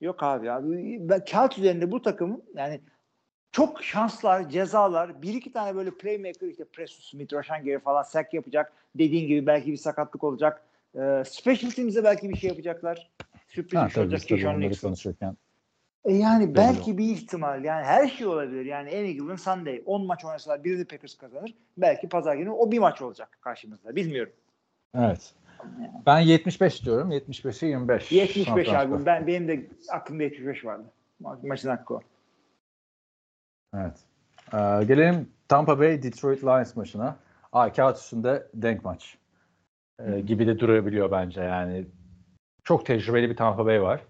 [0.00, 0.60] yok abi ya.
[1.08, 2.80] Ben kağıt üzerinde bu takımın yani
[3.54, 8.34] çok şanslar, cezalar, bir iki tane böyle playmaker işte Preston Smith, Rashan Gary falan sack
[8.34, 8.72] yapacak.
[8.94, 10.64] Dediğin gibi belki bir sakatlık olacak.
[10.94, 13.10] Ee, special teams'e belki bir şey yapacaklar.
[13.48, 14.58] Sürpriz ha, bir şey olacak.
[14.58, 14.88] Nixon.
[14.88, 15.36] konuşurken.
[16.04, 18.64] E yani belki bir ihtimal yani her şey olabilir.
[18.64, 21.54] Yani any given Sunday 10 maç oynasalar birini Packers kazanır.
[21.76, 23.96] Belki pazar günü o bir maç olacak karşımızda.
[23.96, 24.32] Bilmiyorum.
[24.94, 25.34] Evet.
[26.06, 27.12] Ben 75 diyorum.
[27.12, 28.12] 75'e 25.
[28.12, 28.96] 75 San Francisco.
[28.96, 29.06] abi.
[29.06, 30.84] Ben benim de aklımda 75 vardı.
[31.22, 32.00] Ma- Maçın hakkı o.
[33.74, 33.98] Evet.
[34.52, 37.16] Ee, gelelim Tampa Bay Detroit Lions maçına.
[37.52, 39.18] Aa, kağıt üstünde denk maç.
[39.98, 41.86] Ee, gibi de durabiliyor bence yani.
[42.64, 44.00] Çok tecrübeli bir Tampa Bay var.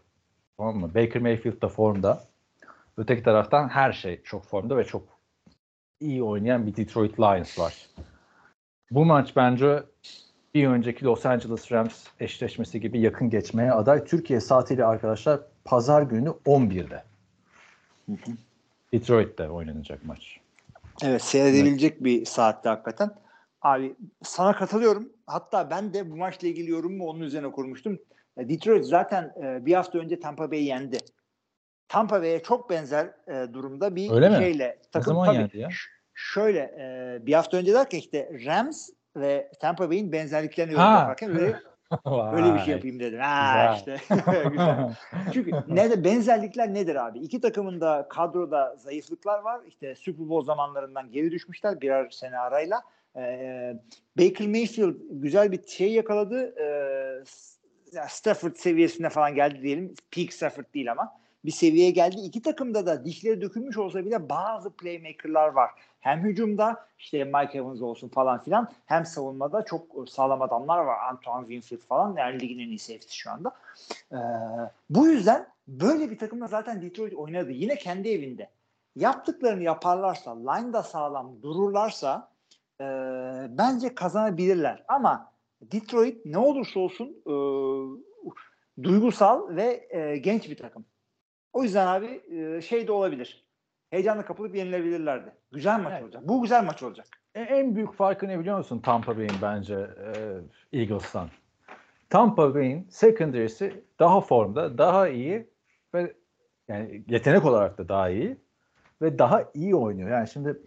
[0.56, 0.94] Tamam mı?
[0.94, 2.24] Baker Mayfield da formda.
[2.96, 5.02] Öteki taraftan her şey çok formda ve çok
[6.00, 7.88] iyi oynayan bir Detroit Lions var.
[8.90, 9.82] Bu maç bence
[10.54, 14.04] bir önceki Los Angeles Rams eşleşmesi gibi yakın geçmeye aday.
[14.04, 17.04] Türkiye saatiyle arkadaşlar pazar günü 11'de.
[18.94, 20.40] Detroit'te oynanacak maç.
[21.02, 23.10] Evet seyredebilecek bir saatte hakikaten.
[23.62, 25.08] Abi sana katılıyorum.
[25.26, 27.98] Hatta ben de bu maçla ilgili yorumumu onun üzerine kurmuştum.
[28.36, 30.98] E, Detroit zaten e, bir hafta önce Tampa Bay'i yendi.
[31.88, 34.36] Tampa Bay'e çok benzer e, durumda bir Öyle mi?
[34.36, 34.66] şeyle.
[34.68, 35.68] Ne Takım, zaman tabii, yendi ya?
[36.14, 41.16] Şöyle e, bir hafta önce derken işte Rams ve Tampa Bay'in benzerliklerini Ha.
[42.32, 43.20] Öyle bir şey yapayım dedim.
[43.20, 43.96] Ha işte.
[44.50, 44.94] Güzel.
[45.32, 47.18] Çünkü ne de benzerlikler nedir abi?
[47.18, 49.60] İki takımın da kadroda zayıflıklar var.
[49.68, 52.82] İşte Super Bowl zamanlarından geri düşmüşler birer sene arayla.
[53.16, 53.76] Ee,
[54.18, 56.54] Baker Mayfield güzel bir şey yakaladı.
[56.60, 57.24] Ee,
[58.08, 59.94] Stafford seviyesine falan geldi diyelim.
[60.10, 61.12] Peak Stafford değil ama
[61.44, 62.16] bir seviyeye geldi.
[62.20, 65.70] İki takımda da dişleri dökülmüş olsa bile bazı playmaker'lar var.
[66.04, 70.98] Hem hücumda işte Mike Evans olsun falan filan hem savunmada çok sağlam adamlar var.
[71.10, 73.52] Antoine Winfield falan yani ligin en iyi safety şu anda.
[74.12, 74.16] Ee,
[74.90, 77.50] bu yüzden böyle bir takımda zaten Detroit oynadı.
[77.50, 78.50] Yine kendi evinde.
[78.96, 82.28] Yaptıklarını yaparlarsa, line'da sağlam dururlarsa
[82.80, 82.84] e,
[83.50, 84.84] bence kazanabilirler.
[84.88, 85.32] Ama
[85.62, 87.34] Detroit ne olursa olsun e,
[88.82, 90.84] duygusal ve e, genç bir takım.
[91.52, 93.43] O yüzden abi e, şey de olabilir.
[93.94, 95.32] Heyecanla kapılıp yenilebilirlerdi.
[95.52, 96.02] Güzel maç Evet.
[96.02, 96.22] olacak.
[96.28, 97.06] Bu güzel maç olacak.
[97.34, 99.74] E, En büyük farkı ne biliyor musun Tampa Bay'in bence
[100.72, 101.28] e, Eagles'tan?
[102.10, 105.50] Tampa Bay'in secondary'si daha formda, daha iyi
[105.94, 106.14] ve
[106.68, 108.36] yani yetenek olarak da daha iyi
[109.02, 110.10] ve daha iyi oynuyor.
[110.10, 110.60] Yani şimdi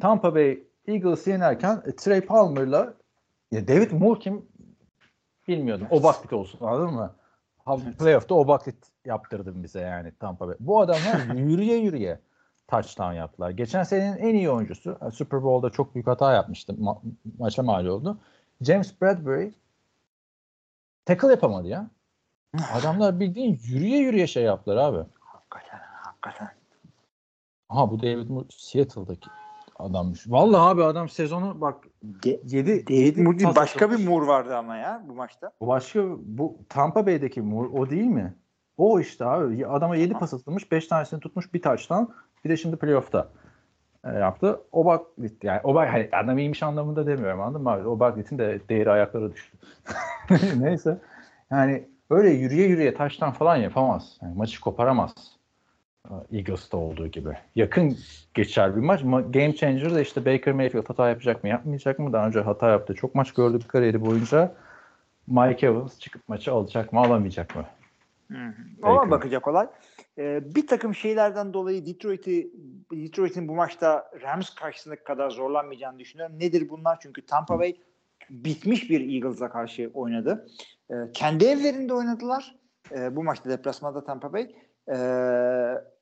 [0.00, 2.94] Tampa Bay Eagles'ı yenerken e, Trey Palmer'la
[3.52, 4.46] ya David Moore kim
[5.48, 5.86] bilmiyordum.
[5.90, 7.14] O baklit olsun anladın mı?
[7.98, 10.56] Playoff'ta o baklit yaptırdım bize yani Tampa Bay.
[10.60, 12.18] Bu adamlar yürüye yürüye
[12.72, 13.50] touchdown yaptılar.
[13.50, 16.72] Geçen senenin en iyi oyuncusu yani Super Bowl'da çok büyük hata yapmıştı.
[16.72, 16.98] Ma-
[17.38, 18.18] maça mal oldu.
[18.60, 19.50] James Bradbury
[21.04, 21.86] tackle yapamadı ya.
[22.74, 24.98] Adamlar bildiğin yürüye yürüye şey yaptılar abi.
[25.20, 26.48] Hakikaten, hakikaten.
[27.68, 29.30] Aha bu David Moore Seattle'daki
[29.78, 30.24] adammış.
[30.30, 34.76] Vallahi abi adam sezonu bak De- 7 David Moore değil, başka bir Moore vardı ama
[34.76, 35.52] ya bu maçta.
[35.60, 38.34] Bu başka bu Tampa Bay'deki Moore o değil mi?
[38.76, 39.66] O işte abi.
[39.66, 42.14] Adama 7 pas atılmış, 5 tanesini tutmuş, bir taçtan.
[42.44, 43.28] Bir de şimdi playoff'ta
[44.04, 44.60] e, yaptı.
[44.72, 45.06] O bak
[45.42, 47.88] yani o bak hani adam iyiymiş anlamında demiyorum anladın mı abi?
[47.88, 49.58] O Baglit'in de değeri ayaklara düştü.
[50.60, 50.98] Neyse.
[51.50, 54.18] Yani öyle yürüye yürüye taştan falan yapamaz.
[54.22, 55.12] Yani maçı koparamaz.
[56.10, 57.36] E, Eagles'ta olduğu gibi.
[57.54, 57.96] Yakın
[58.34, 59.00] geçer bir maç.
[59.00, 62.12] Ma- Game changer da işte Baker Mayfield hata yapacak mı yapmayacak mı?
[62.12, 62.94] Daha önce hata yaptı.
[62.94, 64.54] Çok maç gördük kariyeri boyunca.
[65.26, 67.64] Mike Evans çıkıp maçı alacak mı alamayacak mı?
[68.82, 69.10] Ona Baker.
[69.10, 69.66] bakacak olay.
[70.18, 72.52] Ee, bir takım şeylerden dolayı Detroit'i
[72.92, 76.38] Detroit'in bu maçta Rams karşısındaki kadar zorlanmayacağını düşünüyorum.
[76.38, 76.98] Nedir bunlar?
[77.00, 77.76] Çünkü Tampa Bay
[78.30, 80.46] bitmiş bir Eagles'a karşı oynadı.
[80.90, 82.56] Ee, kendi evlerinde oynadılar.
[82.92, 84.54] Ee, bu maçta deplasmanda Tampa Bay.
[84.88, 84.94] Ee,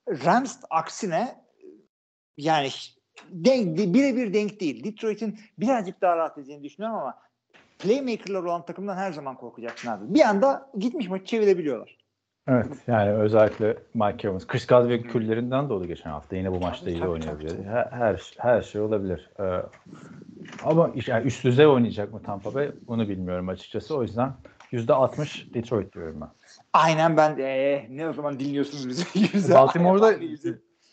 [0.08, 1.44] Rams aksine
[2.36, 2.68] yani
[3.30, 4.84] denk, birebir denk değil.
[4.84, 7.18] Detroit'in birazcık daha rahat edeceğini düşünüyorum ama
[7.78, 10.14] playmaker'lar olan takımdan her zaman korkacaksın abi.
[10.14, 11.99] Bir anda gitmiş maçı çevirebiliyorlar.
[12.50, 14.46] Evet yani özellikle Mike Evans.
[14.46, 16.36] Chris Godwin küllerinden doğdu geçen hafta.
[16.36, 17.50] Yine bu maçta Tabii, iyi tabii, oynayabilir.
[17.50, 19.30] tabii, Her, her, her şey olabilir.
[19.40, 19.62] Ee,
[20.64, 23.96] ama yani üst düzey oynayacak mı Tampa Bay onu bilmiyorum açıkçası.
[23.96, 24.32] O yüzden
[24.72, 26.28] %60 Detroit diyorum ben.
[26.72, 29.54] Aynen ben de ee, ne o zaman dinliyorsunuz bizi?
[29.54, 30.20] Baltimore'da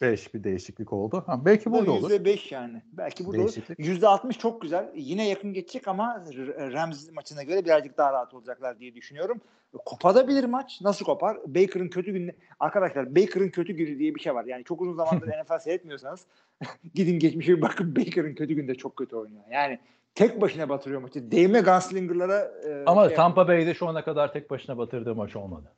[0.02, 1.24] 5 bir değişiklik oldu.
[1.28, 2.12] Ha, belki burada olur.
[2.12, 2.82] Yüzde beş yani.
[2.94, 3.48] Belki burada olur.
[3.48, 3.80] Değişiklik.
[3.80, 4.92] Yüzde altmış çok güzel.
[4.96, 6.24] Yine yakın geçecek ama
[6.58, 9.42] Rams maçına göre birazcık daha rahat olacaklar diye düşünüyorum.
[9.86, 10.82] Kopabilir maç.
[10.82, 11.38] Nasıl kopar?
[11.48, 12.32] Baker'ın kötü günü.
[12.60, 14.46] Arkadaşlar Baker'ın kötü günü diye bir şey var.
[14.46, 16.26] Yani çok uzun zamandır NFL seyretmiyorsanız
[16.96, 19.44] gidin geçmişe bir bakın Baker'ın kötü günde çok kötü oynuyor.
[19.52, 19.80] Yani
[20.16, 21.32] tek başına batırıyor maçı.
[21.32, 25.74] Değme Gunslinger'lara e, Ama şey Tampa Bay'de şu ana kadar tek başına batırdığı maç olmadı.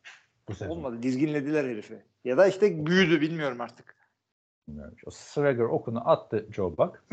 [0.49, 0.71] Bu sezon.
[0.71, 1.03] olmadı.
[1.03, 1.99] Dizginlediler herifi.
[2.25, 3.98] Ya da işte büyüdü bilmiyorum artık.
[4.69, 4.95] Bilmiyorum.
[5.05, 7.03] O Swagger okunu attı Joe Buck.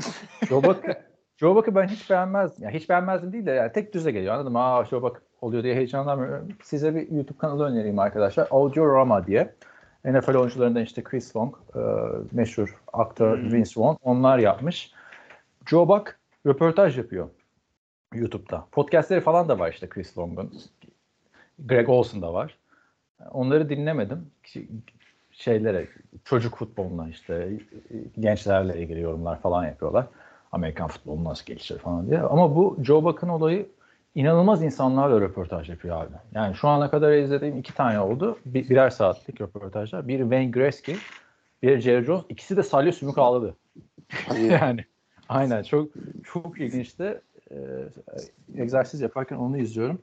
[0.49, 0.87] Joe Buck
[1.37, 2.65] Joe Buck'ı ben hiç beğenmezdim.
[2.65, 4.61] Yani hiç beğenmezdim değil de yani tek düze geliyor anladın mı?
[4.63, 6.49] Aa Joe Buck oluyor diye heyecanlanmıyorum.
[6.63, 8.49] Size bir YouTube kanalı önereyim arkadaşlar.
[8.51, 9.55] Audiorama diye.
[10.05, 11.81] NFL oyuncularından işte Chris Long, e,
[12.33, 13.53] meşhur aktör Hmm.
[13.53, 14.93] Vince Vaughn onlar yapmış.
[15.67, 17.29] Joe Buck röportaj yapıyor
[18.15, 18.67] YouTube'da.
[18.73, 20.53] Podcastleri falan da var işte Chris Long'un.
[21.59, 22.59] Greg Olson da var.
[23.31, 24.31] Onları dinlemedim.
[25.37, 25.89] Şeylere,
[26.25, 27.59] çocuk futboluna işte
[28.21, 30.07] gençlerle ilgili yorumlar falan yapıyorlar.
[30.53, 32.21] Amerikan futbolu nasıl gelişir falan diye.
[32.21, 33.69] Ama bu Joe Buck'ın olayı
[34.15, 36.13] inanılmaz insanlarla röportaj yapıyor abi.
[36.35, 38.39] Yani şu ana kadar izlediğim iki tane oldu.
[38.47, 40.09] Bir, birer saatlik röportajlar.
[40.09, 40.99] Biri Wayne Gretzky,
[41.63, 42.25] biri Jerry Jones.
[42.29, 43.57] İkisi de salya sümük ağladı.
[44.51, 44.85] yani
[45.29, 45.89] aynen çok
[46.25, 47.21] çok ilginçti.
[47.51, 47.57] Ee,
[48.57, 49.99] egzersiz yaparken onu izliyorum.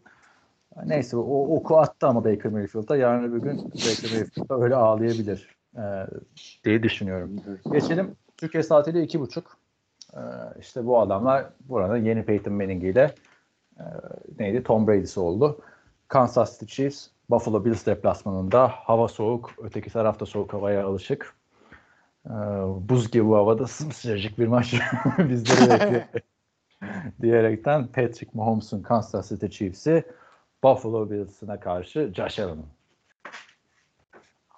[0.85, 2.95] Neyse o oku attı ama Baker Mayfield'a.
[2.97, 5.83] Yarın öbür gün Baker Mayfield'da öyle ağlayabilir e,
[6.65, 7.31] diye düşünüyorum.
[7.71, 9.57] Geçelim Türkiye saatiyle iki buçuk.
[10.13, 10.21] E,
[10.59, 13.15] işte bu adamlar buranın yeni Peyton Manning ile
[13.79, 13.83] e,
[14.39, 15.57] neydi Tom Brady'si oldu.
[16.07, 21.35] Kansas City Chiefs Buffalo Bills deplasmanında hava soğuk, öteki tarafta soğuk havaya alışık.
[22.25, 22.31] E,
[22.89, 24.73] buz gibi bu havada sımsıcacık bir maç
[25.17, 26.01] bizleri bekliyor.
[27.21, 30.03] diyerekten Patrick Mahomes'un Kansas City Chiefs'i
[30.63, 32.65] Buffalo Bills'ına karşı Josh Allen'ın.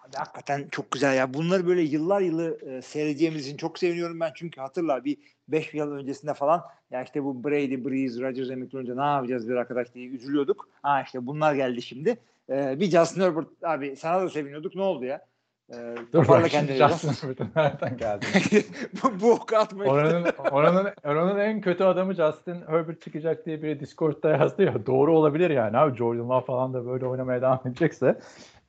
[0.08, 1.34] Abi hakikaten çok güzel ya.
[1.34, 4.32] Bunları böyle yıllar yılı e, seyredeceğimiz çok seviniyorum ben.
[4.36, 5.18] Çünkü hatırla bir
[5.48, 9.56] 5 yıl öncesinde falan ya işte bu Brady, Breeze, Rodgers emekli olunca ne yapacağız bir
[9.56, 10.70] arkadaş diye üzülüyorduk.
[10.82, 12.18] Ha işte bunlar geldi şimdi.
[12.50, 14.76] E, bir Justin Herbert abi sana da seviniyorduk.
[14.76, 15.26] Ne oldu ya?
[15.74, 16.74] E, Dur bak şimdi.
[16.74, 18.26] Justin Herbert'ın nereden geldi?
[19.04, 19.92] bu, bu oku atma işte.
[19.94, 24.86] oranın, oranın, oranın en kötü adamı Justin Herbert çıkacak diye biri Discord'da yazdı ya.
[24.86, 25.98] Doğru olabilir yani abi.
[25.98, 28.20] Jordan Love falan da böyle oynamaya devam edecekse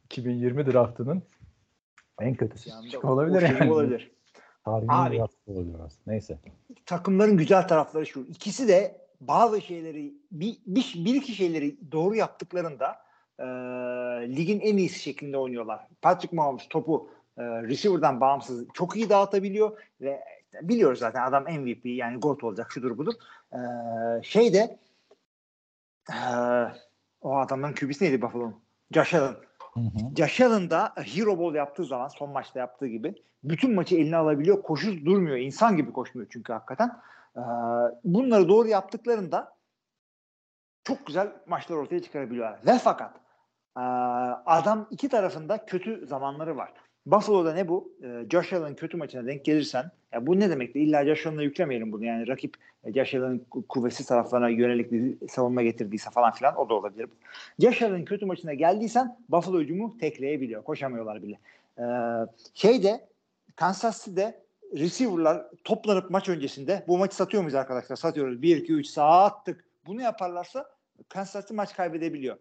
[0.04, 1.22] 2020 draftının
[2.20, 3.72] en kötüsü anda çık o- olabilir o şey yani.
[3.72, 4.10] olabilir.
[4.64, 5.22] Tarihin Abi.
[5.46, 6.02] olabilir aslında.
[6.06, 6.38] Neyse.
[6.86, 8.20] takımların güzel tarafları şu.
[8.20, 13.05] İkisi de bazı şeyleri bir, bir, bir iki şeyleri doğru yaptıklarında
[13.38, 13.44] e,
[14.36, 15.86] ligin en iyisi şeklinde oynuyorlar.
[16.02, 20.20] Patrick Mahomes topu e, receiver'dan bağımsız çok iyi dağıtabiliyor ve
[20.62, 23.14] biliyoruz zaten adam MVP yani GOAT olacak şudur budur.
[23.52, 23.58] E,
[24.22, 24.78] şey de
[26.10, 26.18] e,
[27.20, 28.60] o adamların QB'si neydi Buffalo'nun?
[28.90, 29.34] Josh Allen.
[30.16, 33.14] Josh Allen da Hero Ball yaptığı zaman son maçta yaptığı gibi
[33.44, 34.62] bütün maçı eline alabiliyor.
[34.62, 35.36] Koşu durmuyor.
[35.36, 37.00] İnsan gibi koşmuyor çünkü hakikaten.
[37.36, 37.40] Ee,
[38.04, 39.56] bunları doğru yaptıklarında
[40.84, 42.58] çok güzel maçlar ortaya çıkarabiliyorlar.
[42.66, 43.20] Ve fakat e,
[44.46, 46.72] adam iki tarafında kötü zamanları var.
[47.06, 47.92] Buffalo'da ne bu?
[48.02, 50.80] E, Josh Allen kötü maçına denk gelirsen ya bu ne demekti?
[50.80, 52.04] İlla Josh Allen'a yüklemeyelim bunu.
[52.04, 52.54] Yani rakip
[52.84, 57.08] e, Josh Allen'ın ku- kuvvetsiz taraflarına yönelik bir savunma getirdiyse falan filan o da olabilir.
[57.58, 60.64] Josh Allen'ın kötü maçına geldiysen Buffalo hücumu tekleyebiliyor.
[60.64, 61.38] Koşamıyorlar bile.
[61.78, 61.82] Ee,
[62.54, 63.06] şeyde
[63.56, 64.42] Kansas City'de
[64.76, 67.96] receiver'lar toplanıp maç öncesinde bu maçı satıyor muyuz arkadaşlar?
[67.96, 68.42] Satıyoruz.
[68.42, 69.64] 1 2 3 sattık.
[69.86, 70.70] Bunu yaparlarsa
[71.08, 72.36] Kansas City maç kaybedebiliyor.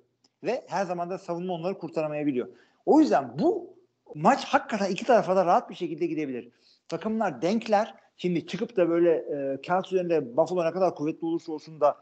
[0.45, 2.47] Ve her zaman da savunma onları kurtaramayabiliyor.
[2.85, 3.76] O yüzden bu
[4.15, 6.49] maç hakikaten iki tarafa da rahat bir şekilde gidebilir.
[6.88, 7.93] Takımlar denkler.
[8.17, 11.97] Şimdi çıkıp da böyle e, kağıt üzerinde Buffalo ne kadar kuvvetli olursa olsun da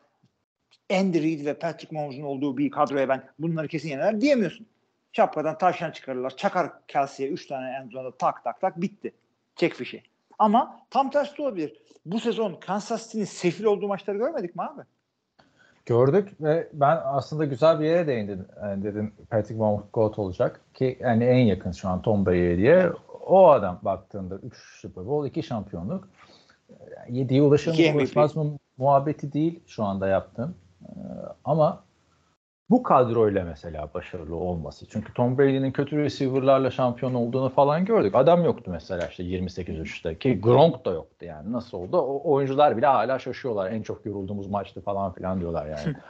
[0.92, 4.68] Andy Reid ve Patrick Mahomes'un olduğu bir kadroya ben bunları kesin yenerler diyemiyorsun.
[5.12, 6.38] Şapkadan tavşan çıkarırlar.
[6.38, 9.14] Çakar Kelsey'e 3 tane endzonda tak tak tak bitti.
[9.56, 10.04] Çek fişi.
[10.40, 11.74] Ama tam tersi olabilir.
[12.06, 14.82] Bu sezon Kansas City'nin sefil olduğu maçları görmedik mi abi?
[15.86, 18.46] Gördük ve ben aslında güzel bir yere değindim.
[18.62, 22.92] Yani dedim Patrick Mahomes GOAT olacak ki yani en yakın şu an Tom Brady'ye diye.
[23.28, 26.10] O adam baktığında 3 Super Bowl, 2 şampiyonluk.
[27.10, 30.56] 7'ye ulaşır mı ulaşmaz mı muhabbeti değil şu anda yaptığım.
[30.82, 30.90] Ee,
[31.44, 31.84] Ama
[32.70, 34.86] bu kadroyla mesela başarılı olması.
[34.90, 38.16] Çünkü Tom Brady'nin kötü receiver'larla şampiyon olduğunu falan gördük.
[38.16, 41.52] Adam yoktu mesela işte 28-3'te ki Gronk da yoktu yani.
[41.52, 41.98] Nasıl oldu?
[41.98, 43.72] O oyuncular bile hala şaşıyorlar.
[43.72, 45.96] En çok yorulduğumuz maçtı falan filan diyorlar yani.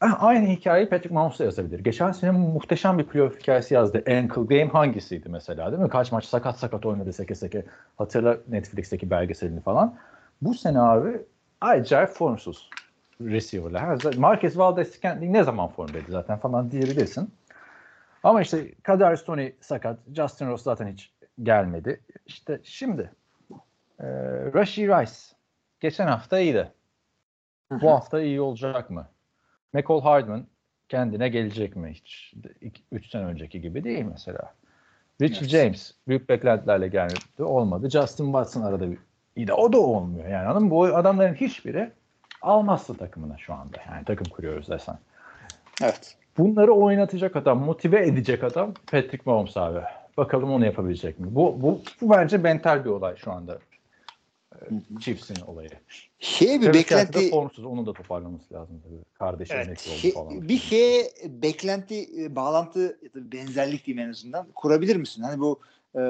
[0.00, 1.80] Aynı hikayeyi Patrick Mahomes da yazabilir.
[1.80, 4.04] Geçen sene muhteşem bir playoff hikayesi yazdı.
[4.08, 5.88] Ankle Game hangisiydi mesela değil mi?
[5.88, 7.64] Kaç maç sakat sakat oynadı seke seke.
[7.98, 9.94] Hatırla Netflix'teki belgeselini falan.
[10.42, 11.22] Bu sene abi
[11.60, 12.70] acayip formsuz
[13.20, 13.82] receiver'lar.
[13.82, 17.30] Her Marquez Valdez Scantling ne zaman formdaydı zaten falan diyebilirsin.
[18.22, 19.98] Ama işte Kadarius Tony sakat.
[20.14, 21.12] Justin Ross zaten hiç
[21.42, 22.00] gelmedi.
[22.26, 23.10] İşte şimdi
[24.00, 24.06] e,
[24.54, 25.12] Rashi Rice
[25.80, 26.72] geçen hafta iyiydi.
[27.70, 29.08] Bu hafta iyi olacak mı?
[29.72, 30.46] McCall Hardman
[30.88, 32.34] kendine gelecek mi hiç?
[32.92, 34.54] 3 sene önceki gibi değil mesela.
[35.20, 35.50] Richie Evet.
[35.50, 37.42] James büyük beklentilerle geldi.
[37.42, 37.90] Olmadı.
[37.90, 38.98] Justin Watson arada bir
[39.36, 40.28] iyi de o da olmuyor.
[40.28, 40.70] Yani anladın mı?
[40.70, 41.90] Bu adamların hiçbiri
[42.46, 43.76] almazsa takımına şu anda.
[43.90, 44.98] Yani takım kuruyoruz desen.
[45.82, 46.16] Evet.
[46.38, 49.80] Bunları oynatacak adam, motive edecek adam Patrick Mahomes abi.
[50.16, 51.26] Bakalım onu yapabilecek mi?
[51.30, 53.58] Bu, bu, bu bence mental bir olay şu anda.
[55.00, 55.68] Chiefs'in olayı.
[56.18, 57.64] Şey bir de beklenti formsuz.
[57.64, 59.04] Onun da toparlaması lazım tabii.
[59.14, 60.48] Kardeşi Evet, şey- falan.
[60.48, 65.22] bir şeye beklenti, e, bağlantı benzerlik diyeyim en azından kurabilir misin?
[65.22, 65.60] Hani bu
[65.98, 66.02] e,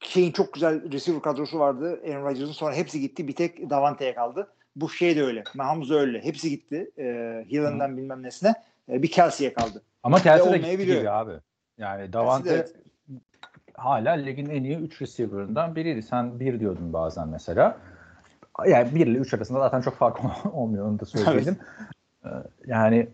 [0.00, 2.00] şeyin çok güzel receiver kadrosu vardı.
[2.06, 3.28] Aaron Rodgers'ın sonra hepsi gitti.
[3.28, 4.48] Bir tek Davante'ye kaldı.
[4.76, 5.44] Bu şey de öyle.
[5.54, 6.24] Mahomes öyle.
[6.24, 6.90] Hepsi gitti.
[6.98, 7.04] E,
[7.50, 8.54] Hillen'dan bilmem nesine.
[8.88, 9.82] E, bir Kelsey'e kaldı.
[10.02, 11.32] Ama Kelsey de gitti gibi abi.
[11.78, 12.74] Yani Davante evet.
[13.74, 16.02] hala ligin en iyi 3 receiver'ından biriydi.
[16.02, 17.78] Sen bir diyordun bazen mesela.
[18.66, 20.20] Yani 1 ile 3 arasında zaten çok fark
[20.54, 21.56] olmuyor onu da söyleyelim.
[22.24, 22.28] Ee,
[22.66, 23.08] yani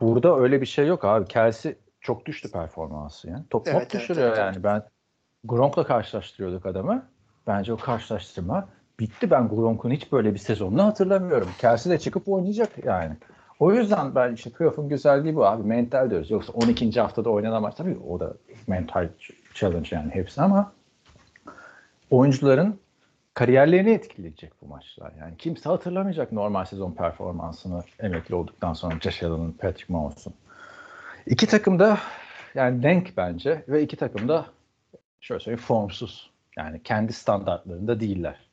[0.00, 1.28] burada öyle bir şey yok abi.
[1.28, 3.44] Kelsey çok düştü performansı yani.
[3.50, 4.64] Top Evet, top evet, düşürüyor evet, yani.
[4.64, 4.82] Ben
[5.44, 7.06] Gronk'la karşılaştırıyorduk adamı.
[7.46, 8.68] Bence o karşılaştırma
[9.02, 9.30] bitti.
[9.30, 11.48] Ben Gronk'un hiç böyle bir sezonunu hatırlamıyorum.
[11.58, 13.16] Kelsey de çıkıp oynayacak yani.
[13.60, 15.68] O yüzden ben işte playoff'un güzelliği bu abi.
[15.68, 16.30] Mental diyoruz.
[16.30, 17.00] Yoksa 12.
[17.00, 17.76] haftada oynanamaz.
[17.76, 18.34] Tabii o da
[18.66, 19.08] mental
[19.54, 20.72] challenge yani hepsi ama
[22.10, 22.80] oyuncuların
[23.34, 25.12] kariyerlerini etkileyecek bu maçlar.
[25.20, 30.34] Yani kimse hatırlamayacak normal sezon performansını emekli olduktan sonra Josh Allen'ın, Patrick Mahomes'un.
[31.26, 31.98] İki takım da
[32.54, 34.46] yani denk bence ve iki takım da
[35.20, 36.30] şöyle söyleyeyim formsuz.
[36.56, 38.51] Yani kendi standartlarında değiller.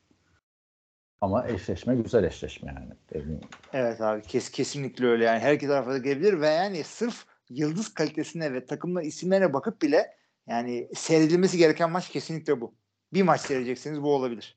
[1.20, 2.92] Ama eşleşme güzel eşleşme yani.
[3.12, 3.40] Eminim.
[3.72, 7.94] Evet abi kes, kesinlikle öyle yani her iki tarafa da gelebilir ve yani sırf yıldız
[7.94, 10.14] kalitesine ve takımla isimlerine bakıp bile
[10.46, 12.72] yani seyredilmesi gereken maç kesinlikle bu.
[13.12, 14.56] Bir maç seyredecekseniz bu olabilir.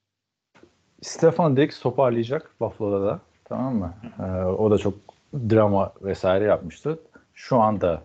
[1.02, 3.20] Stefan Diggs toparlayacak Buffalo'da da.
[3.46, 3.94] Tamam mı?
[4.20, 4.94] Ee, o da çok
[5.34, 7.00] drama vesaire yapmıştı.
[7.34, 8.02] Şu anda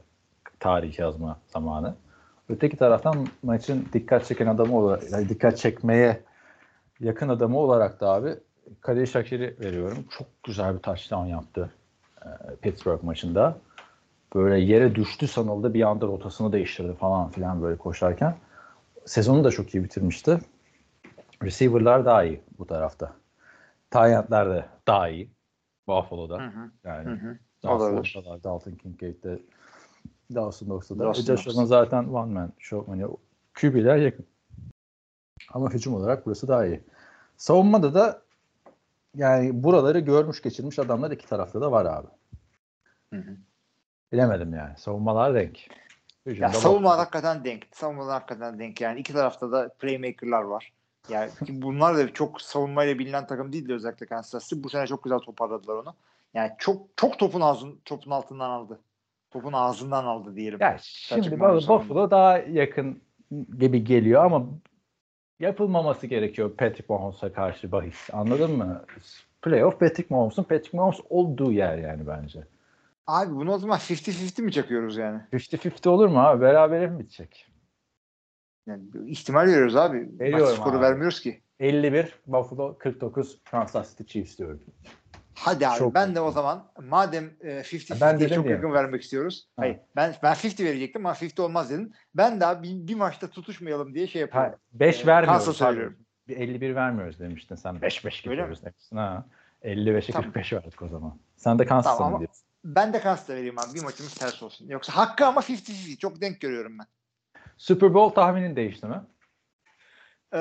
[0.61, 1.95] tarih yazma zamanı.
[2.49, 6.21] Öteki taraftan maçın dikkat çeken adamı olarak, yani dikkat çekmeye
[7.01, 8.35] yakın adamı olarak da abi
[8.81, 10.05] Kadir Şakir'i veriyorum.
[10.11, 11.71] Çok güzel bir touchdown yaptı
[12.23, 12.29] e,
[12.63, 13.59] Pittsburgh maçında.
[14.35, 18.37] Böyle yere düştü sanıldı bir anda rotasını değiştirdi falan filan böyle koşarken.
[19.07, 20.39] Sezonu da çok iyi bitirmişti.
[21.43, 23.13] Receiver'lar daha iyi bu tarafta.
[23.91, 25.31] Tyent'ler de daha iyi.
[25.89, 26.39] Buffalo'da.
[26.39, 26.71] Hı hı.
[26.85, 27.39] Yani Hı hı.
[27.63, 29.39] Knox'ta, Dalton Kincaid'de
[30.35, 31.05] Dawson da.
[31.05, 31.49] Dawson E, Josh.
[31.49, 32.93] Allen zaten one man show.
[32.93, 33.07] Hani
[33.61, 34.27] QB'ler yakın.
[35.53, 36.81] Ama hücum olarak burası daha iyi.
[37.37, 38.23] Savunmada da
[39.17, 42.09] yani buraları görmüş geçirmiş adamlar iki tarafta da var abi.
[43.13, 43.37] Hı hı.
[44.13, 44.77] Bilemedim yani.
[44.77, 45.59] Savunmalar renk.
[46.27, 47.67] Hücumda Ya bak- savunma hakikaten denk.
[47.73, 48.81] Savunma hakikaten denk.
[48.81, 50.73] Yani iki tarafta da playmaker'lar var.
[51.09, 54.63] Yani bunlar da çok savunmayla bilinen takım değildi özellikle Kansas City.
[54.65, 55.95] Bu sene çok güzel toparladılar onu.
[56.35, 58.81] Yani çok çok topun ağzın topun altından aldı.
[59.31, 60.59] Topun ağzından aldı diyelim.
[60.61, 63.03] Ya şimdi Buffalo daha yakın
[63.59, 64.47] gibi geliyor ama
[65.41, 68.09] yapılmaması gerekiyor Patrick Mahomes'a karşı bahis.
[68.13, 68.85] Anladın mı?
[69.43, 72.41] Playoff Patrick Mahomes'un Patrick Mahomes olduğu yer yani bence.
[73.07, 75.21] Abi bunu o zaman 50-50 mi çakıyoruz yani?
[75.33, 76.41] 50-50 olur mu abi?
[76.41, 77.47] Berabere mi bitecek?
[78.67, 79.99] yani ihtimal veriyoruz abi.
[79.99, 80.83] Maç Veriyorum skoru abi.
[80.83, 81.41] vermiyoruz ki.
[81.61, 84.61] 51 Buffalo 49 Kansas City Chiefs diyorum.
[85.41, 88.53] Hadi abi Çok- ben de o zaman madem e, 50-50'ye Ben dedim çok ya.
[88.53, 89.49] yakın vermek istiyoruz.
[89.57, 89.63] Ha.
[89.63, 91.93] Hayır ben ben 50 verecektim ama 50 olmaz dedim.
[92.15, 94.55] Ben daha bir, bir maçta tutuşmayalım diye şey yapıyorum.
[94.73, 95.61] 5 Ee, vermiyoruz.
[96.29, 97.75] Bir 51 vermiyoruz demiştin sen.
[97.75, 98.97] 5-5 Öyle gidiyoruz demiştin.
[98.97, 99.25] Ha.
[99.65, 100.25] 55'e Tamam.
[100.25, 101.19] 45 verdik o zaman.
[101.37, 102.45] Sen de Kansas'a Tamam mı diyorsun?
[102.65, 103.75] Ben de Kansas'a vereyim abi.
[103.75, 104.69] Bir maçımız ters olsun.
[104.69, 105.97] Yoksa hakkı ama 50-50.
[105.99, 106.87] Çok denk görüyorum ben.
[107.57, 109.01] Super Bowl tahminin değişti mi?
[110.33, 110.39] Ee,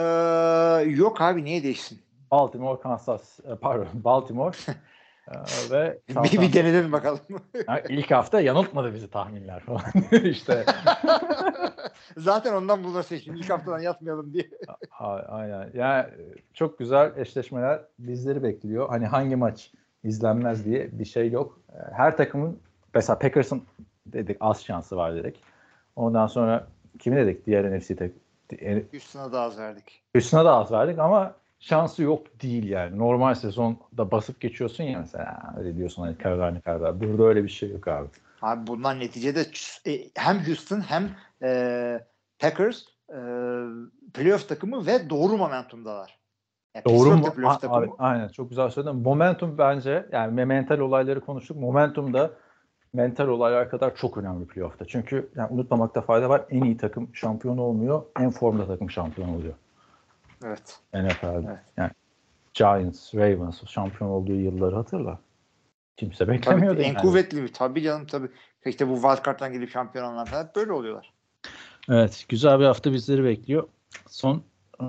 [0.87, 2.01] yok abi niye değişsin?
[2.31, 4.55] Baltimore, Kansas, e, pardon Baltimore
[5.27, 5.33] e,
[5.71, 7.19] ve bir, bir denedelim bakalım.
[7.67, 9.81] Ha, ilk hafta yanıltmadı bizi tahminler falan.
[10.23, 10.65] işte
[12.17, 13.35] Zaten ondan bunları seçtim.
[13.35, 14.49] İlk haftadan yatmayalım diye.
[14.99, 15.69] a- aynen.
[15.73, 16.05] Yani
[16.53, 18.89] çok güzel eşleşmeler bizleri bekliyor.
[18.89, 19.71] Hani hangi maç
[20.03, 21.59] izlenmez diye bir şey yok.
[21.69, 22.59] E, Her takımın
[22.93, 23.63] mesela Packers'ın
[24.05, 25.43] dedik az şansı var dedik.
[25.95, 26.67] Ondan sonra
[26.99, 27.45] kimi dedik?
[27.45, 28.11] Diğer NFC tek
[28.93, 30.03] Üstüne daha az verdik.
[30.15, 32.97] Üstüne de az verdik ama şansı yok değil yani.
[32.99, 35.55] Normal sezonda basıp geçiyorsun ya mesela.
[35.57, 37.01] Öyle diyorsun hani Carolina Carolina.
[37.01, 38.07] Burada öyle bir şey yok abi.
[38.41, 39.45] Abi bunlar neticede
[39.87, 41.09] e, hem Houston hem
[41.43, 42.01] e,
[42.39, 43.17] Packers e,
[44.13, 46.17] playoff takımı ve doğru momentumdalar.
[46.75, 47.33] Yani Doğru mu?
[47.45, 47.95] A- takımı.
[47.99, 48.95] aynen çok güzel söyledin.
[48.95, 51.57] Momentum bence yani mental olayları konuştuk.
[51.57, 52.31] Momentum da
[52.93, 54.85] mental olaylar kadar çok önemli playoff'ta.
[54.85, 56.45] Çünkü yani unutmamakta fayda var.
[56.49, 58.03] En iyi takım şampiyon olmuyor.
[58.19, 59.53] En formda takım şampiyon oluyor.
[60.45, 60.79] Evet.
[60.93, 61.47] NFL'de.
[61.47, 61.59] Evet.
[61.77, 61.91] Yani
[62.53, 65.19] Giants, Ravens şampiyon olduğu yılları hatırla.
[65.97, 66.81] Kimse Tabii beklemiyordu.
[66.81, 66.97] en yani.
[66.97, 67.53] kuvvetli bir.
[67.53, 68.27] Tabii canım tabii.
[68.65, 71.13] İşte bu wildcard'dan gelip şampiyon olanlar falan hep böyle oluyorlar.
[71.89, 73.67] Evet, güzel bir hafta bizleri bekliyor.
[74.07, 74.43] Son
[74.79, 74.85] e,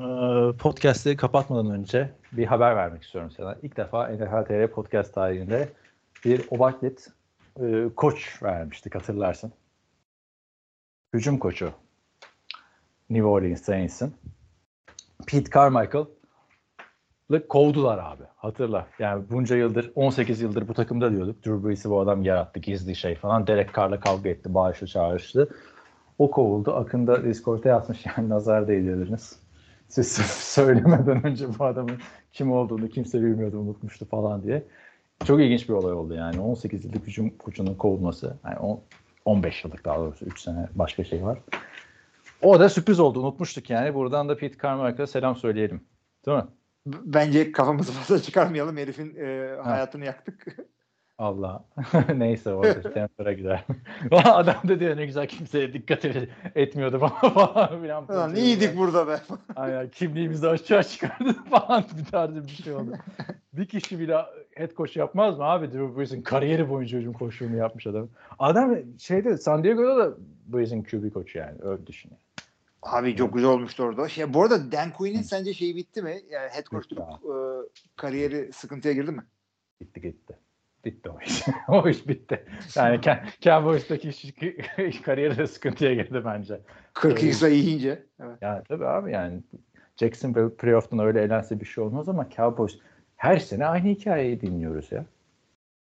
[0.58, 3.56] podcast'i kapatmadan önce bir haber vermek istiyorum sana.
[3.62, 5.68] İlk defa NFL TR podcast tarihinde
[6.24, 7.08] bir Obaklet
[7.60, 9.52] e, koç vermiştik hatırlarsın.
[11.14, 11.70] Hücum koçu
[13.10, 14.14] New Orleans Saints'in.
[15.28, 16.08] Pete Carmichael'ı
[17.48, 18.22] kovdular abi.
[18.36, 18.86] Hatırla.
[18.98, 21.46] Yani bunca yıldır, 18 yıldır bu takımda diyorduk.
[21.46, 23.46] Drew Brees'i bu adam yarattı, gizli şey falan.
[23.46, 25.48] Derek Carr'la kavga etti, bağışlı çağrıştı.
[26.18, 26.74] O kovuldu.
[26.74, 29.38] Akında Discord'a yazmış yani nazar değdirdiniz.
[29.88, 30.12] Siz
[30.54, 31.98] söylemeden önce bu adamın
[32.32, 34.64] kim olduğunu kimse bilmiyordu, unutmuştu falan diye.
[35.24, 36.40] Çok ilginç bir olay oldu yani.
[36.40, 38.36] 18 yıllık hücum koçunun kovulması.
[38.44, 38.80] Yani on-
[39.24, 41.38] 15 yıllık daha doğrusu 3 sene başka şey var.
[42.42, 43.20] O da sürpriz oldu.
[43.20, 43.94] Unutmuştuk yani.
[43.94, 45.84] Buradan da Pete Carmichael'a selam söyleyelim.
[46.26, 46.44] Değil mi?
[46.86, 48.76] Bence kafamızı fazla çıkarmayalım.
[48.76, 50.46] Herifin e, hayatını yaktık.
[51.18, 51.64] Allah.
[52.16, 53.64] Neyse o da Denver'a gider.
[54.12, 58.04] Adam da diyor ne güzel kimseye dikkat et- etmiyordu falan filan.
[58.08, 59.20] Ulan iyiydik burada be.
[59.56, 62.92] Aynen kimliğimizi açığa çıkardı falan bir tarzı bir şey oldu.
[63.52, 64.16] bir kişi bile
[64.54, 65.72] head coach yapmaz mı abi?
[65.72, 68.08] Drew Brees'in kariyeri boyunca hücum koçluğunu yapmış adam.
[68.38, 70.16] Adam şeyde San Diego'da da
[70.46, 72.10] Brees'in QB koçu yani öyle düşün.
[72.10, 72.20] yani.
[72.82, 74.08] Abi çok güzel olmuştu orada.
[74.08, 76.20] Şey, bu arada Dan Quinn'in sence şeyi bitti mi?
[76.30, 77.34] Yani head coachluk e,
[77.96, 79.22] kariyeri sıkıntıya girdi mi?
[79.80, 80.38] Gitti gitti.
[80.88, 81.42] Bitti o iş.
[81.68, 82.44] o iş bitti.
[82.76, 86.60] Yani Ken, Ken Boys'taki iş, kariyeri de sıkıntıya girdi bence.
[86.94, 88.02] 42 sayı yiyince.
[88.20, 88.38] Evet.
[88.40, 89.40] Yani tabii abi yani
[89.96, 92.78] Jacksonville playoff'tan öyle elense bir şey olmaz ama Cowboys
[93.16, 95.04] her sene aynı hikayeyi dinliyoruz ya.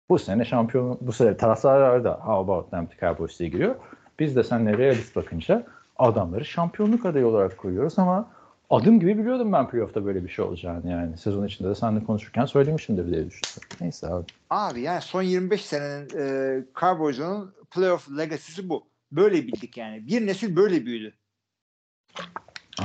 [0.10, 3.76] Bu sene şampiyon, bu sene taraftarlar da How about them Cowboys diye giriyor.
[4.20, 5.64] Biz de seninle realist bakınca
[5.98, 8.32] adamları şampiyonluk adayı olarak koyuyoruz ama
[8.70, 11.18] adım gibi biliyordum ben playoff'ta böyle bir şey olacağını yani.
[11.18, 13.78] Sezon içinde de seninle konuşurken söylemişimdir diye düşünüyorum.
[13.82, 14.26] Neyse abi.
[14.50, 18.88] Abi yani son 25 senenin e, Cowboys'un playoff legacy'si bu.
[19.12, 20.08] Böyle bildik yani.
[20.08, 21.14] Bir nesil böyle büyüdü.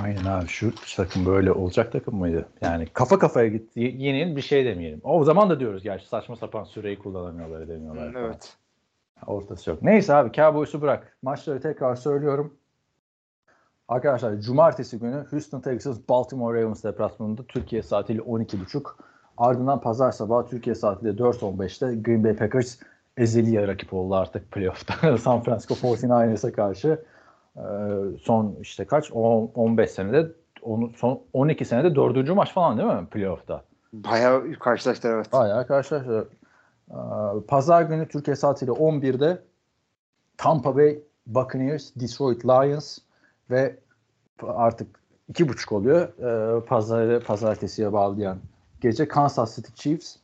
[0.02, 2.48] Aynen abi şu takım böyle olacak takım mıydı?
[2.60, 3.80] Yani kafa kafaya gitti.
[3.98, 5.00] Yeni bir şey demeyelim.
[5.04, 8.14] O zaman da diyoruz gerçi saçma sapan süreyi kullanamıyorlar demiyorlar.
[8.16, 8.56] Evet.
[9.26, 9.82] Ortası yok.
[9.82, 11.16] Neyse abi Cowboys'u bırak.
[11.22, 12.54] Maçları tekrar söylüyorum.
[13.92, 18.82] Arkadaşlar cumartesi günü Houston Texans Baltimore Ravens deplasmanında Türkiye saatiyle 12.30.
[19.36, 22.78] Ardından pazar sabahı Türkiye saatiyle 4.15'te Green Bay Packers
[23.16, 25.16] ezeli rakip oldu artık playoff'ta.
[25.18, 27.04] San Francisco 49ers'a karşı
[27.56, 27.60] Ee,
[28.22, 30.32] son işte kaç 10, 15 senede
[30.62, 33.62] onu son 12 senede dördüncü maç falan değil mi playoff'ta?
[33.92, 35.32] Bayağı karşılaştılar evet.
[35.32, 36.00] Bayağı arkadaşlar.
[36.00, 36.24] Ee,
[37.48, 39.42] Pazar günü Türkiye saatiyle 11'de
[40.36, 42.98] Tampa Bay Buccaneers, Detroit Lions
[43.50, 43.81] ve
[44.48, 46.08] artık iki buçuk oluyor.
[46.18, 48.38] Ee, pazarı pazartesiye bağlayan
[48.80, 50.16] gece Kansas City Chiefs,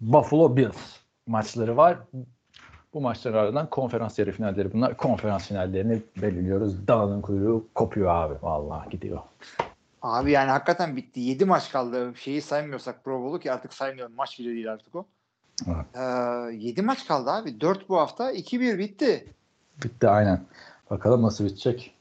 [0.00, 0.96] Buffalo Bills
[1.26, 1.98] maçları var.
[2.94, 4.96] Bu maçların ardından konferans yarı finalleri bunlar.
[4.96, 6.88] Konferans finallerini belirliyoruz.
[6.88, 8.34] Dana'nın kuyruğu kopuyor abi.
[8.42, 9.18] Vallahi gidiyor.
[10.02, 11.20] Abi yani hakikaten bitti.
[11.20, 12.12] 7 maç kaldı.
[12.16, 14.14] Şeyi saymıyorsak Pro Bowl'u ki artık saymıyorum.
[14.16, 15.06] Maç bile değil artık o.
[15.66, 15.86] Evet.
[15.94, 17.60] Ee, 7 maç kaldı abi.
[17.60, 18.32] 4 bu hafta.
[18.32, 19.26] 2-1 bitti.
[19.84, 20.40] Bitti aynen.
[20.90, 21.94] Bakalım nasıl bitecek.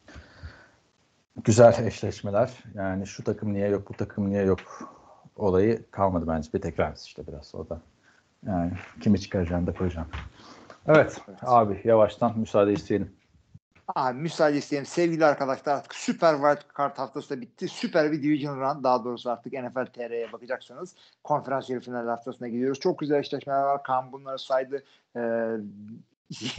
[1.43, 2.63] Güzel eşleşmeler.
[2.73, 4.59] Yani şu takım niye yok, bu takım niye yok
[5.35, 6.53] olayı kalmadı bence.
[6.53, 7.81] Bir tekrar işte biraz o da.
[8.47, 10.07] Yani kimi çıkaracağını da koyacağım.
[10.87, 13.15] Evet, abi yavaştan müsaade isteyelim.
[13.95, 14.85] Abi müsaade isteyelim.
[14.85, 17.67] Sevgili arkadaşlar artık Süper Wild Card haftası da bitti.
[17.67, 22.79] Süper bir Division Run daha doğrusu artık NFL TR'ye bakacaksanız konferans yarı final haftasına gidiyoruz.
[22.79, 23.83] Çok güzel eşleşmeler var.
[23.83, 24.83] Kaan bunları saydı.
[25.15, 25.19] Ee,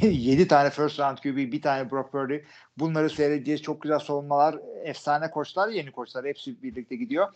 [0.03, 2.39] 7 tane first round QB, bir tane Brock Purdy.
[2.78, 3.62] Bunları seyredeceğiz.
[3.62, 7.28] Çok güzel savunmalar, efsane koçlar, yeni koçlar hepsi birlikte gidiyor.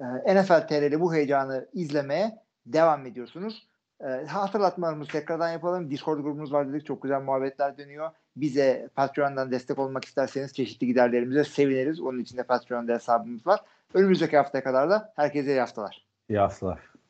[0.00, 3.66] Ee, NFL TR'de bu heyecanı izlemeye devam ediyorsunuz.
[4.00, 5.90] Ee, hatırlatmalarımızı tekrardan yapalım.
[5.90, 6.86] Discord grubumuz var dedik.
[6.86, 8.10] Çok güzel muhabbetler dönüyor.
[8.36, 12.00] Bize Patreon'dan destek olmak isterseniz çeşitli giderlerimize seviniriz.
[12.00, 13.60] Onun için de Patreon'da hesabımız var.
[13.94, 16.06] Önümüzdeki haftaya kadar da herkese iyi haftalar.
[16.28, 16.91] İyi haftalar.